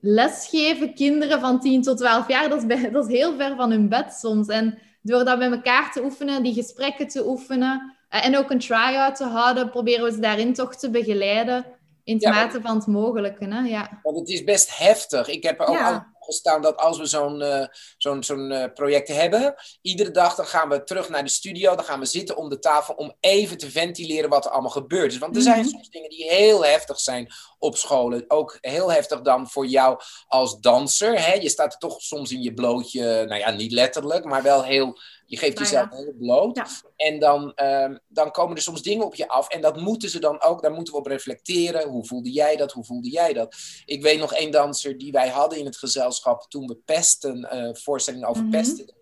Lesgeven 0.00 0.94
kinderen 0.94 1.40
van 1.40 1.60
10 1.60 1.82
tot 1.82 1.98
12 1.98 2.28
jaar, 2.28 2.48
dat 2.48 2.58
is, 2.58 2.66
bij, 2.66 2.90
dat 2.90 3.08
is 3.08 3.16
heel 3.16 3.36
ver 3.36 3.56
van 3.56 3.70
hun 3.70 3.88
bed 3.88 4.12
soms. 4.12 4.48
En 4.48 4.78
door 5.02 5.24
dat 5.24 5.38
bij 5.38 5.50
elkaar 5.50 5.92
te 5.92 6.04
oefenen, 6.04 6.42
die 6.42 6.54
gesprekken 6.54 7.08
te 7.08 7.26
oefenen 7.26 7.96
eh, 8.08 8.24
en 8.26 8.36
ook 8.36 8.50
een 8.50 8.58
try-out 8.58 9.16
te 9.16 9.24
houden, 9.24 9.70
proberen 9.70 10.04
we 10.04 10.12
ze 10.12 10.20
daarin 10.20 10.54
toch 10.54 10.76
te 10.76 10.90
begeleiden 10.90 11.64
in 12.04 12.16
Ja, 12.18 12.30
maar- 12.30 12.44
mate 12.44 12.60
van 12.60 12.76
het 12.76 12.86
mogelijke. 12.86 13.44
Hè? 13.44 13.60
Ja. 13.60 14.00
Want 14.02 14.18
het 14.18 14.28
is 14.28 14.44
best 14.44 14.78
heftig. 14.78 15.28
Ik 15.28 15.42
heb 15.42 15.60
ook 15.60 15.76
Ja. 15.76 16.14
Al 16.26 16.32
gestaan 16.32 16.62
dat 16.62 16.76
als 16.76 16.98
we 16.98 17.06
zo'n 17.06 17.42
eh, 17.42 17.66
zo'n 17.96 18.22
zo'n 18.22 18.50
eh, 18.52 18.72
project 18.74 19.08
hebben, 19.08 19.54
iedere 19.82 20.10
dag 20.10 20.34
dan 20.34 20.46
gaan 20.46 20.68
we 20.68 20.84
terug 20.84 21.08
naar 21.08 21.24
de 21.24 21.30
studio, 21.30 21.74
dan 21.74 21.84
gaan 21.84 22.00
we 22.00 22.06
zitten 22.06 22.36
om 22.36 22.48
de 22.48 22.58
tafel 22.58 22.94
om 22.94 23.16
even 23.20 23.58
te 23.58 23.70
ventileren 23.70 24.30
wat 24.30 24.44
er 24.44 24.50
allemaal 24.50 24.70
gebeurd 24.70 25.12
is. 25.12 25.18
Want 25.18 25.36
er 25.36 25.42
zijn 25.42 25.60
Mhm. 25.60 25.68
soms 25.68 25.88
dingen 25.90 26.10
die 26.10 26.28
heel 26.30 26.64
heftig 26.64 27.00
zijn 27.00 27.32
op 27.58 27.76
scholen. 27.76 28.24
Ook 28.28 28.58
heel 28.60 28.92
heftig 28.92 29.20
dan 29.20 29.48
voor 29.48 29.66
jou 29.66 30.00
als 30.26 30.60
danser. 30.60 31.24
Hè? 31.26 31.32
Je 31.32 31.48
staat 31.48 31.72
er 31.72 31.78
toch 31.78 32.00
soms 32.00 32.32
in 32.32 32.42
je 32.42 32.54
blootje, 32.54 33.24
nou 33.26 33.40
ja, 33.40 33.50
niet 33.50 33.72
letterlijk, 33.72 34.24
maar 34.24 34.42
wel 34.42 34.64
heel, 34.64 34.98
je 35.26 35.36
geeft 35.36 35.58
Nou 35.58 35.68
jezelf 35.70 35.90
ja. 35.90 35.96
heel 35.96 36.14
bloot. 36.18 36.56
Ja. 36.56 36.66
En 36.96 37.18
dan, 37.18 37.54
ehm, 37.54 37.96
dan 38.08 38.30
komen 38.30 38.56
er 38.56 38.62
soms 38.62 38.82
dingen 38.82 39.04
op 39.04 39.14
je 39.14 39.28
af. 39.28 39.48
En 39.48 39.60
dat 39.60 39.80
moeten 39.80 40.10
ze 40.10 40.18
dan 40.20 40.42
ook, 40.42 40.62
daar 40.62 40.72
moeten 40.72 40.92
we 40.92 40.98
op 40.98 41.06
reflecteren. 41.06 41.88
Hoe 41.88 42.06
voelde 42.06 42.30
jij 42.32 42.56
dat? 42.56 42.72
Hoe 42.72 42.84
voelde 42.84 43.10
jij 43.10 43.32
dat? 43.32 43.56
Ik 43.84 44.02
weet 44.02 44.18
nog 44.18 44.34
één 44.34 44.50
danser 44.50 44.98
die 44.98 45.12
wij 45.12 45.28
hadden 45.28 45.58
in 45.58 45.64
het 45.64 45.76
gezelschap 45.76 46.46
toen 46.48 46.66
we 46.66 46.76
pesten, 46.84 47.50
eh 47.50 47.68
voorstellingen 47.72 48.28
over 48.28 48.42
Mhm. 48.42 48.50
pesten 48.50 48.94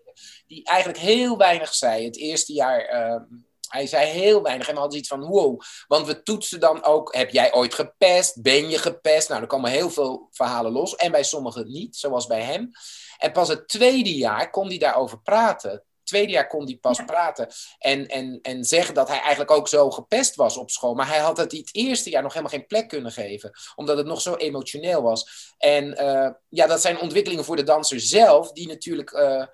Die 0.47 0.63
eigenlijk 0.63 0.99
heel 0.99 1.37
weinig 1.37 1.73
zei. 1.73 2.05
Het 2.05 2.17
eerste 2.17 2.53
jaar, 2.53 2.79
ehm, 2.79 3.23
hij 3.69 3.87
zei 3.87 4.07
heel 4.07 4.41
weinig. 4.41 4.67
En 4.67 4.73
we 4.73 4.79
hadden 4.79 4.99
iets 4.99 5.07
van, 5.07 5.25
wow. 5.25 5.61
Want 5.87 6.07
we 6.07 6.23
toetsen 6.23 6.59
dan 6.59 6.83
ook, 6.83 7.15
heb 7.15 7.29
jij 7.29 7.53
ooit 7.53 7.73
gepest? 7.73 8.41
Ben 8.41 8.69
je 8.69 8.77
gepest? 8.77 9.29
Nou, 9.29 9.41
er 9.41 9.47
komen 9.47 9.71
heel 9.71 9.89
veel 9.89 10.27
verhalen 10.31 10.71
los. 10.71 10.95
En 10.95 11.11
bij 11.11 11.23
sommigen 11.23 11.71
niet, 11.71 11.95
zoals 11.95 12.27
bij 12.27 12.41
hem. 12.41 12.71
En 13.17 13.31
pas 13.31 13.47
het 13.47 13.67
tweede 13.67 14.15
jaar 14.15 14.49
kon 14.49 14.67
hij 14.67 14.77
daarover 14.77 15.21
praten 15.21 15.83
tweede 16.05 16.31
jaar 16.31 16.47
kon 16.47 16.65
hij 16.65 16.77
pas 16.81 16.97
Ja. 16.97 17.03
praten 17.03 17.47
en, 17.77 18.07
en, 18.07 18.39
en 18.41 18.63
zeggen 18.63 18.93
dat 18.93 19.07
hij 19.07 19.19
eigenlijk 19.19 19.51
ook 19.51 19.67
zo 19.67 19.91
gepest 19.91 20.35
was 20.35 20.57
op 20.57 20.69
school. 20.69 20.93
Maar 20.93 21.07
hij 21.07 21.19
had 21.19 21.37
het 21.37 21.51
het 21.51 21.69
eerste 21.71 22.09
jaar 22.09 22.21
nog 22.21 22.33
helemaal 22.33 22.57
geen 22.57 22.67
plek 22.67 22.87
kunnen 22.87 23.11
geven, 23.11 23.51
omdat 23.75 23.97
het 23.97 24.05
nog 24.05 24.21
zo 24.21 24.35
emotioneel 24.35 25.01
was. 25.01 25.53
En 25.57 25.85
uh, 25.85 26.29
ja, 26.49 26.67
dat 26.67 26.81
zijn 26.81 26.99
ontwikkelingen 26.99 27.45
voor 27.45 27.55
de 27.55 27.63
danser 27.63 27.99
zelf, 27.99 28.51
die 28.51 28.67
natuurlijk 28.67 29.11
uh, 29.11 29.45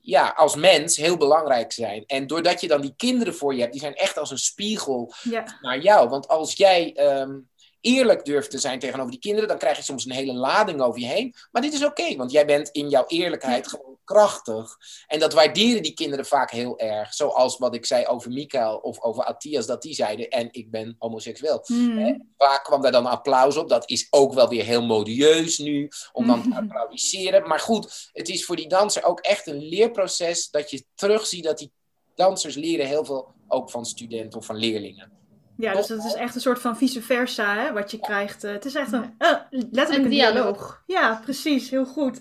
ja, 0.00 0.28
als 0.36 0.56
mens 0.56 0.96
heel 0.96 1.16
belangrijk 1.16 1.72
zijn. 1.72 2.04
En 2.06 2.26
doordat 2.26 2.60
je 2.60 2.68
dan 2.68 2.80
die 2.80 2.94
kinderen 2.96 3.34
voor 3.34 3.54
je 3.54 3.60
hebt, 3.60 3.72
die 3.72 3.80
zijn 3.80 3.94
echt 3.94 4.18
als 4.18 4.30
een 4.30 4.38
spiegel 4.38 5.12
ja. 5.22 5.58
naar 5.60 5.78
jou. 5.78 6.08
Want 6.08 6.28
als 6.28 6.52
jij. 6.52 6.96
Um, 7.20 7.48
eerlijk 7.80 8.24
durft 8.24 8.50
te 8.50 8.58
zijn 8.58 8.78
tegenover 8.78 9.10
die 9.10 9.20
kinderen, 9.20 9.48
dan 9.48 9.58
krijg 9.58 9.76
je 9.76 9.82
soms 9.82 10.04
een 10.04 10.12
hele 10.12 10.32
lading 10.32 10.80
over 10.80 11.00
je 11.00 11.06
heen. 11.06 11.34
Maar 11.50 11.62
dit 11.62 11.72
is 11.72 11.84
oké, 11.84 12.00
okay, 12.00 12.16
want 12.16 12.30
jij 12.30 12.46
bent 12.46 12.68
in 12.68 12.88
jouw 12.88 13.04
eerlijkheid 13.06 13.64
ja. 13.64 13.70
gewoon 13.70 13.89
krachtig. 14.10 14.76
En 15.06 15.18
dat 15.18 15.32
waarderen 15.32 15.82
die 15.82 15.94
kinderen 15.94 16.26
vaak 16.26 16.50
heel 16.50 16.78
erg. 16.78 17.14
Zoals 17.14 17.58
wat 17.58 17.74
ik 17.74 17.86
zei 17.86 18.06
over 18.06 18.30
Mikael 18.30 18.76
of 18.76 19.00
over 19.00 19.24
Athias, 19.24 19.66
dat 19.66 19.82
die 19.82 19.94
zeiden, 19.94 20.28
en 20.28 20.48
ik 20.50 20.70
ben 20.70 20.96
homoseksueel. 20.98 21.64
Mm. 21.66 22.30
Vaak 22.36 22.64
kwam 22.64 22.82
daar 22.82 22.92
dan 22.92 23.06
applaus 23.06 23.56
op. 23.56 23.68
Dat 23.68 23.90
is 23.90 24.06
ook 24.10 24.34
wel 24.34 24.48
weer 24.48 24.64
heel 24.64 24.82
modieus 24.82 25.58
nu, 25.58 25.88
om 26.12 26.26
dan 26.26 26.42
te 26.42 26.54
applaudisseren. 26.54 27.48
Maar 27.48 27.60
goed, 27.60 28.10
het 28.12 28.28
is 28.28 28.44
voor 28.44 28.56
die 28.56 28.68
danser 28.68 29.04
ook 29.04 29.20
echt 29.20 29.46
een 29.46 29.68
leerproces, 29.68 30.50
dat 30.50 30.70
je 30.70 30.84
terugziet 30.94 31.44
dat 31.44 31.58
die 31.58 31.72
dansers 32.14 32.54
leren 32.54 32.86
heel 32.86 33.04
veel 33.04 33.34
ook 33.48 33.70
van 33.70 33.84
studenten 33.84 34.38
of 34.38 34.46
van 34.46 34.56
leerlingen. 34.56 35.19
Ja, 35.60 35.72
dus 35.74 35.88
het 35.88 36.04
is 36.04 36.14
echt 36.14 36.34
een 36.34 36.40
soort 36.40 36.60
van 36.60 36.76
vice 36.76 37.02
versa, 37.02 37.54
hè, 37.54 37.72
wat 37.72 37.90
je 37.90 37.96
ja. 37.96 38.06
krijgt. 38.06 38.44
Uh, 38.44 38.52
het 38.52 38.64
is 38.64 38.74
echt 38.74 38.92
een, 38.92 39.14
uh, 39.18 39.32
letterlijk 39.50 39.90
een, 39.90 40.04
een 40.04 40.10
dialoog. 40.10 40.34
dialoog. 40.34 40.82
Ja, 40.86 41.20
precies, 41.22 41.70
heel 41.70 41.84
goed. 41.84 42.20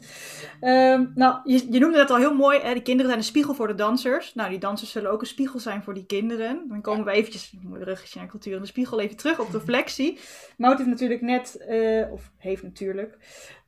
Um, 0.62 1.12
nou, 1.15 1.39
je, 1.43 1.71
je 1.71 1.80
noemde 1.80 1.97
dat 1.97 2.10
al 2.10 2.17
heel 2.17 2.36
mooi, 2.36 2.60
hè, 2.60 2.73
de 2.73 2.82
kinderen 2.82 3.06
zijn 3.06 3.17
een 3.17 3.28
spiegel 3.28 3.54
voor 3.54 3.67
de 3.67 3.75
dansers. 3.75 4.34
Nou, 4.34 4.49
die 4.49 4.60
dansers 4.60 4.91
zullen 4.91 5.12
ook 5.12 5.21
een 5.21 5.28
spiegel 5.28 5.60
zijn 5.60 5.84
voor 5.84 5.93
die 5.93 6.06
kinderen. 6.06 6.65
Dan 6.67 6.82
komen 6.82 7.06
we 7.06 7.12
eventjes, 7.12 7.54
mooi 7.62 7.84
ruggetje 7.84 8.19
naar 8.19 8.28
cultuur 8.30 8.56
en 8.56 8.62
de 8.62 8.67
spiegel, 8.67 8.99
even 8.99 9.17
terug 9.17 9.39
op 9.39 9.52
reflectie. 9.52 10.19
Mout 10.58 10.78
heeft 10.78 10.89
natuurlijk 10.89 11.21
net, 11.21 11.65
uh, 11.69 12.12
of 12.12 12.32
heeft 12.38 12.63
natuurlijk, 12.63 13.17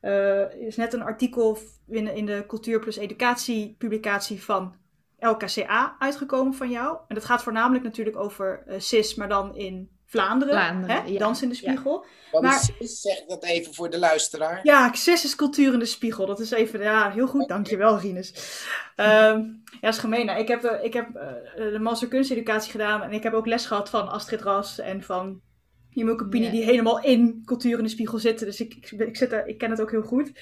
uh, 0.02 0.54
is 0.54 0.76
net 0.76 0.92
een 0.92 1.02
artikel 1.02 1.58
in, 1.88 2.14
in 2.14 2.26
de 2.26 2.44
Cultuur 2.46 2.78
plus 2.78 2.96
Educatie 2.96 3.74
publicatie 3.78 4.42
van 4.42 4.74
LKCA 5.28 5.96
uitgekomen 5.98 6.54
van 6.54 6.70
jou. 6.70 6.98
En 7.08 7.14
dat 7.14 7.24
gaat 7.24 7.42
voornamelijk 7.42 7.84
natuurlijk 7.84 8.16
over 8.16 8.62
uh, 8.68 8.74
CIS, 8.78 9.14
maar 9.14 9.28
dan 9.28 9.56
in 9.56 9.90
Vlaanderen. 10.06 10.54
Vlaanderen 10.54 10.96
hè? 10.96 11.08
ja. 11.08 11.18
Dans 11.18 11.42
in 11.42 11.48
de 11.48 11.54
spiegel. 11.54 12.04
Ja. 12.32 12.40
Maar, 12.40 12.58
CIS? 12.58 13.00
Zeg 13.00 13.24
dat 13.26 13.44
even 13.44 13.74
voor 13.74 13.90
de 13.90 13.98
luisteraar. 13.98 14.60
Ja, 14.62 14.92
CIS 14.92 15.24
is 15.24 15.36
cultuur 15.36 15.72
in 15.72 15.78
de 15.78 15.84
spiegel. 15.84 16.26
Dat 16.26 16.40
is 16.40 16.50
even, 16.50 16.80
ja, 16.80 17.10
heel 17.10 17.26
goed. 17.26 17.48
Dankjewel, 17.48 17.98
Rinus. 17.98 18.32
Um, 18.96 19.62
ja, 19.80 19.88
is 19.88 19.98
gemeen. 19.98 20.26
Nou, 20.26 20.40
ik 20.40 20.48
heb, 20.48 20.64
uh, 20.64 20.84
ik 20.84 20.92
heb 20.92 21.08
uh, 21.14 21.72
de 21.72 21.78
master 21.78 22.08
kunsteducatie 22.08 22.70
gedaan 22.70 23.02
en 23.02 23.12
ik 23.12 23.22
heb 23.22 23.32
ook 23.32 23.46
les 23.46 23.66
gehad 23.66 23.90
van 23.90 24.08
Astrid 24.08 24.40
Ras 24.40 24.78
en 24.78 25.02
van 25.02 25.40
ook 25.94 26.22
opinie 26.22 26.50
die 26.50 26.64
helemaal 26.64 27.02
in 27.02 27.42
cultuur 27.44 27.78
in 27.78 27.84
de 27.84 27.90
spiegel 27.90 28.18
zitten. 28.18 28.46
Dus 28.46 28.60
ik, 28.60 28.74
ik, 28.74 28.90
ik, 28.90 29.16
zit 29.16 29.32
er, 29.32 29.46
ik 29.46 29.58
ken 29.58 29.70
het 29.70 29.80
ook 29.80 29.90
heel 29.90 30.02
goed. 30.02 30.32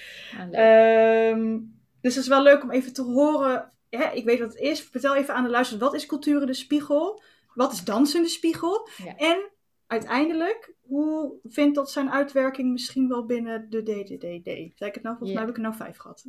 Ehm, 0.51 1.59
dus 2.01 2.15
het 2.15 2.23
is 2.23 2.29
wel 2.29 2.43
leuk 2.43 2.63
om 2.63 2.71
even 2.71 2.93
te 2.93 3.03
horen. 3.03 3.73
Hè, 3.91 4.11
ik 4.11 4.25
weet 4.25 4.39
wat 4.39 4.53
het 4.53 4.61
is. 4.63 4.81
Vertel 4.83 5.17
even 5.17 5.35
aan 5.35 5.45
de 5.45 5.51
luisteraars. 5.51 5.85
Wat 5.85 5.95
is 5.95 6.07
cultuur 6.07 6.41
in 6.41 6.47
de 6.47 6.55
spiegel? 6.55 7.23
Wat 7.55 7.73
is 7.73 7.85
dans 7.85 8.15
in 8.15 8.23
de 8.23 8.29
spiegel? 8.29 8.89
En 9.17 9.51
uiteindelijk, 9.87 10.75
hoe 10.81 11.33
vindt 11.45 11.75
dat 11.75 11.91
zijn 11.91 12.11
uitwerking 12.11 12.73
misschien 12.73 13.09
wel 13.09 13.27
binnen 13.27 13.71
de 13.71 13.83
DDDD? 13.83 14.79
Zeg 14.79 14.89
ik 14.89 14.95
het 14.95 15.03
nou? 15.03 15.17
Volgens 15.17 15.33
mij 15.33 15.41
heb 15.41 15.49
ik 15.49 15.57
er 15.57 15.63
nou 15.63 15.75
vijf 15.75 15.97
gehad. 15.97 16.25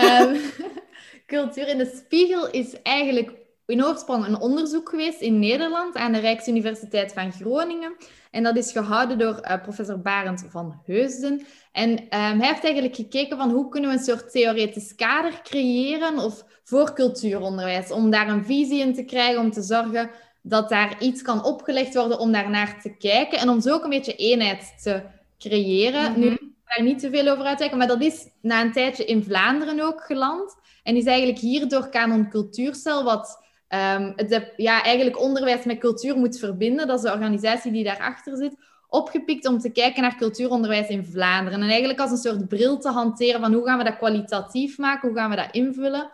um, 0.00 0.40
cultuur 1.26 1.68
in 1.68 1.78
de 1.78 2.02
spiegel 2.04 2.50
is 2.50 2.82
eigenlijk 2.82 3.41
in 3.72 3.84
oorsprong 3.84 4.26
een 4.26 4.40
onderzoek 4.40 4.88
geweest 4.88 5.20
in 5.20 5.38
Nederland 5.38 5.96
aan 5.96 6.12
de 6.12 6.18
Rijksuniversiteit 6.18 7.12
van 7.12 7.32
Groningen. 7.32 7.96
En 8.30 8.42
dat 8.42 8.56
is 8.56 8.72
gehouden 8.72 9.18
door 9.18 9.40
uh, 9.42 9.62
professor 9.62 10.00
Barend 10.00 10.44
van 10.48 10.80
Heusden. 10.84 11.46
En 11.72 11.90
um, 11.90 12.08
hij 12.10 12.48
heeft 12.48 12.64
eigenlijk 12.64 12.94
gekeken 12.94 13.36
van 13.36 13.50
hoe 13.50 13.68
kunnen 13.68 13.90
we 13.90 13.96
een 13.96 14.02
soort 14.02 14.30
theoretisch 14.30 14.94
kader 14.94 15.40
creëren 15.42 16.18
of 16.18 16.44
voor 16.64 16.92
cultuuronderwijs, 16.92 17.90
om 17.90 18.10
daar 18.10 18.28
een 18.28 18.44
visie 18.44 18.80
in 18.80 18.94
te 18.94 19.04
krijgen, 19.04 19.40
om 19.40 19.50
te 19.50 19.62
zorgen 19.62 20.10
dat 20.42 20.68
daar 20.68 20.96
iets 21.02 21.22
kan 21.22 21.44
opgelegd 21.44 21.94
worden 21.94 22.18
om 22.18 22.32
daarnaar 22.32 22.80
te 22.82 22.96
kijken 22.96 23.38
en 23.38 23.48
om 23.48 23.60
zo 23.60 23.74
ook 23.74 23.84
een 23.84 23.90
beetje 23.90 24.16
eenheid 24.16 24.82
te 24.82 25.02
creëren. 25.38 26.10
Mm 26.10 26.14
-hmm. 26.14 26.20
Nu, 26.20 26.54
daar 26.64 26.84
niet 26.84 26.98
te 26.98 27.10
veel 27.10 27.28
over 27.28 27.44
uitwijken, 27.44 27.78
maar 27.78 27.86
dat 27.86 28.02
is 28.02 28.28
na 28.42 28.60
een 28.60 28.72
tijdje 28.72 29.04
in 29.04 29.24
Vlaanderen 29.24 29.80
ook 29.80 30.00
geland. 30.04 30.56
En 30.82 30.96
is 30.96 31.04
eigenlijk 31.04 31.38
hier 31.38 31.68
door 31.68 31.90
Canon 31.90 32.28
Cultuurcel, 32.28 33.04
wat 33.04 33.41
um, 33.74 34.12
het 34.16 34.52
ja, 34.56 34.82
eigenlijk 34.82 35.20
onderwijs 35.20 35.64
met 35.64 35.78
cultuur 35.78 36.16
moet 36.16 36.38
verbinden, 36.38 36.86
dat 36.86 36.96
is 36.96 37.04
de 37.04 37.12
organisatie 37.12 37.72
die 37.72 37.84
daarachter 37.84 38.36
zit, 38.36 38.56
opgepikt 38.88 39.46
om 39.46 39.58
te 39.58 39.70
kijken 39.70 40.02
naar 40.02 40.16
cultuuronderwijs 40.16 40.88
in 40.88 41.04
Vlaanderen. 41.04 41.62
En 41.62 41.68
eigenlijk 41.68 42.00
als 42.00 42.10
een 42.10 42.16
soort 42.16 42.48
bril 42.48 42.78
te 42.78 42.88
hanteren 42.88 43.40
van 43.40 43.52
hoe 43.52 43.64
gaan 43.64 43.78
we 43.78 43.84
dat 43.84 43.96
kwalitatief 43.96 44.78
maken, 44.78 45.08
hoe 45.08 45.18
gaan 45.18 45.30
we 45.30 45.36
dat 45.36 45.48
invullen. 45.50 46.10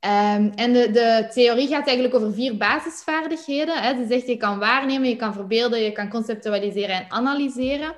Um, 0.00 0.52
en 0.54 0.72
de, 0.72 0.90
de, 0.90 1.28
theorie 1.32 1.68
gaat 1.68 1.86
eigenlijk 1.86 2.14
over 2.14 2.32
vier 2.32 2.56
basisvaardigheden. 2.56 3.82
Hè. 3.82 3.96
Ze 3.96 4.06
zegt 4.08 4.26
je 4.26 4.36
kan 4.36 4.58
waarnemen, 4.58 5.08
je 5.08 5.16
kan 5.16 5.34
verbeelden, 5.34 5.82
je 5.82 5.92
kan 5.92 6.08
conceptualiseren 6.08 6.94
en 6.94 7.06
analyseren. 7.08 7.96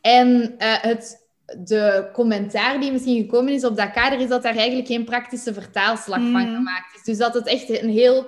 En 0.00 0.54
uh, 0.58 0.74
het, 0.80 1.21
de 1.64 2.08
commentaar 2.12 2.80
die 2.80 2.92
misschien 2.92 3.20
gekomen 3.20 3.52
is 3.52 3.64
op 3.64 3.76
dat 3.76 3.90
kader, 3.90 4.20
is 4.20 4.28
dat 4.28 4.42
daar 4.42 4.56
eigenlijk 4.56 4.86
geen 4.86 5.04
praktische 5.04 5.54
vertaalslag 5.54 6.18
mm. 6.18 6.32
van 6.32 6.54
gemaakt 6.54 6.94
is. 6.94 7.02
Dus 7.02 7.18
dat 7.18 7.34
het 7.34 7.46
echt 7.46 7.82
een 7.82 7.90
heel... 7.90 8.26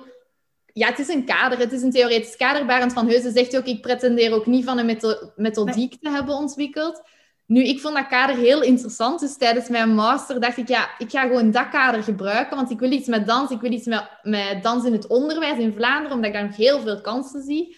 Ja, 0.73 0.87
het 0.87 0.99
is 0.99 1.07
een 1.07 1.25
kader, 1.25 1.59
het 1.59 1.71
is 1.71 1.81
een 1.81 1.91
theoretisch 1.91 2.35
kader. 2.35 2.65
Barend 2.65 2.93
van 2.93 3.07
Heusen 3.07 3.31
zegt 3.31 3.57
ook, 3.57 3.65
ik 3.65 3.81
pretendeer 3.81 4.33
ook 4.33 4.45
niet 4.45 4.65
van 4.65 4.77
een 4.77 4.99
methodiek 5.35 5.75
nee. 5.91 5.99
te 6.01 6.09
hebben 6.09 6.35
ontwikkeld. 6.35 7.01
Nu, 7.45 7.63
ik 7.63 7.79
vond 7.79 7.95
dat 7.95 8.07
kader 8.07 8.35
heel 8.35 8.61
interessant. 8.61 9.19
Dus 9.19 9.37
tijdens 9.37 9.69
mijn 9.69 9.95
master 9.95 10.39
dacht 10.39 10.57
ik, 10.57 10.67
ja, 10.67 10.89
ik 10.97 11.09
ga 11.11 11.21
gewoon 11.21 11.51
dat 11.51 11.69
kader 11.69 12.03
gebruiken. 12.03 12.55
Want 12.55 12.71
ik 12.71 12.79
wil 12.79 12.91
iets 12.91 13.07
met 13.07 13.27
dans. 13.27 13.51
Ik 13.51 13.61
wil 13.61 13.71
iets 13.71 13.85
met, 13.85 14.09
met 14.21 14.63
dans 14.63 14.85
in 14.85 14.93
het 14.93 15.07
onderwijs 15.07 15.57
in 15.57 15.73
Vlaanderen, 15.73 16.15
omdat 16.15 16.29
ik 16.29 16.33
daar 16.33 16.45
nog 16.45 16.55
heel 16.55 16.79
veel 16.79 17.01
kansen 17.01 17.43
zie. 17.43 17.77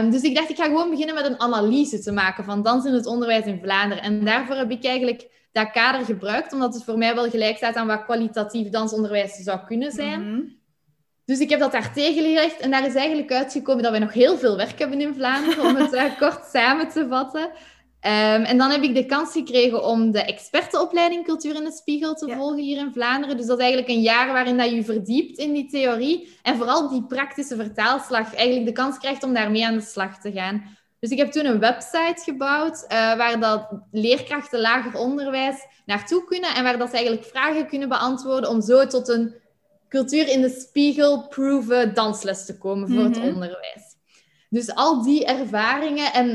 Um, 0.00 0.10
dus 0.10 0.22
ik 0.22 0.34
dacht, 0.34 0.50
ik 0.50 0.56
ga 0.56 0.64
gewoon 0.64 0.90
beginnen 0.90 1.14
met 1.14 1.26
een 1.26 1.40
analyse 1.40 1.98
te 1.98 2.12
maken 2.12 2.44
van 2.44 2.62
dans 2.62 2.84
in 2.84 2.92
het 2.92 3.06
onderwijs 3.06 3.44
in 3.44 3.60
Vlaanderen. 3.62 4.04
En 4.04 4.24
daarvoor 4.24 4.56
heb 4.56 4.70
ik 4.70 4.84
eigenlijk 4.84 5.28
dat 5.52 5.70
kader 5.70 6.04
gebruikt, 6.04 6.52
omdat 6.52 6.74
het 6.74 6.84
voor 6.84 6.98
mij 6.98 7.14
wel 7.14 7.30
gelijk 7.30 7.56
staat 7.56 7.74
aan 7.74 7.86
wat 7.86 8.04
kwalitatief 8.04 8.68
dansonderwijs 8.68 9.34
zou 9.34 9.60
kunnen 9.66 9.92
zijn. 9.92 10.20
Mm 10.20 10.26
-hmm. 10.26 10.60
Dus 11.24 11.38
ik 11.38 11.50
heb 11.50 11.60
dat 11.60 11.72
daar 11.72 11.92
tegengelegd 11.92 12.60
en 12.60 12.70
daar 12.70 12.86
is 12.86 12.94
eigenlijk 12.94 13.32
uitgekomen 13.32 13.82
dat 13.82 13.90
wij 13.90 14.00
nog 14.00 14.12
heel 14.12 14.38
veel 14.38 14.56
werk 14.56 14.78
hebben 14.78 15.00
in 15.00 15.14
Vlaanderen, 15.14 15.64
om 15.64 15.76
het 15.76 15.92
uh, 15.92 16.04
kort 16.20 16.44
samen 16.44 16.88
te 16.88 17.06
vatten. 17.08 17.50
Um, 18.04 18.10
en 18.44 18.58
dan 18.58 18.70
heb 18.70 18.82
ik 18.82 18.94
de 18.94 19.06
kans 19.06 19.32
gekregen 19.32 19.84
om 19.84 20.10
de 20.10 20.22
expertenopleiding 20.22 21.24
Cultuur 21.24 21.54
in 21.54 21.64
de 21.64 21.72
Spiegel 21.72 22.14
te 22.14 22.26
ja. 22.26 22.36
volgen 22.36 22.62
hier 22.62 22.78
in 22.78 22.92
Vlaanderen. 22.92 23.36
Dus 23.36 23.46
dat 23.46 23.58
is 23.58 23.64
eigenlijk 23.64 23.92
een 23.92 24.02
jaar 24.02 24.32
waarin 24.32 24.56
dat 24.56 24.70
je 24.70 24.84
verdiept 24.84 25.38
in 25.38 25.52
die 25.52 25.66
theorie 25.66 26.36
en 26.42 26.56
vooral 26.56 26.88
die 26.88 27.04
praktische 27.06 27.56
vertaalslag 27.56 28.34
eigenlijk 28.34 28.66
de 28.66 28.72
kans 28.72 28.98
krijgt 28.98 29.22
om 29.22 29.34
daarmee 29.34 29.66
aan 29.66 29.74
de 29.74 29.80
slag 29.80 30.20
te 30.20 30.32
gaan. 30.32 30.76
Dus 30.98 31.10
ik 31.10 31.18
heb 31.18 31.30
toen 31.30 31.44
een 31.44 31.58
website 31.58 32.22
gebouwd 32.22 32.82
uh, 32.82 32.88
waar 32.90 33.40
dat 33.40 33.68
leerkrachten 33.90 34.60
lager 34.60 35.00
onderwijs 35.00 35.66
naartoe 35.86 36.24
kunnen 36.24 36.54
en 36.54 36.62
waar 36.62 36.78
dat 36.78 36.88
ze 36.88 36.94
eigenlijk 36.94 37.26
vragen 37.26 37.66
kunnen 37.66 37.88
beantwoorden 37.88 38.50
om 38.50 38.60
zo 38.60 38.86
tot 38.86 39.08
een 39.08 39.34
cultuur 39.88 40.28
in 40.28 40.40
de 40.40 40.50
spiegel 40.50 41.28
proeven 41.28 41.94
dansles 41.94 42.46
te 42.46 42.58
komen 42.58 42.88
voor 42.88 42.98
mm 42.98 43.12
-hmm. 43.12 43.22
het 43.22 43.32
onderwijs. 43.32 43.91
Dus 44.52 44.74
al 44.74 45.02
die 45.02 45.24
ervaringen 45.24 46.12
en 46.12 46.28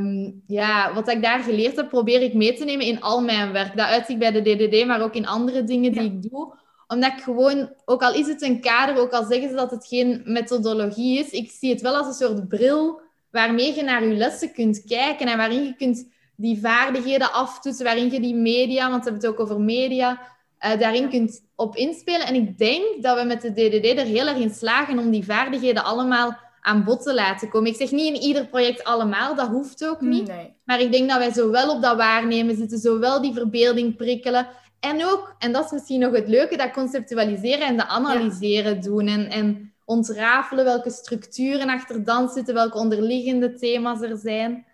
um, 0.00 0.42
ja, 0.46 0.94
wat 0.94 1.08
ik 1.08 1.22
daar 1.22 1.40
geleerd 1.40 1.76
heb, 1.76 1.88
probeer 1.88 2.22
ik 2.22 2.34
mee 2.34 2.54
te 2.54 2.64
nemen 2.64 2.86
in 2.86 3.00
al 3.00 3.22
mijn 3.22 3.52
werk. 3.52 3.76
Dat 3.76 3.86
uitzicht 3.86 4.18
bij 4.18 4.30
de 4.30 4.42
DDD, 4.42 4.86
maar 4.86 5.02
ook 5.02 5.14
in 5.14 5.26
andere 5.26 5.64
dingen 5.64 5.92
die 5.92 6.02
ja. 6.02 6.06
ik 6.06 6.30
doe. 6.30 6.54
Omdat 6.86 7.12
ik 7.12 7.22
gewoon, 7.22 7.72
ook 7.84 8.02
al 8.02 8.14
is 8.14 8.26
het 8.26 8.42
een 8.42 8.60
kader, 8.60 8.98
ook 8.98 9.12
al 9.12 9.24
zeggen 9.24 9.48
ze 9.48 9.54
dat 9.54 9.70
het 9.70 9.86
geen 9.86 10.22
methodologie 10.24 11.18
is, 11.18 11.30
ik 11.30 11.50
zie 11.50 11.70
het 11.70 11.80
wel 11.80 11.96
als 11.96 12.06
een 12.06 12.28
soort 12.28 12.48
bril 12.48 13.00
waarmee 13.30 13.74
je 13.74 13.82
naar 13.82 14.04
je 14.04 14.14
lessen 14.14 14.52
kunt 14.52 14.84
kijken 14.84 15.26
en 15.26 15.36
waarin 15.36 15.64
je 15.64 15.74
kunt 15.76 16.08
die 16.36 16.60
vaardigheden 16.60 17.32
aftoetsen, 17.32 17.84
waarin 17.84 18.10
je 18.10 18.20
die 18.20 18.34
media, 18.34 18.90
want 18.90 19.04
we 19.04 19.10
hebben 19.10 19.28
het 19.28 19.40
ook 19.40 19.46
over 19.46 19.60
media, 19.60 20.20
uh, 20.60 20.78
daarin 20.78 21.08
kunt 21.08 21.44
op 21.54 21.76
inspelen. 21.76 22.26
En 22.26 22.34
ik 22.34 22.58
denk 22.58 23.02
dat 23.02 23.18
we 23.18 23.24
met 23.24 23.42
de 23.42 23.52
DDD 23.52 23.98
er 23.98 24.06
heel 24.06 24.26
erg 24.26 24.38
in 24.38 24.54
slagen 24.54 24.98
om 24.98 25.10
die 25.10 25.24
vaardigheden 25.24 25.84
allemaal 25.84 26.43
aan 26.64 26.84
bod 26.84 27.02
te 27.02 27.14
laten 27.14 27.48
komen. 27.48 27.70
Ik 27.70 27.76
zeg 27.76 27.90
niet 27.90 28.14
in 28.14 28.20
ieder 28.20 28.46
project 28.46 28.84
allemaal, 28.84 29.34
dat 29.34 29.48
hoeft 29.48 29.88
ook 29.88 30.00
niet. 30.00 30.26
Nee. 30.26 30.54
Maar 30.64 30.80
ik 30.80 30.92
denk 30.92 31.08
dat 31.08 31.18
wij 31.18 31.32
zowel 31.32 31.70
op 31.70 31.82
dat 31.82 31.96
waarnemen 31.96 32.56
zitten, 32.56 32.78
zowel 32.78 33.20
die 33.22 33.32
verbeelding 33.32 33.96
prikkelen. 33.96 34.46
En 34.80 35.04
ook, 35.04 35.34
en 35.38 35.52
dat 35.52 35.64
is 35.64 35.70
misschien 35.70 36.00
nog 36.00 36.12
het 36.12 36.28
leuke, 36.28 36.56
dat 36.56 36.70
conceptualiseren 36.70 37.66
en 37.66 37.76
dat 37.76 37.86
analyseren 37.86 38.74
ja. 38.74 38.80
doen. 38.80 39.06
En, 39.06 39.30
en 39.30 39.72
ontrafelen 39.84 40.64
welke 40.64 40.90
structuren 40.90 41.68
achter 41.68 42.04
dans 42.04 42.32
zitten, 42.32 42.54
welke 42.54 42.78
onderliggende 42.78 43.54
thema's 43.54 44.00
er 44.00 44.16
zijn. 44.16 44.66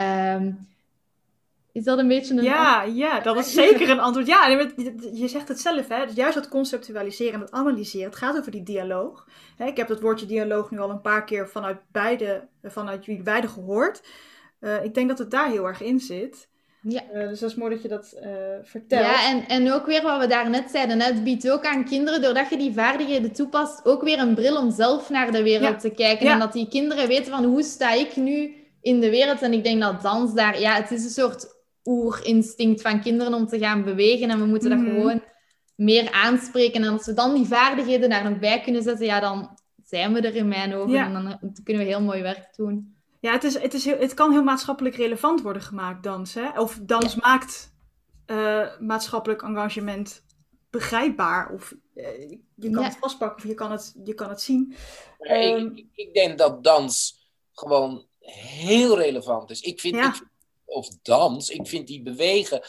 Um, 0.00 0.73
is 1.74 1.84
dat 1.84 1.98
een 1.98 2.08
beetje 2.08 2.34
een 2.34 2.42
Ja, 2.42 2.82
ja 2.82 3.20
dat 3.20 3.38
is 3.38 3.52
zeker 3.52 3.90
een 3.90 4.00
antwoord. 4.00 4.26
Ja, 4.26 4.46
je 5.12 5.28
zegt 5.28 5.48
het 5.48 5.60
zelf, 5.60 5.88
hè? 5.88 6.04
juist 6.14 6.34
dat 6.34 6.48
conceptualiseren 6.48 7.34
en 7.34 7.40
het 7.40 7.50
analyseren. 7.50 8.06
Het 8.06 8.16
gaat 8.16 8.38
over 8.38 8.50
die 8.50 8.62
dialoog. 8.62 9.26
Ik 9.58 9.76
heb 9.76 9.88
het 9.88 10.00
woordje 10.00 10.26
dialoog 10.26 10.70
nu 10.70 10.78
al 10.78 10.90
een 10.90 11.00
paar 11.00 11.24
keer 11.24 11.48
vanuit, 11.48 11.78
beide, 11.92 12.48
vanuit 12.62 13.04
jullie 13.04 13.22
beiden 13.22 13.50
gehoord. 13.50 14.02
Uh, 14.60 14.84
ik 14.84 14.94
denk 14.94 15.08
dat 15.08 15.18
het 15.18 15.30
daar 15.30 15.50
heel 15.50 15.66
erg 15.66 15.80
in 15.80 16.00
zit. 16.00 16.48
Ja. 16.82 17.02
Uh, 17.14 17.28
dus 17.28 17.40
dat 17.40 17.50
is 17.50 17.56
mooi 17.56 17.70
dat 17.70 17.82
je 17.82 17.88
dat 17.88 18.14
uh, 18.22 18.30
vertelt. 18.62 19.04
Ja, 19.04 19.30
en, 19.30 19.48
en 19.48 19.72
ook 19.72 19.86
weer 19.86 20.02
wat 20.02 20.20
we 20.20 20.26
daarnet 20.26 20.70
zeiden. 20.70 21.00
Hè? 21.00 21.06
Het 21.06 21.24
biedt 21.24 21.50
ook 21.50 21.64
aan 21.64 21.84
kinderen, 21.84 22.22
doordat 22.22 22.50
je 22.50 22.56
die 22.56 22.72
vaardigheden 22.72 23.32
toepast, 23.32 23.84
ook 23.84 24.02
weer 24.02 24.18
een 24.18 24.34
bril 24.34 24.56
om 24.56 24.70
zelf 24.70 25.10
naar 25.10 25.32
de 25.32 25.42
wereld 25.42 25.82
ja. 25.82 25.88
te 25.88 25.90
kijken. 25.90 26.26
Ja. 26.26 26.32
En 26.32 26.38
dat 26.38 26.52
die 26.52 26.68
kinderen 26.68 27.08
weten 27.08 27.32
van 27.32 27.44
hoe 27.44 27.62
sta 27.62 27.92
ik 27.92 28.16
nu 28.16 28.54
in 28.80 29.00
de 29.00 29.10
wereld. 29.10 29.42
En 29.42 29.52
ik 29.52 29.64
denk 29.64 29.80
dat 29.80 30.02
dans 30.02 30.34
daar, 30.34 30.60
ja, 30.60 30.74
het 30.74 30.90
is 30.90 31.04
een 31.04 31.10
soort 31.10 31.53
oerinstinct 31.84 32.82
van 32.82 33.00
kinderen 33.00 33.34
om 33.34 33.46
te 33.46 33.58
gaan 33.58 33.84
bewegen. 33.84 34.30
En 34.30 34.38
we 34.38 34.46
moeten 34.46 34.70
mm. 34.70 34.76
dat 34.76 34.86
mhm. 34.86 35.00
gewoon 35.00 35.22
meer 35.74 36.12
aanspreken. 36.12 36.82
En 36.82 36.92
als 36.92 37.06
we 37.06 37.14
dan 37.14 37.34
die 37.34 37.46
vaardigheden 37.46 38.10
daar 38.10 38.30
nog 38.30 38.38
bij 38.38 38.60
kunnen 38.60 38.82
zetten, 38.82 39.06
ja, 39.06 39.20
dan 39.20 39.58
zijn 39.84 40.12
we 40.12 40.20
er 40.20 40.34
in 40.34 40.48
mijn 40.48 40.74
ogen. 40.74 40.92
Ja. 40.92 41.06
En 41.06 41.12
dan 41.12 41.52
kunnen 41.64 41.82
we 41.82 41.88
heel 41.88 42.02
mooi 42.02 42.22
werk 42.22 42.56
doen. 42.56 42.96
Ja, 43.20 43.32
het, 43.32 43.44
is, 43.44 43.58
het, 43.58 43.74
is 43.74 43.84
heel, 43.84 43.98
het 43.98 44.14
kan 44.14 44.32
heel 44.32 44.42
maatschappelijk 44.42 44.96
relevant 44.96 45.42
worden 45.42 45.62
gemaakt, 45.62 46.02
dans. 46.02 46.34
Hè? 46.34 46.60
Of 46.60 46.80
dans 46.82 47.14
ja. 47.14 47.20
maakt 47.20 47.74
uh, 48.26 48.66
maatschappelijk 48.80 49.42
engagement 49.42 50.24
begrijpbaar. 50.70 51.52
Of 51.52 51.74
uh, 51.94 52.30
je 52.54 52.70
kan 52.70 52.82
ja. 52.82 52.88
het 52.88 52.96
vastpakken 53.00 53.42
of 53.42 53.48
je 53.48 53.54
kan 53.54 53.72
het, 53.72 53.94
je 54.04 54.14
kan 54.14 54.28
het 54.28 54.40
zien. 54.40 54.74
Nee, 55.18 55.54
um, 55.54 55.72
ik, 55.76 55.86
ik, 55.94 56.14
denk 56.14 56.38
dat 56.38 56.64
dans 56.64 57.22
gewoon 57.52 58.06
heel 58.20 58.98
relevant 58.98 59.50
is. 59.50 59.60
Ik 59.60 59.80
vind, 59.80 59.94
ja. 59.94 60.08
ik 60.08 60.14
vind 60.14 60.30
of 60.64 60.88
dans. 61.02 61.50
Ik 61.50 61.66
vind 61.66 61.86
die 61.86 62.02
bewegen 62.02 62.62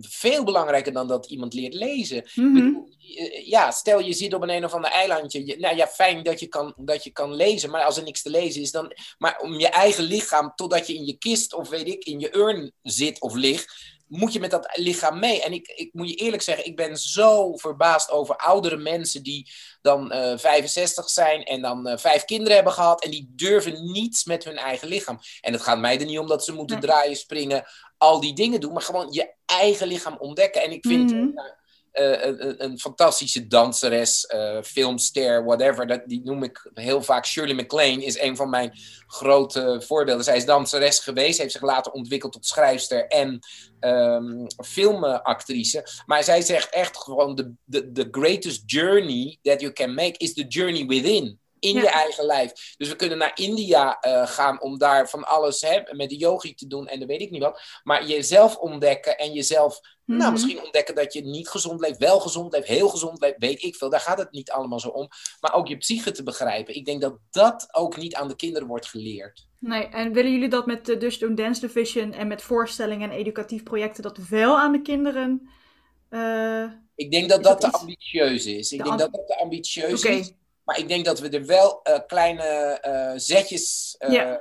veel 0.00 0.44
belangrijker 0.44 0.92
dan 0.92 1.08
dat 1.08 1.26
iemand 1.26 1.54
leert 1.54 1.74
lezen. 1.74 2.24
Mm 2.34 2.56
-hmm. 2.56 2.96
Ja, 3.44 3.70
stel 3.70 4.00
je 4.00 4.12
zit 4.12 4.34
op 4.34 4.42
een 4.42 4.50
een 4.50 4.64
of 4.64 4.74
ander 4.74 4.90
eilandje. 4.90 5.56
Nou 5.58 5.76
ja, 5.76 5.86
fijn 5.86 6.22
dat 6.22 6.40
je, 6.40 6.46
kan, 6.46 6.74
dat 6.76 7.04
je 7.04 7.10
kan 7.10 7.34
lezen, 7.34 7.70
maar 7.70 7.84
als 7.84 7.96
er 7.96 8.02
niks 8.02 8.22
te 8.22 8.30
lezen 8.30 8.62
is, 8.62 8.70
dan. 8.70 8.92
Maar 9.18 9.38
om 9.38 9.58
je 9.58 9.68
eigen 9.68 10.04
lichaam, 10.04 10.52
totdat 10.54 10.86
je 10.86 10.94
in 10.94 11.04
je 11.04 11.18
kist 11.18 11.54
of 11.54 11.68
weet 11.68 11.88
ik, 11.88 12.04
in 12.04 12.20
je 12.20 12.36
urn 12.36 12.72
zit 12.82 13.20
of 13.20 13.34
ligt 13.34 13.96
moet 14.08 14.32
je 14.32 14.40
met 14.40 14.50
dat 14.50 14.68
lichaam 14.72 15.18
mee. 15.18 15.42
En 15.42 15.52
ik, 15.52 15.68
ik 15.68 15.88
moet 15.92 16.08
je 16.08 16.14
eerlijk 16.14 16.42
zeggen, 16.42 16.66
ik 16.66 16.76
ben 16.76 16.96
zo 16.96 17.56
verbaasd 17.56 18.10
over 18.10 18.36
oudere 18.36 18.76
mensen 18.76 19.22
die 19.22 19.50
dan 19.80 20.12
uh, 20.12 20.32
eh, 20.32 20.38
65 20.38 21.08
zijn 21.08 21.44
en 21.44 21.62
dan 21.62 21.88
uh, 21.88 21.96
vijf 21.96 22.24
kinderen 22.24 22.54
hebben 22.54 22.72
gehad. 22.72 23.04
En 23.04 23.10
die 23.10 23.32
durven 23.36 23.92
niets 23.92 24.24
met 24.24 24.44
hun 24.44 24.56
eigen 24.56 24.88
lichaam. 24.88 25.18
En 25.40 25.52
het 25.52 25.62
gaat 25.62 25.78
mij 25.78 26.00
er 26.00 26.06
niet 26.06 26.18
om 26.18 26.26
dat 26.26 26.44
ze 26.44 26.52
moeten 26.52 26.78
nee. 26.78 26.88
draaien, 26.88 27.16
springen, 27.16 27.64
al 27.96 28.20
die 28.20 28.34
dingen 28.34 28.60
doen. 28.60 28.72
Maar 28.72 28.82
gewoon 28.82 29.12
je 29.12 29.34
eigen 29.46 29.86
lichaam 29.86 30.16
ontdekken. 30.18 30.62
En 30.62 30.72
ik 30.72 30.86
vind, 30.86 31.10
mm 31.10 31.18
-hmm. 31.18 31.40
Eh, 31.98 32.36
een, 32.38 32.64
een, 32.64 32.78
fantastische 32.78 33.46
danseres, 33.46 34.30
uh, 34.34 34.62
filmster, 34.62 35.44
whatever. 35.44 35.86
Dat, 35.86 36.02
die 36.06 36.20
noem 36.24 36.42
ik 36.42 36.70
heel 36.74 37.02
vaak. 37.02 37.26
Shirley 37.26 37.54
MacLaine 37.54 38.04
is 38.04 38.20
een 38.20 38.36
van 38.36 38.50
mijn 38.50 38.72
grote 39.06 39.82
voorbeelden. 39.86 40.24
Zij 40.24 40.36
is 40.36 40.44
danseres 40.44 40.98
geweest, 40.98 41.38
heeft 41.38 41.52
zich 41.52 41.62
later 41.62 41.92
ontwikkeld 41.92 42.32
tot 42.32 42.46
schrijfster 42.46 43.06
en 43.06 43.38
um, 43.80 44.46
filmactrice. 44.64 45.86
Maar 46.06 46.24
zij 46.24 46.40
zegt 46.42 46.70
echt 46.70 46.96
gewoon: 46.96 47.34
the, 47.34 47.52
the, 47.70 47.92
the 47.92 48.08
greatest 48.10 48.62
journey 48.66 49.38
that 49.42 49.60
you 49.60 49.72
can 49.72 49.94
make 49.94 50.18
is 50.18 50.34
the 50.34 50.46
journey 50.46 50.86
within 50.86 51.38
in 51.60 51.74
je 51.74 51.88
eigen 51.88 52.24
lijf. 52.24 52.74
Dus 52.76 52.88
we 52.88 52.96
kunnen 52.96 53.18
naar 53.18 53.32
India 53.34 53.98
uh, 54.06 54.26
gaan 54.26 54.62
om 54.62 54.78
daar 54.78 55.08
van 55.08 55.24
alles 55.24 55.60
hè, 55.60 55.80
met 55.90 56.08
de 56.08 56.16
yogi 56.16 56.54
te 56.54 56.66
doen 56.66 56.88
en 56.88 56.98
dan 56.98 57.08
weet 57.08 57.20
ik 57.20 57.30
niet 57.30 57.42
wat. 57.42 57.62
Maar 57.82 58.06
jezelf 58.06 58.56
ontdekken 58.56 59.18
en 59.18 59.32
jezelf, 59.32 59.80
nou 60.08 60.22
mhm. 60.22 60.32
misschien 60.32 60.62
ontdekken 60.62 60.94
dat 60.94 61.12
je 61.12 61.24
niet 61.24 61.48
gezond 61.48 61.80
leeft, 61.80 61.98
wel 61.98 62.20
gezond 62.20 62.52
leeft, 62.52 62.66
heel 62.66 62.88
gezond 62.88 63.20
leeft, 63.20 63.38
weet 63.38 63.62
ik 63.62 63.76
veel. 63.76 63.90
Daar 63.90 64.00
gaat 64.00 64.18
het 64.18 64.30
niet 64.30 64.50
allemaal 64.50 64.80
zo 64.80 64.88
om. 64.88 65.08
Maar 65.40 65.54
ook 65.54 65.68
je 65.68 65.76
psyche 65.76 66.10
te 66.10 66.22
begrijpen. 66.22 66.74
Ik 66.74 66.84
denk 66.84 67.00
dat 67.00 67.18
dat 67.30 67.68
ook 67.70 67.96
niet 67.96 68.14
aan 68.14 68.28
de 68.28 68.36
kinderen 68.36 68.68
wordt 68.68 68.86
geleerd. 68.86 69.46
Nee, 69.58 69.86
en 69.86 70.12
willen 70.12 70.32
jullie 70.32 70.48
dat 70.48 70.66
met 70.66 70.86
de 70.86 70.96
Dus 70.96 71.18
Doen 71.18 71.34
Dance 71.34 71.60
Division 71.60 72.12
en 72.12 72.28
met 72.28 72.42
voorstellingen 72.42 73.10
en 73.10 73.16
educatief 73.16 73.62
projecten 73.62 74.02
dat 74.02 74.18
wel 74.18 74.58
aan 74.58 74.72
de 74.72 74.82
kinderen... 74.82 75.50
Uh, 76.10 76.64
ik 76.94 77.10
denk 77.10 77.28
dat 77.28 77.42
dat, 77.42 77.60
te 77.60 77.72
ambitieus 77.72 78.46
is. 78.46 78.72
Ik 78.72 78.84
denk 78.84 78.98
dat 78.98 79.12
dat 79.12 79.26
te 79.26 79.36
ambitieus 79.36 80.04
is. 80.04 80.32
Maar 80.64 80.78
ik 80.78 80.88
denk 80.88 81.04
dat 81.04 81.20
we 81.20 81.28
er 81.28 81.46
wel 81.46 81.80
uh, 81.84 81.98
kleine 82.06 83.14
zetjes 83.16 83.96
uh, 83.98 84.34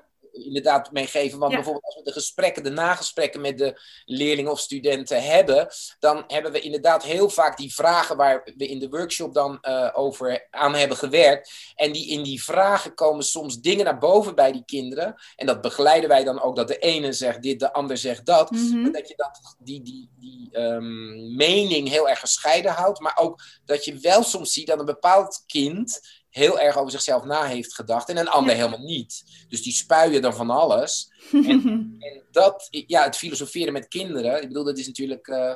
inderdaad 0.46 0.92
mee 0.92 1.08
geven. 1.08 1.40
Want 1.40 1.54
bijvoorbeeld 1.54 1.86
als 1.86 1.96
we 1.96 2.04
de 2.04 2.12
gesprekken, 2.12 2.64
de 2.64 2.70
nagesprekken 2.70 3.42
met 3.42 3.58
de 3.58 3.82
leerlingen 4.06 4.52
of 4.52 4.60
studenten 4.60 5.24
hebben, 5.24 5.68
dan 6.00 6.24
hebben 6.28 6.52
we 6.52 6.60
inderdaad 6.60 7.04
heel 7.04 7.30
vaak 7.30 7.58
die 7.58 7.74
vragen 7.74 8.18
waar 8.18 8.52
we 8.58 8.68
in 8.68 8.80
de 8.80 8.90
workshop 8.90 9.34
dan 9.34 9.66
over 9.94 10.48
aan 10.52 10.76
hebben 10.76 10.98
gewerkt. 10.98 11.52
En 11.76 11.92
die, 11.92 12.10
in 12.10 12.24
die 12.24 12.44
vragen 12.44 12.94
komen 12.94 13.26
soms 13.26 13.60
dingen 13.60 13.86
naar 13.86 13.98
boven 13.98 14.36
bij 14.36 14.52
die 14.52 14.66
kinderen. 14.66 15.16
En 15.36 15.46
dat 15.46 15.62
begeleiden 15.62 16.10
wij 16.10 16.24
dan 16.24 16.42
ook, 16.42 16.56
dat 16.56 16.68
de 16.68 16.78
ene 16.78 17.14
zegt 17.14 17.42
dit, 17.42 17.60
de 17.60 17.74
ander 17.74 17.98
zegt 17.98 18.26
dat. 18.26 18.52
Mm 18.52 18.92
Dat 18.92 19.08
je 19.08 19.14
dat, 19.16 19.56
die, 19.60 19.82
die, 19.82 20.10
die 20.20 20.50
um, 20.60 21.36
mening 21.36 21.90
heel 21.90 22.10
erg 22.10 22.20
gescheiden 22.20 22.72
houdt. 22.72 23.00
Maar 23.00 23.18
ook 23.18 23.42
dat 23.66 23.86
je 23.86 24.00
wel 24.00 24.24
soms 24.24 24.54
ziet 24.54 24.68
dat 24.68 24.80
een 24.80 24.86
bepaald 24.86 25.44
kind 25.46 26.02
heel 26.38 26.60
erg 26.60 26.78
over 26.78 26.92
zichzelf 26.92 27.24
na 27.24 27.46
heeft 27.46 27.76
gedacht 27.76 28.10
en 28.10 28.18
een 28.18 28.28
ander 28.28 28.56
helemaal 28.56 28.80
niet. 28.80 29.24
Dus 29.50 29.64
die 29.64 29.74
spuien 29.74 30.22
dan 30.22 30.34
van 30.34 30.50
alles. 30.50 31.12
en, 31.32 31.66
en, 32.00 32.24
dat, 32.32 32.68
ja, 32.70 33.04
het 33.04 33.18
filosoferen 33.18 33.74
met 33.74 33.88
kinderen, 33.88 34.42
ik 34.42 34.48
bedoel, 34.48 34.64
dat 34.64 34.78
is 34.78 34.88
natuurlijk. 34.88 35.28
Uh, 35.28 35.54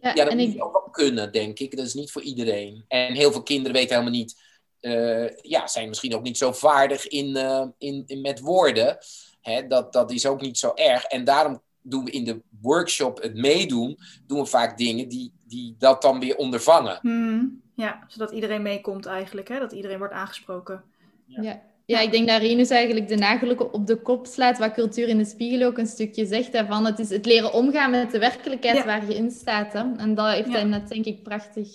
ja, 0.00 0.14
ja, 0.14 0.24
dat 0.24 0.34
moet 0.34 0.42
ik... 0.42 0.52
je 0.52 0.62
ook 0.62 0.72
wel 0.72 0.90
kunnen, 0.90 1.32
denk 1.32 1.58
ik. 1.58 1.76
Dat 1.76 1.86
is 1.86 1.94
niet 1.94 2.10
voor 2.10 2.22
iedereen. 2.22 2.84
En 2.88 3.14
heel 3.14 3.32
veel 3.32 3.42
kinderen 3.42 3.72
weten 3.72 3.90
helemaal 3.90 4.18
niet. 4.18 4.46
Uh, 4.80 5.36
ja, 5.36 5.66
zijn 5.66 5.88
misschien 5.88 6.14
ook 6.14 6.22
niet 6.22 6.38
zo 6.38 6.52
vaardig 6.52 7.08
in, 7.08 7.36
uh, 7.36 7.66
in, 7.78 8.02
in, 8.06 8.20
met 8.20 8.40
woorden. 8.40 8.98
Hè, 9.40 9.66
dat, 9.66 9.92
dat 9.92 10.10
is 10.10 10.26
ook 10.26 10.40
niet 10.40 10.58
zo 10.58 10.72
erg. 10.74 11.04
En 11.04 11.24
daarom 11.24 11.62
doen 11.82 12.04
we 12.04 12.10
in 12.10 12.24
de 12.24 12.40
workshop 12.60 13.22
het 13.22 13.34
meedoen, 13.34 13.98
doen 14.26 14.38
we 14.38 14.46
vaak 14.46 14.78
dingen 14.78 15.08
die, 15.08 15.32
die 15.44 15.74
dat 15.78 16.02
dan 16.02 16.20
weer 16.20 16.36
ondervangen. 16.36 16.98
Hmm. 17.00 17.62
Ja, 17.78 18.04
zodat 18.08 18.30
iedereen 18.30 18.62
meekomt 18.62 19.06
eigenlijk, 19.06 19.48
hè? 19.48 19.58
dat 19.58 19.72
iedereen 19.72 19.98
wordt 19.98 20.14
aangesproken. 20.14 20.84
Ja. 21.26 21.42
ja. 21.42 21.62
Ja, 21.84 22.00
ik 22.00 22.10
denk 22.10 22.28
dat 22.28 22.40
Rinus 22.40 22.70
eigenlijk 22.70 23.08
de 23.08 23.16
nagel 23.16 23.54
op 23.54 23.86
de 23.86 23.96
kop 23.96 24.26
slaat, 24.26 24.58
wat 24.58 24.72
cultuur 24.72 25.08
in 25.08 25.18
de 25.18 25.24
spiegel 25.24 25.66
ook 25.66 25.78
een 25.78 25.86
stukje 25.86 26.26
zegt 26.26 26.52
daarvan. 26.52 26.84
Het 26.84 26.98
is 26.98 27.10
het 27.10 27.26
leren 27.26 27.52
omgaan 27.52 27.90
met 27.90 28.10
de 28.10 28.18
werkelijkheid 28.18 28.84
waar 28.84 29.06
je 29.06 29.14
in 29.14 29.30
staat. 29.30 29.72
Hè? 29.72 29.78
En 29.96 30.14
dat 30.14 30.32
heeft 30.32 30.52
hij 30.52 30.64
net, 30.64 30.88
denk 30.88 31.04
ik, 31.04 31.22
prachtig. 31.22 31.68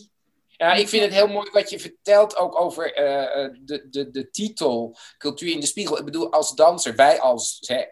Ja, 0.48 0.74
ik 0.74 0.88
vind 0.88 1.04
het 1.04 1.14
heel 1.14 1.28
mooi 1.28 1.50
wat 1.52 1.70
je 1.70 1.80
vertelt 1.80 2.38
ook 2.38 2.62
over 2.62 2.88
uh, 2.88 3.50
de, 3.62 3.88
de, 3.90 4.12
de 4.12 4.30
titel 4.30 4.98
Cultuur 5.18 5.52
in 5.52 5.60
de 5.60 5.66
Spiegel. 5.66 5.98
Ik 6.00 6.06
bedoel, 6.06 6.32
als 6.32 6.56
danser, 6.56 6.96
wij 6.96 7.20
als 7.20 7.58
hè, 7.66 7.84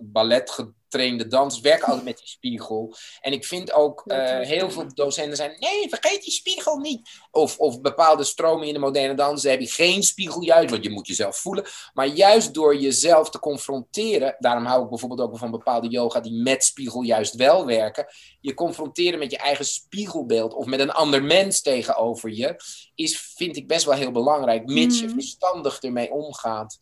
ballet 0.00 0.50
getrainde 0.90 1.26
dansers 1.26 1.62
werken 1.62 1.86
altijd 1.86 2.04
met 2.04 2.18
die 2.18 2.28
spiegel. 2.28 2.94
En 3.20 3.32
ik 3.32 3.44
vind 3.44 3.72
ook 3.72 4.04
uh, 4.06 4.38
heel 4.40 4.70
veel 4.70 4.94
docenten 4.94 5.36
zijn, 5.36 5.56
nee, 5.58 5.88
vergeet 5.88 6.22
die 6.22 6.32
spiegel 6.32 6.76
niet. 6.76 7.08
Of, 7.30 7.58
of 7.58 7.80
bepaalde 7.80 8.24
stromingen 8.24 8.66
in 8.66 8.74
de 8.74 8.80
moderne 8.80 9.14
dans 9.14 9.42
heb 9.42 9.60
je 9.60 9.66
geen 9.66 10.02
spiegel 10.02 10.42
juist, 10.42 10.70
want 10.70 10.84
je 10.84 10.90
moet 10.90 11.06
jezelf 11.06 11.36
voelen. 11.36 11.64
Maar 11.94 12.06
juist 12.06 12.54
door 12.54 12.76
jezelf 12.76 13.30
te 13.30 13.38
confronteren, 13.38 14.36
daarom 14.38 14.64
hou 14.64 14.82
ik 14.82 14.88
bijvoorbeeld 14.88 15.20
ook 15.20 15.38
van 15.38 15.50
bepaalde 15.50 15.88
yoga 15.88 16.20
die 16.20 16.42
met 16.42 16.64
spiegel 16.64 17.02
juist 17.02 17.34
wel 17.34 17.66
werken. 17.66 18.06
Je 18.40 18.54
confronteren 18.54 19.18
met 19.18 19.30
je 19.30 19.38
eigen 19.38 19.64
spiegelbeeld 19.64 20.54
of 20.54 20.66
met 20.66 20.80
een 20.80 20.92
ander 20.92 21.22
mens 21.22 21.62
tegenover 21.62 22.30
je, 22.30 22.56
is, 22.94 23.20
vind 23.36 23.56
ik 23.56 23.68
best 23.68 23.84
wel 23.84 23.94
heel 23.94 24.10
belangrijk, 24.10 24.66
mits 24.66 24.98
je 24.98 25.06
mhm. 25.06 25.14
verstandig 25.14 25.82
ermee 25.82 26.10
omgaat. 26.10 26.78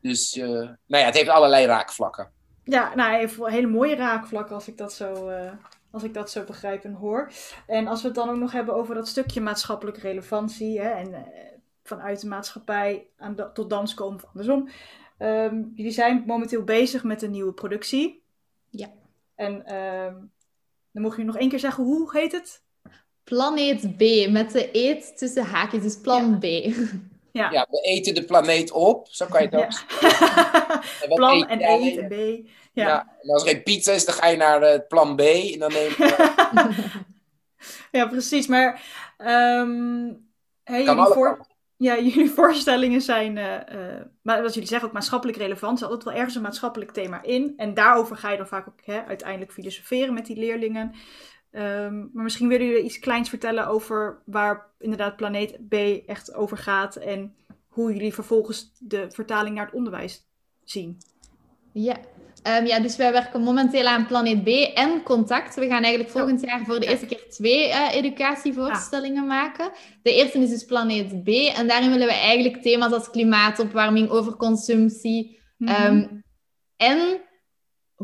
Dus 0.00 0.36
uh, 0.36 0.44
nou 0.46 0.76
ja, 0.86 1.04
het 1.04 1.14
heeft 1.14 1.28
allerlei 1.28 1.66
raakvlakken. 1.66 2.32
Ja, 2.70 2.94
nou, 2.94 3.16
heeft 3.16 3.46
hele 3.46 3.66
mooie 3.66 3.94
raakvlakken 3.94 4.54
als 4.54 4.68
ik 4.68 4.78
dat 4.78 4.92
zo, 4.92 5.30
uh, 5.30 5.52
als 5.90 6.02
ik 6.02 6.14
dat 6.14 6.30
zo 6.30 6.44
begrijp 6.44 6.84
en 6.84 6.92
hoor. 6.92 7.32
En 7.66 7.86
als 7.86 8.00
we 8.00 8.06
het 8.06 8.16
dan 8.16 8.28
ook 8.28 8.36
nog 8.36 8.52
hebben 8.52 8.74
over 8.74 8.94
dat 8.94 9.08
stukje 9.08 9.40
maatschappelijke 9.40 10.00
relevantie 10.00 10.80
hè, 10.80 10.90
en 10.90 11.08
uh, 11.08 11.18
vanuit 11.82 12.20
de 12.20 12.26
maatschappij 12.26 13.06
aan 13.16 13.36
tot 13.52 13.70
dans 13.70 13.94
komen 13.94 14.14
of 14.14 14.24
andersom. 14.26 14.68
Um, 15.18 15.72
jullie 15.74 15.92
zijn 15.92 16.22
momenteel 16.26 16.64
bezig 16.64 17.04
met 17.04 17.22
een 17.22 17.30
nieuwe 17.30 17.52
productie. 17.52 18.22
Ja. 18.68 18.88
En 19.34 19.74
um, 19.74 20.30
dan 20.92 21.02
mocht 21.02 21.16
je 21.16 21.24
nog 21.24 21.36
één 21.36 21.48
keer 21.48 21.58
zeggen, 21.58 21.84
hoe 21.84 22.10
heet 22.12 22.32
het? 22.32 22.62
Planeet 23.24 23.96
B, 23.96 24.30
met 24.30 24.52
de 24.52 24.68
eet 24.72 25.18
tussen 25.18 25.44
haakjes, 25.44 25.82
dus 25.82 26.00
plan 26.00 26.38
B. 26.38 26.44
Ja. 27.32 27.50
ja, 27.50 27.66
we 27.70 27.80
eten 27.80 28.14
de 28.14 28.24
planeet 28.24 28.70
op. 28.70 29.08
Zo 29.10 29.26
kan 29.26 29.42
je 29.42 29.48
het 29.48 29.56
ook 29.56 30.00
ja. 30.00 30.82
Plan 31.14 31.48
en 31.48 31.60
eten 31.60 32.08
B. 32.08 32.48
Ja. 32.72 32.86
ja. 32.86 33.16
en 33.22 33.30
als 33.30 33.42
er 33.42 33.48
geen 33.48 33.62
pizza 33.62 33.92
is, 33.92 34.04
dan 34.04 34.14
ga 34.14 34.26
je 34.26 34.36
naar 34.36 34.62
het 34.62 34.88
plan 34.88 35.16
B. 35.16 35.20
En 35.20 35.58
dan 35.58 35.72
neem 35.72 35.90
je... 35.98 36.84
ja, 37.98 38.06
precies. 38.06 38.46
Maar 38.46 38.82
um, 39.18 40.28
hey, 40.64 40.84
jullie, 40.84 41.04
voor... 41.04 41.46
ja, 41.76 41.98
jullie 42.08 42.30
voorstellingen 42.30 43.00
zijn, 43.00 43.36
uh, 43.36 43.44
uh, 43.44 44.00
maar 44.22 44.42
wat 44.42 44.54
jullie 44.54 44.68
zeggen, 44.68 44.88
ook 44.88 44.94
maatschappelijk 44.94 45.38
relevant. 45.38 45.72
Er 45.72 45.78
zit 45.78 45.88
altijd 45.88 46.04
wel 46.04 46.14
ergens 46.14 46.34
een 46.34 46.42
maatschappelijk 46.42 46.90
thema 46.90 47.22
in. 47.22 47.54
En 47.56 47.74
daarover 47.74 48.16
ga 48.16 48.30
je 48.30 48.36
dan 48.36 48.48
vaak 48.48 48.68
ook 48.68 48.80
hè, 48.84 49.04
uiteindelijk 49.04 49.52
filosoferen 49.52 50.14
met 50.14 50.26
die 50.26 50.36
leerlingen. 50.36 50.94
Um, 51.52 52.10
maar 52.12 52.24
misschien 52.24 52.48
willen 52.48 52.66
jullie 52.66 52.82
iets 52.84 52.98
kleins 52.98 53.28
vertellen 53.28 53.66
over 53.66 54.22
waar 54.24 54.66
inderdaad 54.78 55.16
planeet 55.16 55.68
B 55.68 55.74
echt 56.06 56.34
over 56.34 56.56
gaat 56.56 56.96
en 56.96 57.34
hoe 57.68 57.92
jullie 57.92 58.14
vervolgens 58.14 58.72
de 58.78 59.06
vertaling 59.10 59.54
naar 59.54 59.64
het 59.64 59.74
onderwijs 59.74 60.26
zien. 60.64 60.98
Ja, 61.72 61.96
um, 62.58 62.66
ja 62.66 62.80
dus 62.80 62.96
wij 62.96 63.12
werken 63.12 63.42
momenteel 63.42 63.86
aan 63.86 64.06
planeet 64.06 64.44
B 64.44 64.48
en 64.76 65.02
contact. 65.02 65.54
We 65.54 65.66
gaan 65.66 65.82
eigenlijk 65.82 66.10
volgend 66.10 66.40
jaar 66.40 66.64
voor 66.64 66.80
de 66.80 66.86
eerste 66.86 67.06
keer 67.06 67.30
twee 67.30 67.68
uh, 67.68 67.94
educatievoorstellingen 67.94 69.22
ah. 69.22 69.28
maken. 69.28 69.70
De 70.02 70.14
eerste 70.14 70.38
is 70.38 70.50
dus 70.50 70.64
planeet 70.64 71.24
B 71.24 71.28
en 71.28 71.66
daarin 71.66 71.90
willen 71.90 72.06
we 72.06 72.12
eigenlijk 72.12 72.62
thema's 72.62 72.92
als 72.92 73.10
klimaatopwarming, 73.10 74.08
overconsumptie 74.08 75.40
um, 75.58 76.22
en 76.76 77.20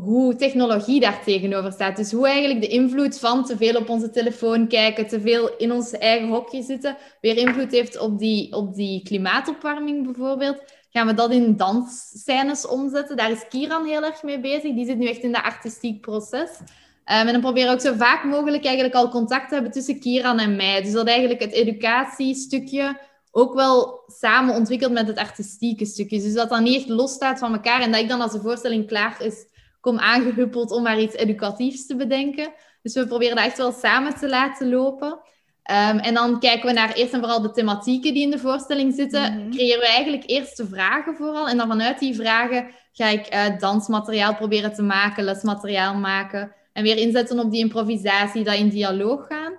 hoe 0.03 0.35
technologie 0.35 0.99
daar 0.99 1.23
tegenover 1.23 1.71
staat. 1.71 1.95
Dus 1.95 2.11
hoe 2.11 2.27
eigenlijk 2.27 2.61
de 2.61 2.67
invloed 2.67 3.19
van 3.19 3.45
te 3.45 3.57
veel 3.57 3.75
op 3.75 3.89
onze 3.89 4.09
telefoon 4.09 4.67
kijken, 4.67 5.07
te 5.07 5.21
veel 5.21 5.55
in 5.57 5.71
ons 5.71 5.91
eigen 5.91 6.27
hokje 6.27 6.61
zitten, 6.61 6.97
weer 7.21 7.37
invloed 7.37 7.71
heeft 7.71 7.99
op 7.99 8.19
die, 8.19 8.53
op 8.53 8.75
die 8.75 9.03
klimaatopwarming 9.03 10.05
bijvoorbeeld. 10.05 10.61
Gaan 10.89 11.07
we 11.07 11.13
dat 11.13 11.31
in 11.31 11.57
dansscènes 11.57 12.67
omzetten? 12.67 13.17
Daar 13.17 13.31
is 13.31 13.47
Kiran 13.49 13.85
heel 13.85 14.03
erg 14.03 14.23
mee 14.23 14.39
bezig. 14.39 14.73
Die 14.73 14.85
zit 14.85 14.97
nu 14.97 15.07
echt 15.07 15.23
in 15.23 15.31
dat 15.31 15.43
artistiek 15.43 16.01
proces. 16.01 16.49
Um, 16.59 16.65
en 17.05 17.31
dan 17.31 17.41
proberen 17.41 17.69
we 17.69 17.75
ook 17.75 17.81
zo 17.81 17.93
vaak 17.93 18.23
mogelijk 18.23 18.65
eigenlijk 18.65 18.95
al 18.95 19.09
contact 19.09 19.47
te 19.47 19.53
hebben 19.53 19.71
tussen 19.71 19.99
Kiran 19.99 20.39
en 20.39 20.55
mij. 20.55 20.81
Dus 20.81 20.91
dat 20.91 21.07
eigenlijk 21.07 21.39
het 21.39 21.51
educatiestukje 21.51 22.99
ook 23.31 23.53
wel 23.53 24.03
samen 24.07 24.55
ontwikkeld 24.55 24.91
met 24.91 25.07
het 25.07 25.17
artistieke 25.17 25.85
stukje. 25.85 26.21
Dus 26.21 26.33
dat 26.33 26.49
dat 26.49 26.59
niet 26.59 26.75
echt 26.75 26.89
los 26.89 27.11
staat 27.11 27.39
van 27.39 27.53
elkaar 27.53 27.81
en 27.81 27.91
dat 27.91 28.01
ik 28.01 28.09
dan 28.09 28.21
als 28.21 28.31
de 28.31 28.41
voorstelling 28.41 28.87
klaar 28.87 29.21
is 29.21 29.45
kom 29.79 29.99
aangehuppeld 29.99 30.71
om 30.71 30.83
maar 30.83 30.99
iets 30.99 31.15
educatiefs 31.15 31.85
te 31.85 31.95
bedenken. 31.95 32.53
Dus 32.81 32.93
we 32.93 33.07
proberen 33.07 33.35
dat 33.35 33.45
echt 33.45 33.57
wel 33.57 33.71
samen 33.71 34.15
te 34.15 34.29
laten 34.29 34.69
lopen. 34.69 35.19
Ehm, 35.63 35.97
en 35.97 36.13
dan 36.13 36.39
kijken 36.39 36.67
we 36.67 36.73
naar 36.73 36.93
eerst 36.93 37.13
en 37.13 37.19
vooral 37.19 37.41
de 37.41 37.51
thematieken 37.51 38.13
die 38.13 38.23
in 38.23 38.31
de 38.31 38.39
voorstelling 38.39 38.93
zitten. 38.93 39.33
Mm 39.33 39.51
Creëren 39.51 39.79
we 39.79 39.87
eigenlijk 39.87 40.23
eerst 40.25 40.57
de 40.57 40.67
vragen 40.67 41.15
vooral. 41.15 41.49
En 41.49 41.57
dan 41.57 41.67
vanuit 41.67 41.99
die 41.99 42.15
vragen 42.15 42.67
ga 42.91 43.07
ik 43.07 43.33
uh, 43.33 43.59
dansmateriaal 43.59 44.35
proberen 44.35 44.73
te 44.73 44.81
maken, 44.81 45.23
lesmateriaal 45.23 45.95
maken. 45.95 46.55
En 46.73 46.83
weer 46.83 46.97
inzetten 46.97 47.39
op 47.39 47.51
die 47.51 47.59
improvisatie, 47.59 48.43
dat 48.43 48.55
in 48.55 48.69
dialoog 48.69 49.27
gaan. 49.27 49.53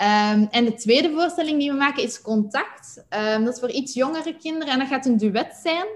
Um, 0.00 0.48
en 0.50 0.64
de 0.64 0.74
tweede 0.74 1.10
voorstelling 1.10 1.58
die 1.58 1.70
we 1.70 1.76
maken 1.76 2.02
is 2.02 2.20
Contact. 2.20 3.04
Um, 3.34 3.44
dat 3.44 3.54
is 3.54 3.60
voor 3.60 3.70
iets 3.70 3.94
jongere 3.94 4.36
kinderen 4.36 4.72
en 4.72 4.78
dat 4.78 4.88
gaat 4.88 5.06
een 5.06 5.16
duet 5.16 5.60
zijn. 5.62 5.86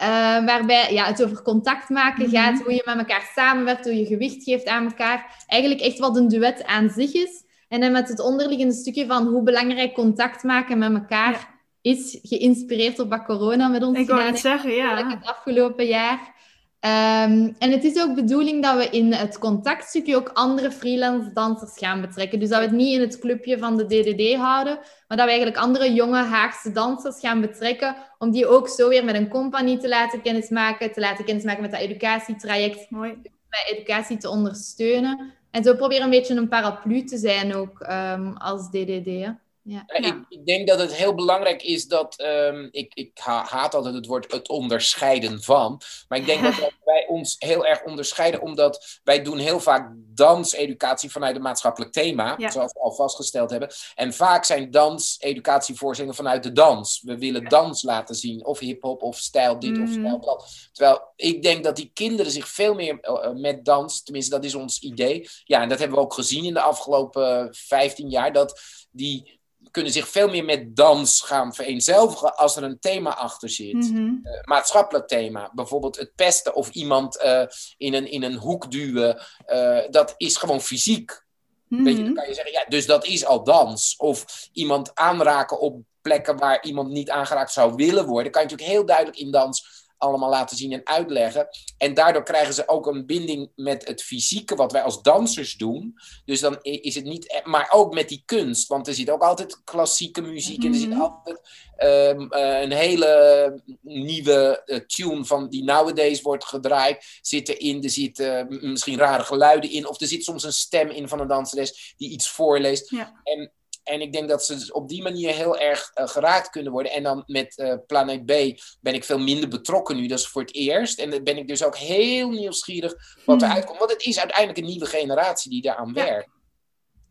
Uh, 0.00 0.06
waarbij 0.44 0.92
ja, 0.92 1.04
het 1.04 1.24
over 1.24 1.42
contact 1.42 1.88
maken 1.88 2.28
mhm. 2.28 2.36
gaat, 2.36 2.62
hoe 2.62 2.72
je 2.72 2.82
met 2.84 2.98
elkaar 2.98 3.30
samenwerkt, 3.34 3.84
hoe 3.84 3.96
je 3.96 4.06
gewicht 4.06 4.44
geeft 4.44 4.66
aan 4.66 4.84
elkaar. 4.84 5.44
Eigenlijk 5.46 5.80
echt 5.80 5.98
wat 5.98 6.16
een 6.16 6.28
duet 6.28 6.64
aan 6.64 6.88
zich 6.88 7.12
is. 7.12 7.44
En 7.68 7.80
dan 7.80 7.92
met 7.92 8.08
het 8.08 8.20
onderliggende 8.20 8.74
stukje 8.74 9.06
van 9.06 9.26
hoe 9.26 9.42
belangrijk 9.42 9.94
contact 9.94 10.42
maken 10.42 10.78
met 10.78 10.92
elkaar 10.92 11.48
is, 11.82 12.18
geïnspireerd 12.22 12.98
op 12.98 13.10
wat 13.10 13.24
corona 13.24 13.68
met 13.68 13.82
ons 13.82 13.98
Ik 13.98 14.08
gedaan 14.08 14.26
het 14.26 14.38
zeggen, 14.38 14.72
ja. 14.72 15.08
het 15.08 15.26
afgelopen 15.26 15.86
jaar. 15.86 16.34
Ehm, 16.80 17.52
en 17.58 17.70
het 17.70 17.84
is 17.84 18.02
ook 18.02 18.14
bedoeling 18.14 18.62
dat 18.62 18.76
we 18.76 18.88
in 18.90 19.12
het 19.12 19.38
contactstukje 19.38 20.16
ook 20.16 20.30
andere 20.32 20.70
freelance 20.70 21.32
dansers 21.32 21.78
gaan 21.78 22.00
betrekken. 22.00 22.38
Dus 22.38 22.48
dat 22.48 22.58
we 22.58 22.64
het 22.64 22.74
niet 22.74 22.94
in 22.94 23.00
het 23.00 23.18
clubje 23.18 23.58
van 23.58 23.76
de 23.76 23.86
DDD 23.86 24.34
houden, 24.36 24.74
maar 25.08 25.16
dat 25.16 25.26
we 25.26 25.32
eigenlijk 25.32 25.56
andere 25.56 25.92
jonge 25.92 26.22
Haagse 26.22 26.72
dansers 26.72 27.20
gaan 27.20 27.40
betrekken, 27.40 27.96
om 28.18 28.30
die 28.30 28.46
ook 28.46 28.68
zo 28.68 28.88
weer 28.88 29.04
met 29.04 29.14
een 29.14 29.28
compagnie 29.28 29.78
te 29.78 29.88
laten 29.88 30.22
kennismaken, 30.22 30.92
te 30.92 31.00
laten 31.00 31.24
kennismaken 31.24 31.62
met 31.62 31.70
dat 31.70 31.80
educatietraject, 31.80 32.90
Mooi. 32.90 33.10
met 33.22 33.66
educatie 33.70 34.16
te 34.16 34.30
ondersteunen. 34.30 35.32
En 35.50 35.64
zo 35.64 35.74
proberen 35.74 36.04
een 36.04 36.10
beetje 36.10 36.34
een 36.34 36.48
paraplu 36.48 37.04
te 37.04 37.16
zijn 37.16 37.54
ook 37.54 37.80
ehm, 37.80 38.32
als 38.32 38.68
DDD. 38.68 39.06
hè. 39.06 39.30
Ja. 39.62 39.84
Ja, 39.86 39.96
Ik, 40.08 40.24
ik 40.28 40.46
denk 40.46 40.68
dat 40.68 40.78
het 40.78 40.94
heel 40.94 41.14
belangrijk 41.14 41.62
is 41.62 41.86
dat. 41.86 42.18
ehm, 42.18 42.68
ik, 42.70 42.94
ik 42.94 43.10
ha- 43.18 43.44
haat 43.44 43.74
altijd 43.74 43.94
het 43.94 44.06
woord 44.06 44.32
het 44.32 44.48
onderscheiden 44.48 45.42
van. 45.42 45.80
Maar 46.08 46.18
ik 46.18 46.26
denk 46.26 46.42
dat 46.42 46.54
wij 46.84 47.06
ons 47.08 47.36
heel 47.38 47.66
erg 47.66 47.82
onderscheiden, 47.84 48.40
omdat 48.42 49.00
wij 49.04 49.22
doen 49.22 49.38
heel 49.38 49.60
vaak 49.60 49.92
danseducatie 49.96 51.10
vanuit 51.10 51.36
een 51.36 51.42
maatschappelijk 51.42 51.92
thema, 51.92 52.34
Ja. 52.38 52.50
zoals 52.50 52.72
we 52.72 52.80
al 52.80 52.92
vastgesteld 52.92 53.50
hebben. 53.50 53.70
En 53.94 54.12
vaak 54.14 54.44
zijn 54.44 54.70
danseducatievoorstellingen 54.70 56.16
vanuit 56.16 56.42
de 56.42 56.52
dans. 56.52 57.00
We 57.04 57.18
willen 57.18 57.48
dans 57.48 57.82
laten 57.82 58.14
zien, 58.14 58.44
of 58.46 58.58
hip-hop, 58.58 59.02
of 59.02 59.16
stijl 59.18 59.58
dit 59.58 59.78
of 59.78 59.88
Mhm. 59.88 59.92
stijl 59.98 60.20
dat. 60.20 60.68
Terwijl 60.72 61.12
ik 61.16 61.42
denk 61.42 61.64
dat 61.64 61.76
die 61.76 61.90
kinderen 61.94 62.32
zich 62.32 62.48
veel 62.48 62.74
meer 62.74 62.98
eh, 63.00 63.24
eh, 63.24 63.32
met 63.34 63.64
dans, 63.64 64.02
tenminste 64.02 64.30
dat 64.34 64.44
is 64.44 64.54
ons 64.54 64.78
idee. 64.80 65.28
Ja, 65.44 65.62
en 65.62 65.68
dat 65.68 65.78
hebben 65.78 65.96
we 65.98 66.02
ook 66.04 66.14
gezien 66.14 66.44
in 66.44 66.54
de 66.54 66.60
afgelopen 66.60 67.48
15 67.54 68.08
jaar, 68.10 68.32
dat 68.32 68.60
die 68.90 69.39
kunnen 69.70 69.92
zich 69.92 70.08
veel 70.08 70.28
meer 70.28 70.44
met 70.44 70.76
dans 70.76 71.20
gaan 71.20 71.54
vereenzelvigen 71.54 72.36
als 72.36 72.56
er 72.56 72.62
een 72.62 72.78
thema 72.80 73.16
achter 73.16 73.48
zit. 73.50 73.74
Mhm. 73.74 74.14
Eh, 74.22 74.40
maatschappelijk 74.44 75.08
thema. 75.08 75.50
Bijvoorbeeld 75.54 75.96
het 75.96 76.12
pesten 76.14 76.54
of 76.54 76.68
iemand 76.70 77.18
eh, 77.18 77.42
in, 77.76 77.94
een, 77.94 78.10
in 78.10 78.22
een 78.22 78.36
hoek 78.36 78.70
duwen. 78.70 79.22
eh, 79.46 79.78
dat 79.90 80.14
is 80.16 80.36
gewoon 80.36 80.60
fysiek. 80.60 81.24
Weet 81.68 81.96
je, 81.96 82.02
dan 82.02 82.04
Mhm. 82.04 82.14
kan 82.14 82.28
je 82.28 82.34
zeggen, 82.34 82.52
ja, 82.52 82.64
dus 82.68 82.86
dat 82.86 83.04
is 83.06 83.24
al 83.24 83.44
dans. 83.44 83.94
Of 83.96 84.48
iemand 84.52 84.94
aanraken 84.94 85.60
op 85.60 85.82
plekken 86.02 86.36
waar 86.38 86.62
iemand 86.64 86.88
niet 86.90 87.10
aangeraakt 87.10 87.52
zou 87.52 87.74
willen 87.74 88.06
worden. 88.06 88.32
Kan 88.32 88.42
je 88.42 88.48
natuurlijk 88.48 88.76
heel 88.76 88.86
duidelijk 88.86 89.18
in 89.18 89.30
dans 89.30 89.79
allemaal 90.00 90.30
laten 90.30 90.56
zien 90.56 90.72
en 90.72 90.86
uitleggen. 90.86 91.48
En 91.78 91.94
daardoor 91.94 92.22
krijgen 92.22 92.54
ze 92.54 92.68
ook 92.68 92.86
een 92.86 93.06
binding 93.06 93.50
met 93.56 93.86
het 93.88 94.02
fysieke, 94.02 94.54
wat 94.54 94.72
wij 94.72 94.82
als 94.82 95.02
dansers 95.02 95.54
doen. 95.56 95.94
Dus 96.24 96.40
dan 96.40 96.58
is 96.62 96.94
het 96.94 97.04
niet, 97.04 97.32
e- 97.32 97.40
maar 97.50 97.68
ook 97.72 97.94
met 97.94 98.08
die 98.08 98.22
kunst. 98.26 98.68
Want 98.68 98.86
er 98.88 98.94
zit 98.94 99.10
ook 99.10 99.22
altijd 99.22 99.64
klassieke 99.64 100.20
muziek 100.20 100.64
en 100.64 100.72
er 100.72 100.78
zit 100.78 100.88
Mhm. 100.88 101.00
altijd 101.00 101.68
ehm, 101.76 102.26
eh, 102.30 102.60
een 102.60 102.72
hele 102.72 103.62
nieuwe 103.82 104.62
eh, 104.64 104.78
tune 104.78 105.24
van 105.24 105.48
die 105.48 105.64
nowadays 105.64 106.20
wordt 106.22 106.44
gedraaid. 106.44 107.04
Zit 107.22 107.48
erin, 107.48 107.82
er 107.82 107.90
zitten 107.90 108.58
misschien 108.70 108.98
rare 108.98 109.24
geluiden 109.24 109.70
in. 109.70 109.88
Of 109.88 110.00
er 110.00 110.06
zit 110.06 110.24
soms 110.24 110.44
een 110.44 110.52
stem 110.52 110.88
in 110.90 111.08
van 111.08 111.20
een 111.20 111.28
danseres 111.28 111.94
die 111.96 112.10
iets 112.10 112.28
voorleest. 112.30 112.90
Ja. 112.90 113.20
En, 113.24 113.52
en 113.82 114.00
ik 114.00 114.12
denk 114.12 114.28
dat 114.28 114.44
ze 114.44 114.54
dus 114.54 114.72
op 114.72 114.88
die 114.88 115.02
manier 115.02 115.34
heel 115.34 115.58
erg 115.58 115.90
eh, 115.94 116.08
geraakt 116.08 116.50
kunnen 116.50 116.72
worden. 116.72 116.92
En 116.92 117.02
dan 117.02 117.22
met 117.26 117.58
eh, 117.58 117.74
Planet 117.86 118.24
B 118.26 118.32
ben 118.80 118.94
ik 118.94 119.04
veel 119.04 119.18
minder 119.18 119.48
betrokken 119.48 119.96
nu. 119.96 120.06
Dat 120.06 120.18
is 120.18 120.26
voor 120.26 120.42
het 120.42 120.54
eerst. 120.54 120.98
En 120.98 121.10
dan 121.10 121.24
ben 121.24 121.36
ik 121.36 121.48
dus 121.48 121.64
ook 121.64 121.76
heel 121.76 122.30
nieuwsgierig 122.30 122.94
wat 123.24 123.40
Hmm. 123.40 123.50
eruit 123.50 123.64
komt. 123.64 123.78
Want 123.78 123.90
het 123.90 124.02
is 124.04 124.18
uiteindelijk 124.18 124.58
een 124.58 124.64
nieuwe 124.64 124.86
generatie 124.86 125.50
die 125.50 125.62
daaraan 125.62 125.92
Ja. 125.94 126.04
werkt. 126.04 126.28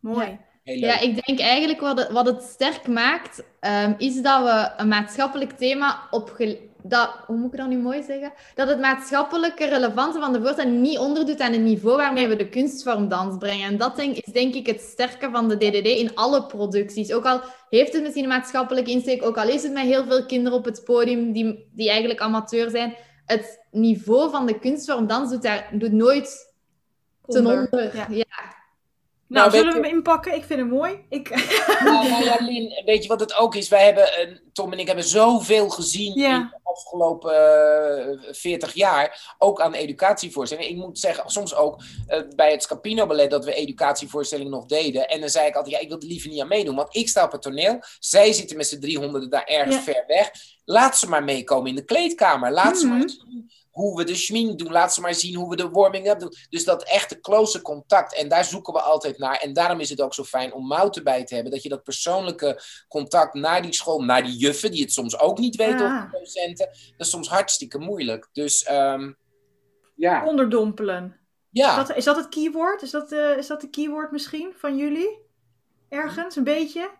Mooi. 0.00 0.38
Ja, 0.62 0.98
ik 1.00 1.26
denk 1.26 1.40
eigenlijk 1.40 1.80
wat 1.80 1.98
het, 1.98 2.10
wat 2.10 2.26
het 2.26 2.42
sterk 2.42 2.86
maakt, 2.86 3.42
ehm, 3.60 3.94
is 3.98 4.22
dat 4.22 4.42
we 4.42 4.72
een 4.82 4.88
maatschappelijk 4.88 5.52
thema 5.52 6.08
op 6.10 6.30
dat, 6.82 7.10
hoe 7.26 7.36
moet 7.36 7.52
ik 7.52 7.58
dat 7.58 7.68
nu 7.68 7.78
mooi 7.78 8.02
zeggen? 8.02 8.32
Dat 8.54 8.68
het 8.68 8.80
maatschappelijke 8.80 9.64
relevante 9.64 10.18
van 10.18 10.32
de 10.32 10.40
voorstelling 10.40 10.80
niet 10.80 10.98
onderdoet 10.98 11.40
aan 11.40 11.52
het 11.52 11.60
niveau 11.60 11.96
waarmee 11.96 12.28
we 12.28 12.36
de 12.36 12.48
kunstvorm 12.48 13.08
dans 13.08 13.38
brengen. 13.38 13.66
En 13.66 13.76
dat 13.76 13.96
denk, 13.96 14.16
is 14.16 14.32
denk 14.32 14.54
ik 14.54 14.66
het 14.66 14.80
sterke 14.80 15.30
van 15.30 15.48
de 15.48 15.56
DDD 15.56 15.86
in 15.86 16.14
alle 16.14 16.46
producties. 16.46 17.12
Ook 17.12 17.24
al 17.24 17.40
heeft 17.68 17.92
het 17.92 18.02
misschien 18.02 18.24
een 18.24 18.28
maatschappelijke 18.28 18.90
insteek, 18.90 19.24
ook 19.24 19.38
al 19.38 19.48
is 19.48 19.62
het 19.62 19.72
met 19.72 19.84
heel 19.84 20.04
veel 20.04 20.26
kinderen 20.26 20.58
op 20.58 20.64
het 20.64 20.84
podium 20.84 21.32
die, 21.32 21.68
die 21.72 21.88
eigenlijk 21.88 22.20
amateur 22.20 22.70
zijn, 22.70 22.94
het 23.26 23.66
niveau 23.70 24.30
van 24.30 24.46
de 24.46 24.58
kunstvorm 24.58 25.06
dans 25.06 25.30
doet, 25.30 25.42
daar, 25.42 25.68
doet 25.72 25.92
nooit 25.92 26.54
ten 27.26 27.46
Onder. 27.46 27.68
onder. 27.70 27.96
Ja. 27.96 28.06
Ja. 28.10 28.58
Nou, 29.30 29.50
Nou, 29.50 29.56
zullen 29.62 29.80
we 29.80 29.86
hem 29.88 29.96
inpakken? 29.96 30.34
Ik 30.34 30.44
vind 30.44 30.58
hem 30.60 30.68
mooi. 30.68 31.04
Ik... 31.08 31.28
Nou, 31.84 32.08
nou 32.08 32.24
ja, 32.24 32.36
Lin, 32.40 32.82
weet 32.84 33.02
je 33.02 33.08
wat 33.08 33.20
het 33.20 33.36
ook 33.36 33.54
is? 33.54 33.68
Wij 33.68 33.84
hebben, 33.84 34.12
eh, 34.14 34.36
Tom 34.52 34.72
en 34.72 34.78
ik 34.78 34.86
hebben 34.86 35.04
zoveel 35.04 35.68
gezien 35.70 36.18
Ja. 36.18 36.34
in 36.36 36.40
de 36.50 36.58
afgelopen 36.62 37.34
eh 38.28 38.32
40 38.34 38.74
jaar. 38.74 39.34
Ook 39.38 39.60
aan 39.60 39.74
educatievoorstellingen. 39.74 40.70
Ik 40.70 40.76
moet 40.76 40.98
zeggen, 40.98 41.30
soms 41.30 41.54
ook 41.54 41.82
eh, 42.06 42.20
bij 42.36 42.50
het 42.50 42.62
Scapino 42.62 43.06
Ballet 43.06 43.30
dat 43.30 43.44
we 43.44 43.54
educatievoorstellingen 43.54 44.52
nog 44.52 44.66
deden. 44.66 45.08
En 45.08 45.20
dan 45.20 45.28
zei 45.28 45.46
ik 45.46 45.54
altijd, 45.54 45.74
ja, 45.74 45.80
ik 45.80 45.88
wil 45.88 45.98
er 46.00 46.06
liever 46.06 46.30
niet 46.30 46.40
aan 46.40 46.48
meedoen. 46.48 46.74
Want 46.76 46.96
ik 46.96 47.08
sta 47.08 47.24
op 47.24 47.32
het 47.32 47.42
toneel. 47.42 47.78
Zij 47.98 48.32
zitten 48.32 48.56
met 48.56 48.66
z'n 48.66 48.80
driehonderden 48.80 49.30
daar 49.30 49.44
ergens 49.44 49.76
Ja. 49.76 49.82
ver 49.82 50.04
weg. 50.06 50.30
Laat 50.64 50.98
ze 50.98 51.08
maar 51.08 51.24
meekomen 51.24 51.68
in 51.70 51.74
de 51.76 51.84
kleedkamer. 51.84 52.52
Laat 52.52 52.78
ze 52.78 52.86
Mhm. 52.86 52.98
maar 52.98 53.08
zien 53.08 53.50
hoe 53.70 53.96
we 53.96 54.04
de 54.04 54.14
schmink 54.14 54.58
doen. 54.58 54.70
Laat 54.72 54.94
ze 54.94 55.00
maar 55.00 55.14
zien 55.14 55.34
hoe 55.34 55.48
we 55.50 55.56
de 55.56 55.68
warming-up 55.70 56.18
doen. 56.20 56.32
Dus 56.50 56.64
dat 56.64 56.82
echte 56.84 57.20
close 57.20 57.62
contact. 57.62 58.14
En 58.14 58.28
daar 58.28 58.44
zoeken 58.44 58.72
we 58.72 58.80
altijd 58.80 59.18
naar. 59.18 59.36
En 59.36 59.52
daarom 59.52 59.80
is 59.80 59.90
het 59.90 60.00
ook 60.00 60.14
zo 60.14 60.24
fijn 60.24 60.52
om 60.52 60.66
Mout 60.66 60.96
erbij 60.96 61.24
te 61.24 61.34
hebben. 61.34 61.52
Dat 61.52 61.62
je 61.62 61.68
dat 61.68 61.82
persoonlijke 61.82 62.60
contact 62.88 63.34
naar 63.34 63.62
die 63.62 63.72
school, 63.74 64.02
naar 64.02 64.22
die 64.22 64.36
juffen, 64.36 64.70
die 64.70 64.82
het 64.82 64.92
soms 64.92 65.18
ook 65.18 65.38
niet 65.38 65.56
weten, 65.56 65.78
Ja. 65.78 66.04
of 66.04 66.10
de 66.10 66.18
docenten. 66.18 66.66
Dat 66.66 67.06
is 67.06 67.10
soms 67.10 67.28
hartstikke 67.28 67.78
moeilijk. 67.78 68.28
Dus 68.32 68.62
ehm, 68.64 69.12
ja. 69.94 70.26
Onderdompelen. 70.26 71.16
ja. 71.50 71.80
Is 71.80 71.86
dat, 71.86 71.96
is 71.96 72.04
dat 72.04 72.16
het 72.16 72.28
keyword? 72.28 72.82
Is 72.82 72.90
dat, 72.90 73.12
eh, 73.12 73.36
is 73.36 73.46
dat 73.46 73.60
de 73.60 73.70
keyword 73.70 74.10
misschien 74.12 74.52
van 74.56 74.76
jullie? 74.76 75.18
Ergens, 75.88 76.36
een 76.36 76.44
beetje? 76.44 76.90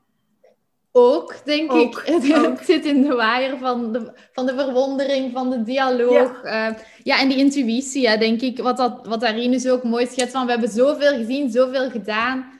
Ook, 0.92 1.34
denk 1.44 1.72
Ook, 1.72 1.98
ik. 1.98 2.14
Het, 2.14 2.34
ook. 2.46 2.58
het 2.58 2.66
zit 2.66 2.84
in 2.84 3.02
de 3.02 3.14
waaier 3.14 3.58
van 3.58 3.92
de, 3.92 4.12
van 4.32 4.46
de 4.46 4.54
verwondering, 4.54 5.32
van 5.32 5.50
de 5.50 5.62
dialoog. 5.62 6.42
Ja, 6.44 6.76
ja 7.02 7.20
en 7.20 7.28
die 7.28 7.38
intuïtie, 7.38 8.18
denk 8.18 8.40
ik. 8.40 8.58
Wat, 8.58 8.76
dat, 8.76 9.06
wat 9.06 9.20
daarin 9.20 9.52
is 9.52 9.68
ook 9.68 9.82
mooi 9.82 10.06
schetst 10.06 10.32
van, 10.32 10.44
we 10.44 10.50
hebben 10.50 10.70
zoveel 10.70 11.12
gezien, 11.16 11.50
zoveel 11.50 11.90
gedaan. 11.90 12.58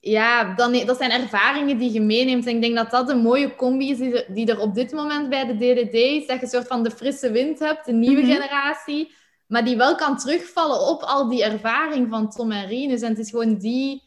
Ja, 0.00 0.54
dan, 0.54 0.86
dat 0.86 0.96
zijn 0.96 1.10
ervaringen 1.10 1.78
die 1.78 1.92
je 1.92 2.00
meeneemt. 2.00 2.46
En 2.46 2.54
ik 2.54 2.60
denk 2.62 2.76
dat 2.76 2.90
dat 2.90 3.08
een 3.10 3.18
mooie 3.22 3.54
combi 3.56 3.90
is 3.90 3.98
die 3.98 4.22
er, 4.22 4.34
die 4.34 4.46
er 4.46 4.60
op 4.60 4.74
dit 4.74 4.92
moment 4.92 5.28
bij 5.28 5.46
de 5.46 5.54
DDD 5.56 5.94
is. 5.94 6.26
Dat 6.26 6.36
je 6.36 6.42
een 6.42 6.48
soort 6.48 6.66
van 6.66 6.82
de 6.82 6.90
frisse 6.90 7.30
wind 7.30 7.58
hebt, 7.58 7.86
de 7.86 7.92
nieuwe 7.92 8.22
Mhm. 8.22 8.30
generatie. 8.32 9.14
Maar 9.46 9.64
die 9.64 9.76
wel 9.76 9.94
kan 9.94 10.16
terugvallen 10.18 10.80
op 10.88 11.02
al 11.02 11.28
die 11.28 11.44
ervaring 11.44 12.08
van 12.10 12.30
Tom 12.30 12.52
en 12.52 12.66
Rinus. 12.66 13.00
En 13.00 13.08
het 13.08 13.18
is 13.18 13.30
gewoon 13.30 13.58
die 13.58 14.02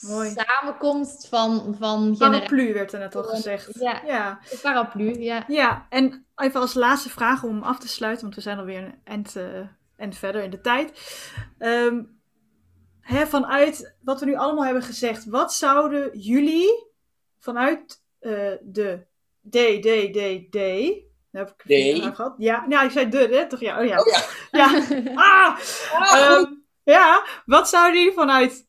Mooi. 0.00 0.34
samenkomst 0.36 1.28
van, 1.28 1.76
van 1.78 2.16
generaties. 2.16 2.18
Paraplu 2.18 2.72
werd 2.72 2.92
er 2.92 2.98
net 2.98 3.14
al 3.14 3.22
gezegd. 3.22 3.70
Ja. 3.80 4.02
ja. 4.06 4.40
De 4.50 4.58
paraplu, 4.62 5.20
ja. 5.20 5.44
Ja, 5.48 5.86
en 5.90 6.26
even 6.36 6.60
als 6.60 6.74
laatste 6.74 7.10
vraag 7.10 7.42
om 7.42 7.62
af 7.62 7.78
te 7.78 7.88
sluiten, 7.88 8.22
want 8.22 8.34
we 8.34 8.40
zijn 8.40 8.58
alweer 8.58 8.82
een 8.82 9.00
eind, 9.04 9.36
eh, 9.36 9.60
eind 9.96 10.16
verder 10.16 10.42
in 10.42 10.50
de 10.50 10.60
tijd. 10.60 11.20
Ehm, 11.58 12.02
hè, 13.00 13.26
vanuit 13.26 13.96
wat 14.00 14.20
we 14.20 14.26
nu 14.26 14.36
allemaal 14.36 14.64
hebben 14.64 14.82
gezegd, 14.82 15.24
wat 15.24 15.54
zouden 15.54 16.18
jullie 16.18 16.86
vanuit 17.38 18.02
eh, 18.18 18.52
de 18.62 19.06
D, 19.50 19.82
D, 19.82 20.12
D, 20.12 20.50
D, 20.50 20.56
daar 21.30 21.44
heb 21.44 21.62
ik 21.64 22.02
aan 22.02 22.14
gehad. 22.14 22.34
Ja, 22.38 22.66
nou, 22.66 22.84
ik 22.84 22.90
zei 22.90 23.08
de, 23.08 23.18
hè? 23.18 23.48
Toch? 23.48 23.60
Ja, 23.60 23.80
oh 23.80 23.86
ja. 23.86 24.00
Oh 24.00 24.06
ja. 24.06 24.22
Ja, 24.50 24.82
ah! 25.14 25.58
Ah. 25.92 26.18
Ehm, 26.20 26.44
ja, 26.82 27.26
wat 27.44 27.68
zouden 27.68 27.98
jullie 27.98 28.14
vanuit 28.14 28.65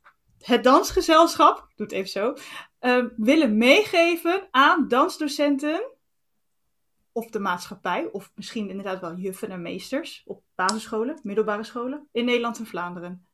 het 0.47 0.63
dansgezelschap, 0.63 1.57
ik 1.57 1.77
doe 1.77 1.85
het 1.85 1.95
even 1.95 2.09
zo, 2.09 2.33
ehm, 2.79 3.07
willen 3.15 3.57
meegeven 3.57 4.47
aan 4.51 4.87
dansdocenten 4.87 5.91
of 7.11 7.29
de 7.29 7.39
maatschappij, 7.39 8.09
of 8.11 8.31
misschien 8.35 8.69
inderdaad 8.69 8.99
wel 8.99 9.15
juffen 9.15 9.51
en 9.51 9.61
meesters 9.61 10.23
op 10.25 10.43
basisscholen, 10.55 11.19
middelbare 11.23 11.63
scholen 11.63 12.07
in 12.11 12.25
Nederland 12.25 12.57
en 12.59 12.65
Vlaanderen? 12.65 13.27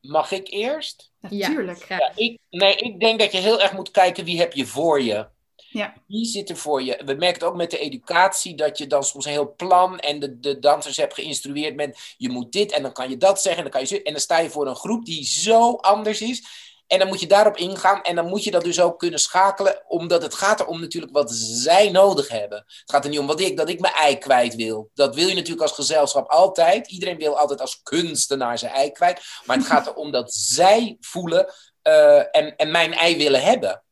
Mag 0.00 0.30
ik 0.30 0.48
eerst? 0.50 1.12
Natuurlijk. 1.20 1.84
Ja, 1.88 2.12
ik, 2.14 2.38
nee, 2.50 2.76
ik 2.76 3.00
denk 3.00 3.18
dat 3.18 3.32
je 3.32 3.38
heel 3.38 3.60
erg 3.60 3.72
moet 3.72 3.90
kijken 3.90 4.24
wie 4.24 4.38
heb 4.38 4.52
je 4.52 4.66
voor 4.66 5.02
je. 5.02 5.28
Ja. 5.76 5.94
Wie 6.06 6.24
zit 6.24 6.50
er 6.50 6.56
voor 6.56 6.82
je? 6.82 7.02
We 7.04 7.14
merken 7.14 7.40
het 7.40 7.44
ook 7.44 7.56
met 7.56 7.70
de 7.70 7.78
educatie 7.78 8.54
dat 8.54 8.78
je 8.78 8.86
dan 8.86 9.04
soms 9.04 9.24
een 9.24 9.30
heel 9.30 9.54
plan 9.56 9.98
en 9.98 10.20
de, 10.20 10.40
de 10.40 10.58
dansers 10.58 10.96
hebt 10.96 11.14
geïnstrueerd 11.14 11.76
met 11.76 12.14
je 12.16 12.28
moet 12.28 12.52
dit 12.52 12.72
en 12.72 12.82
dan 12.82 12.92
kan 12.92 13.10
je 13.10 13.16
dat 13.16 13.42
zeggen 13.42 13.64
en 13.64 13.70
dan 13.70 13.80
kan 13.80 13.96
je 13.96 14.02
en 14.02 14.12
dan 14.12 14.20
sta 14.20 14.38
je 14.38 14.50
voor 14.50 14.66
een 14.66 14.76
groep 14.76 15.04
die 15.04 15.24
zo 15.24 15.74
anders 15.74 16.20
is. 16.20 16.64
En 16.86 16.98
dan 16.98 17.08
moet 17.08 17.20
je 17.20 17.26
daarop 17.26 17.56
ingaan 17.56 18.02
en 18.02 18.14
dan 18.14 18.26
moet 18.26 18.44
je 18.44 18.50
dat 18.50 18.64
dus 18.64 18.80
ook 18.80 18.98
kunnen 18.98 19.20
schakelen, 19.20 19.82
omdat 19.88 20.22
het 20.22 20.34
gaat 20.34 20.60
erom 20.60 20.80
natuurlijk 20.80 21.12
wat 21.12 21.32
zij 21.34 21.90
nodig 21.90 22.28
hebben. 22.28 22.58
Het 22.58 22.90
gaat 22.90 23.04
er 23.04 23.10
niet 23.10 23.18
om 23.18 23.26
wat 23.26 23.40
ik, 23.40 23.56
dat 23.56 23.68
ik 23.68 23.80
mijn 23.80 23.94
ei 23.94 24.18
kwijt 24.18 24.54
wil. 24.54 24.90
Dat 24.94 25.14
wil 25.14 25.28
je 25.28 25.34
natuurlijk 25.34 25.62
als 25.62 25.72
gezelschap 25.72 26.28
altijd. 26.30 26.90
Iedereen 26.90 27.18
wil 27.18 27.38
altijd 27.38 27.60
als 27.60 27.82
kunstenaar 27.82 28.58
zijn 28.58 28.72
ei 28.72 28.90
kwijt. 28.90 29.22
Maar 29.44 29.56
het 29.56 29.66
gaat 29.66 29.86
erom 29.86 30.10
dat 30.10 30.34
zij 30.34 30.96
voelen, 31.00 31.52
eh, 31.82 32.36
en, 32.36 32.56
en 32.56 32.70
mijn 32.70 32.92
ei 32.92 33.16
willen 33.16 33.42
hebben. 33.42 33.82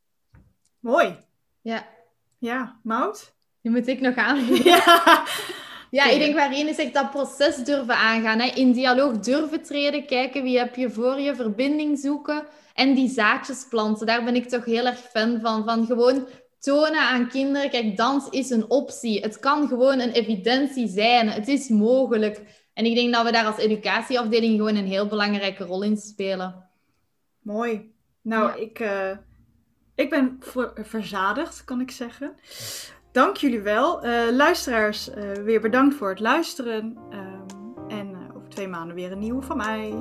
Mooi. 0.79 1.24
Ja, 1.65 1.87
Ja, 2.39 2.81
Mout? 2.83 3.33
die 3.63 3.71
moet 3.73 3.87
ik 3.89 4.01
nog 4.01 4.17
aan. 4.17 4.39
Ja. 4.65 5.25
Ja, 5.91 6.05
ik 6.05 6.19
denk 6.19 6.35
waarin 6.35 6.69
is 6.69 6.77
echt 6.79 6.95
dat 6.95 7.11
proces 7.11 7.57
durven 7.57 7.97
aangaan. 7.97 8.39
Hè? 8.39 8.47
In 8.47 8.73
dialoog 8.73 9.19
durven 9.19 9.63
treden, 9.63 10.07
kijken 10.07 10.43
wie 10.43 10.59
heb 10.59 10.75
je 10.77 10.91
voor 10.91 11.21
je, 11.21 11.35
verbinding 11.35 11.99
zoeken 11.99 12.45
en 12.75 12.95
die 12.95 13.09
zaadjes 13.09 13.67
planten. 13.69 14.07
Daar 14.07 14.25
ben 14.25 14.35
ik 14.35 14.49
toch 14.49 14.65
heel 14.65 14.87
erg 14.87 14.99
fan 14.99 15.41
van. 15.41 15.65
Van 15.65 15.87
gewoon 15.87 16.27
tonen 16.59 17.01
aan 17.01 17.29
kinderen, 17.29 17.71
kijk, 17.71 17.97
dans 17.97 18.29
is 18.29 18.51
een 18.51 18.71
optie. 18.71 19.21
Het 19.21 19.39
kan 19.39 19.69
gewoon 19.69 20.01
een 20.01 20.11
evidentie 20.13 20.89
zijn. 20.89 21.29
Het 21.29 21.49
is 21.49 21.69
mogelijk. 21.69 22.41
En 22.75 22.85
ik 22.85 22.95
denk 22.95 23.15
dat 23.15 23.25
we 23.25 23.33
daar 23.33 23.47
als 23.47 23.59
educatieafdeling 23.59 24.57
gewoon 24.57 24.77
een 24.77 24.87
heel 24.87 25.07
belangrijke 25.07 25.65
rol 25.65 25.83
in 25.83 25.97
spelen. 25.97 26.69
Mooi. 27.43 27.93
Nou, 28.23 28.49
Ja. 28.49 28.55
ik, 28.55 28.81
eh, 28.81 29.11
ik 29.95 30.11
ben 30.11 30.37
ver- 30.41 30.73
verzadigd, 30.83 31.65
kan 31.65 31.81
ik 31.81 31.91
zeggen. 31.91 32.37
Dank 33.13 33.37
jullie 33.37 33.61
wel. 33.61 34.03
Eh, 34.03 34.31
luisteraars, 34.33 35.11
eh, 35.11 35.33
weer 35.33 35.61
bedankt 35.61 35.95
voor 35.95 36.09
het 36.09 36.21
luisteren. 36.21 36.97
Ehm, 37.11 37.89
en 37.89 38.15
eh, 38.15 38.37
over 38.37 38.49
twee 38.49 38.69
maanden 38.69 38.95
weer 38.97 39.13
een 39.13 39.19
nieuwe 39.19 39.43
van 39.43 39.57
mij. 39.57 39.95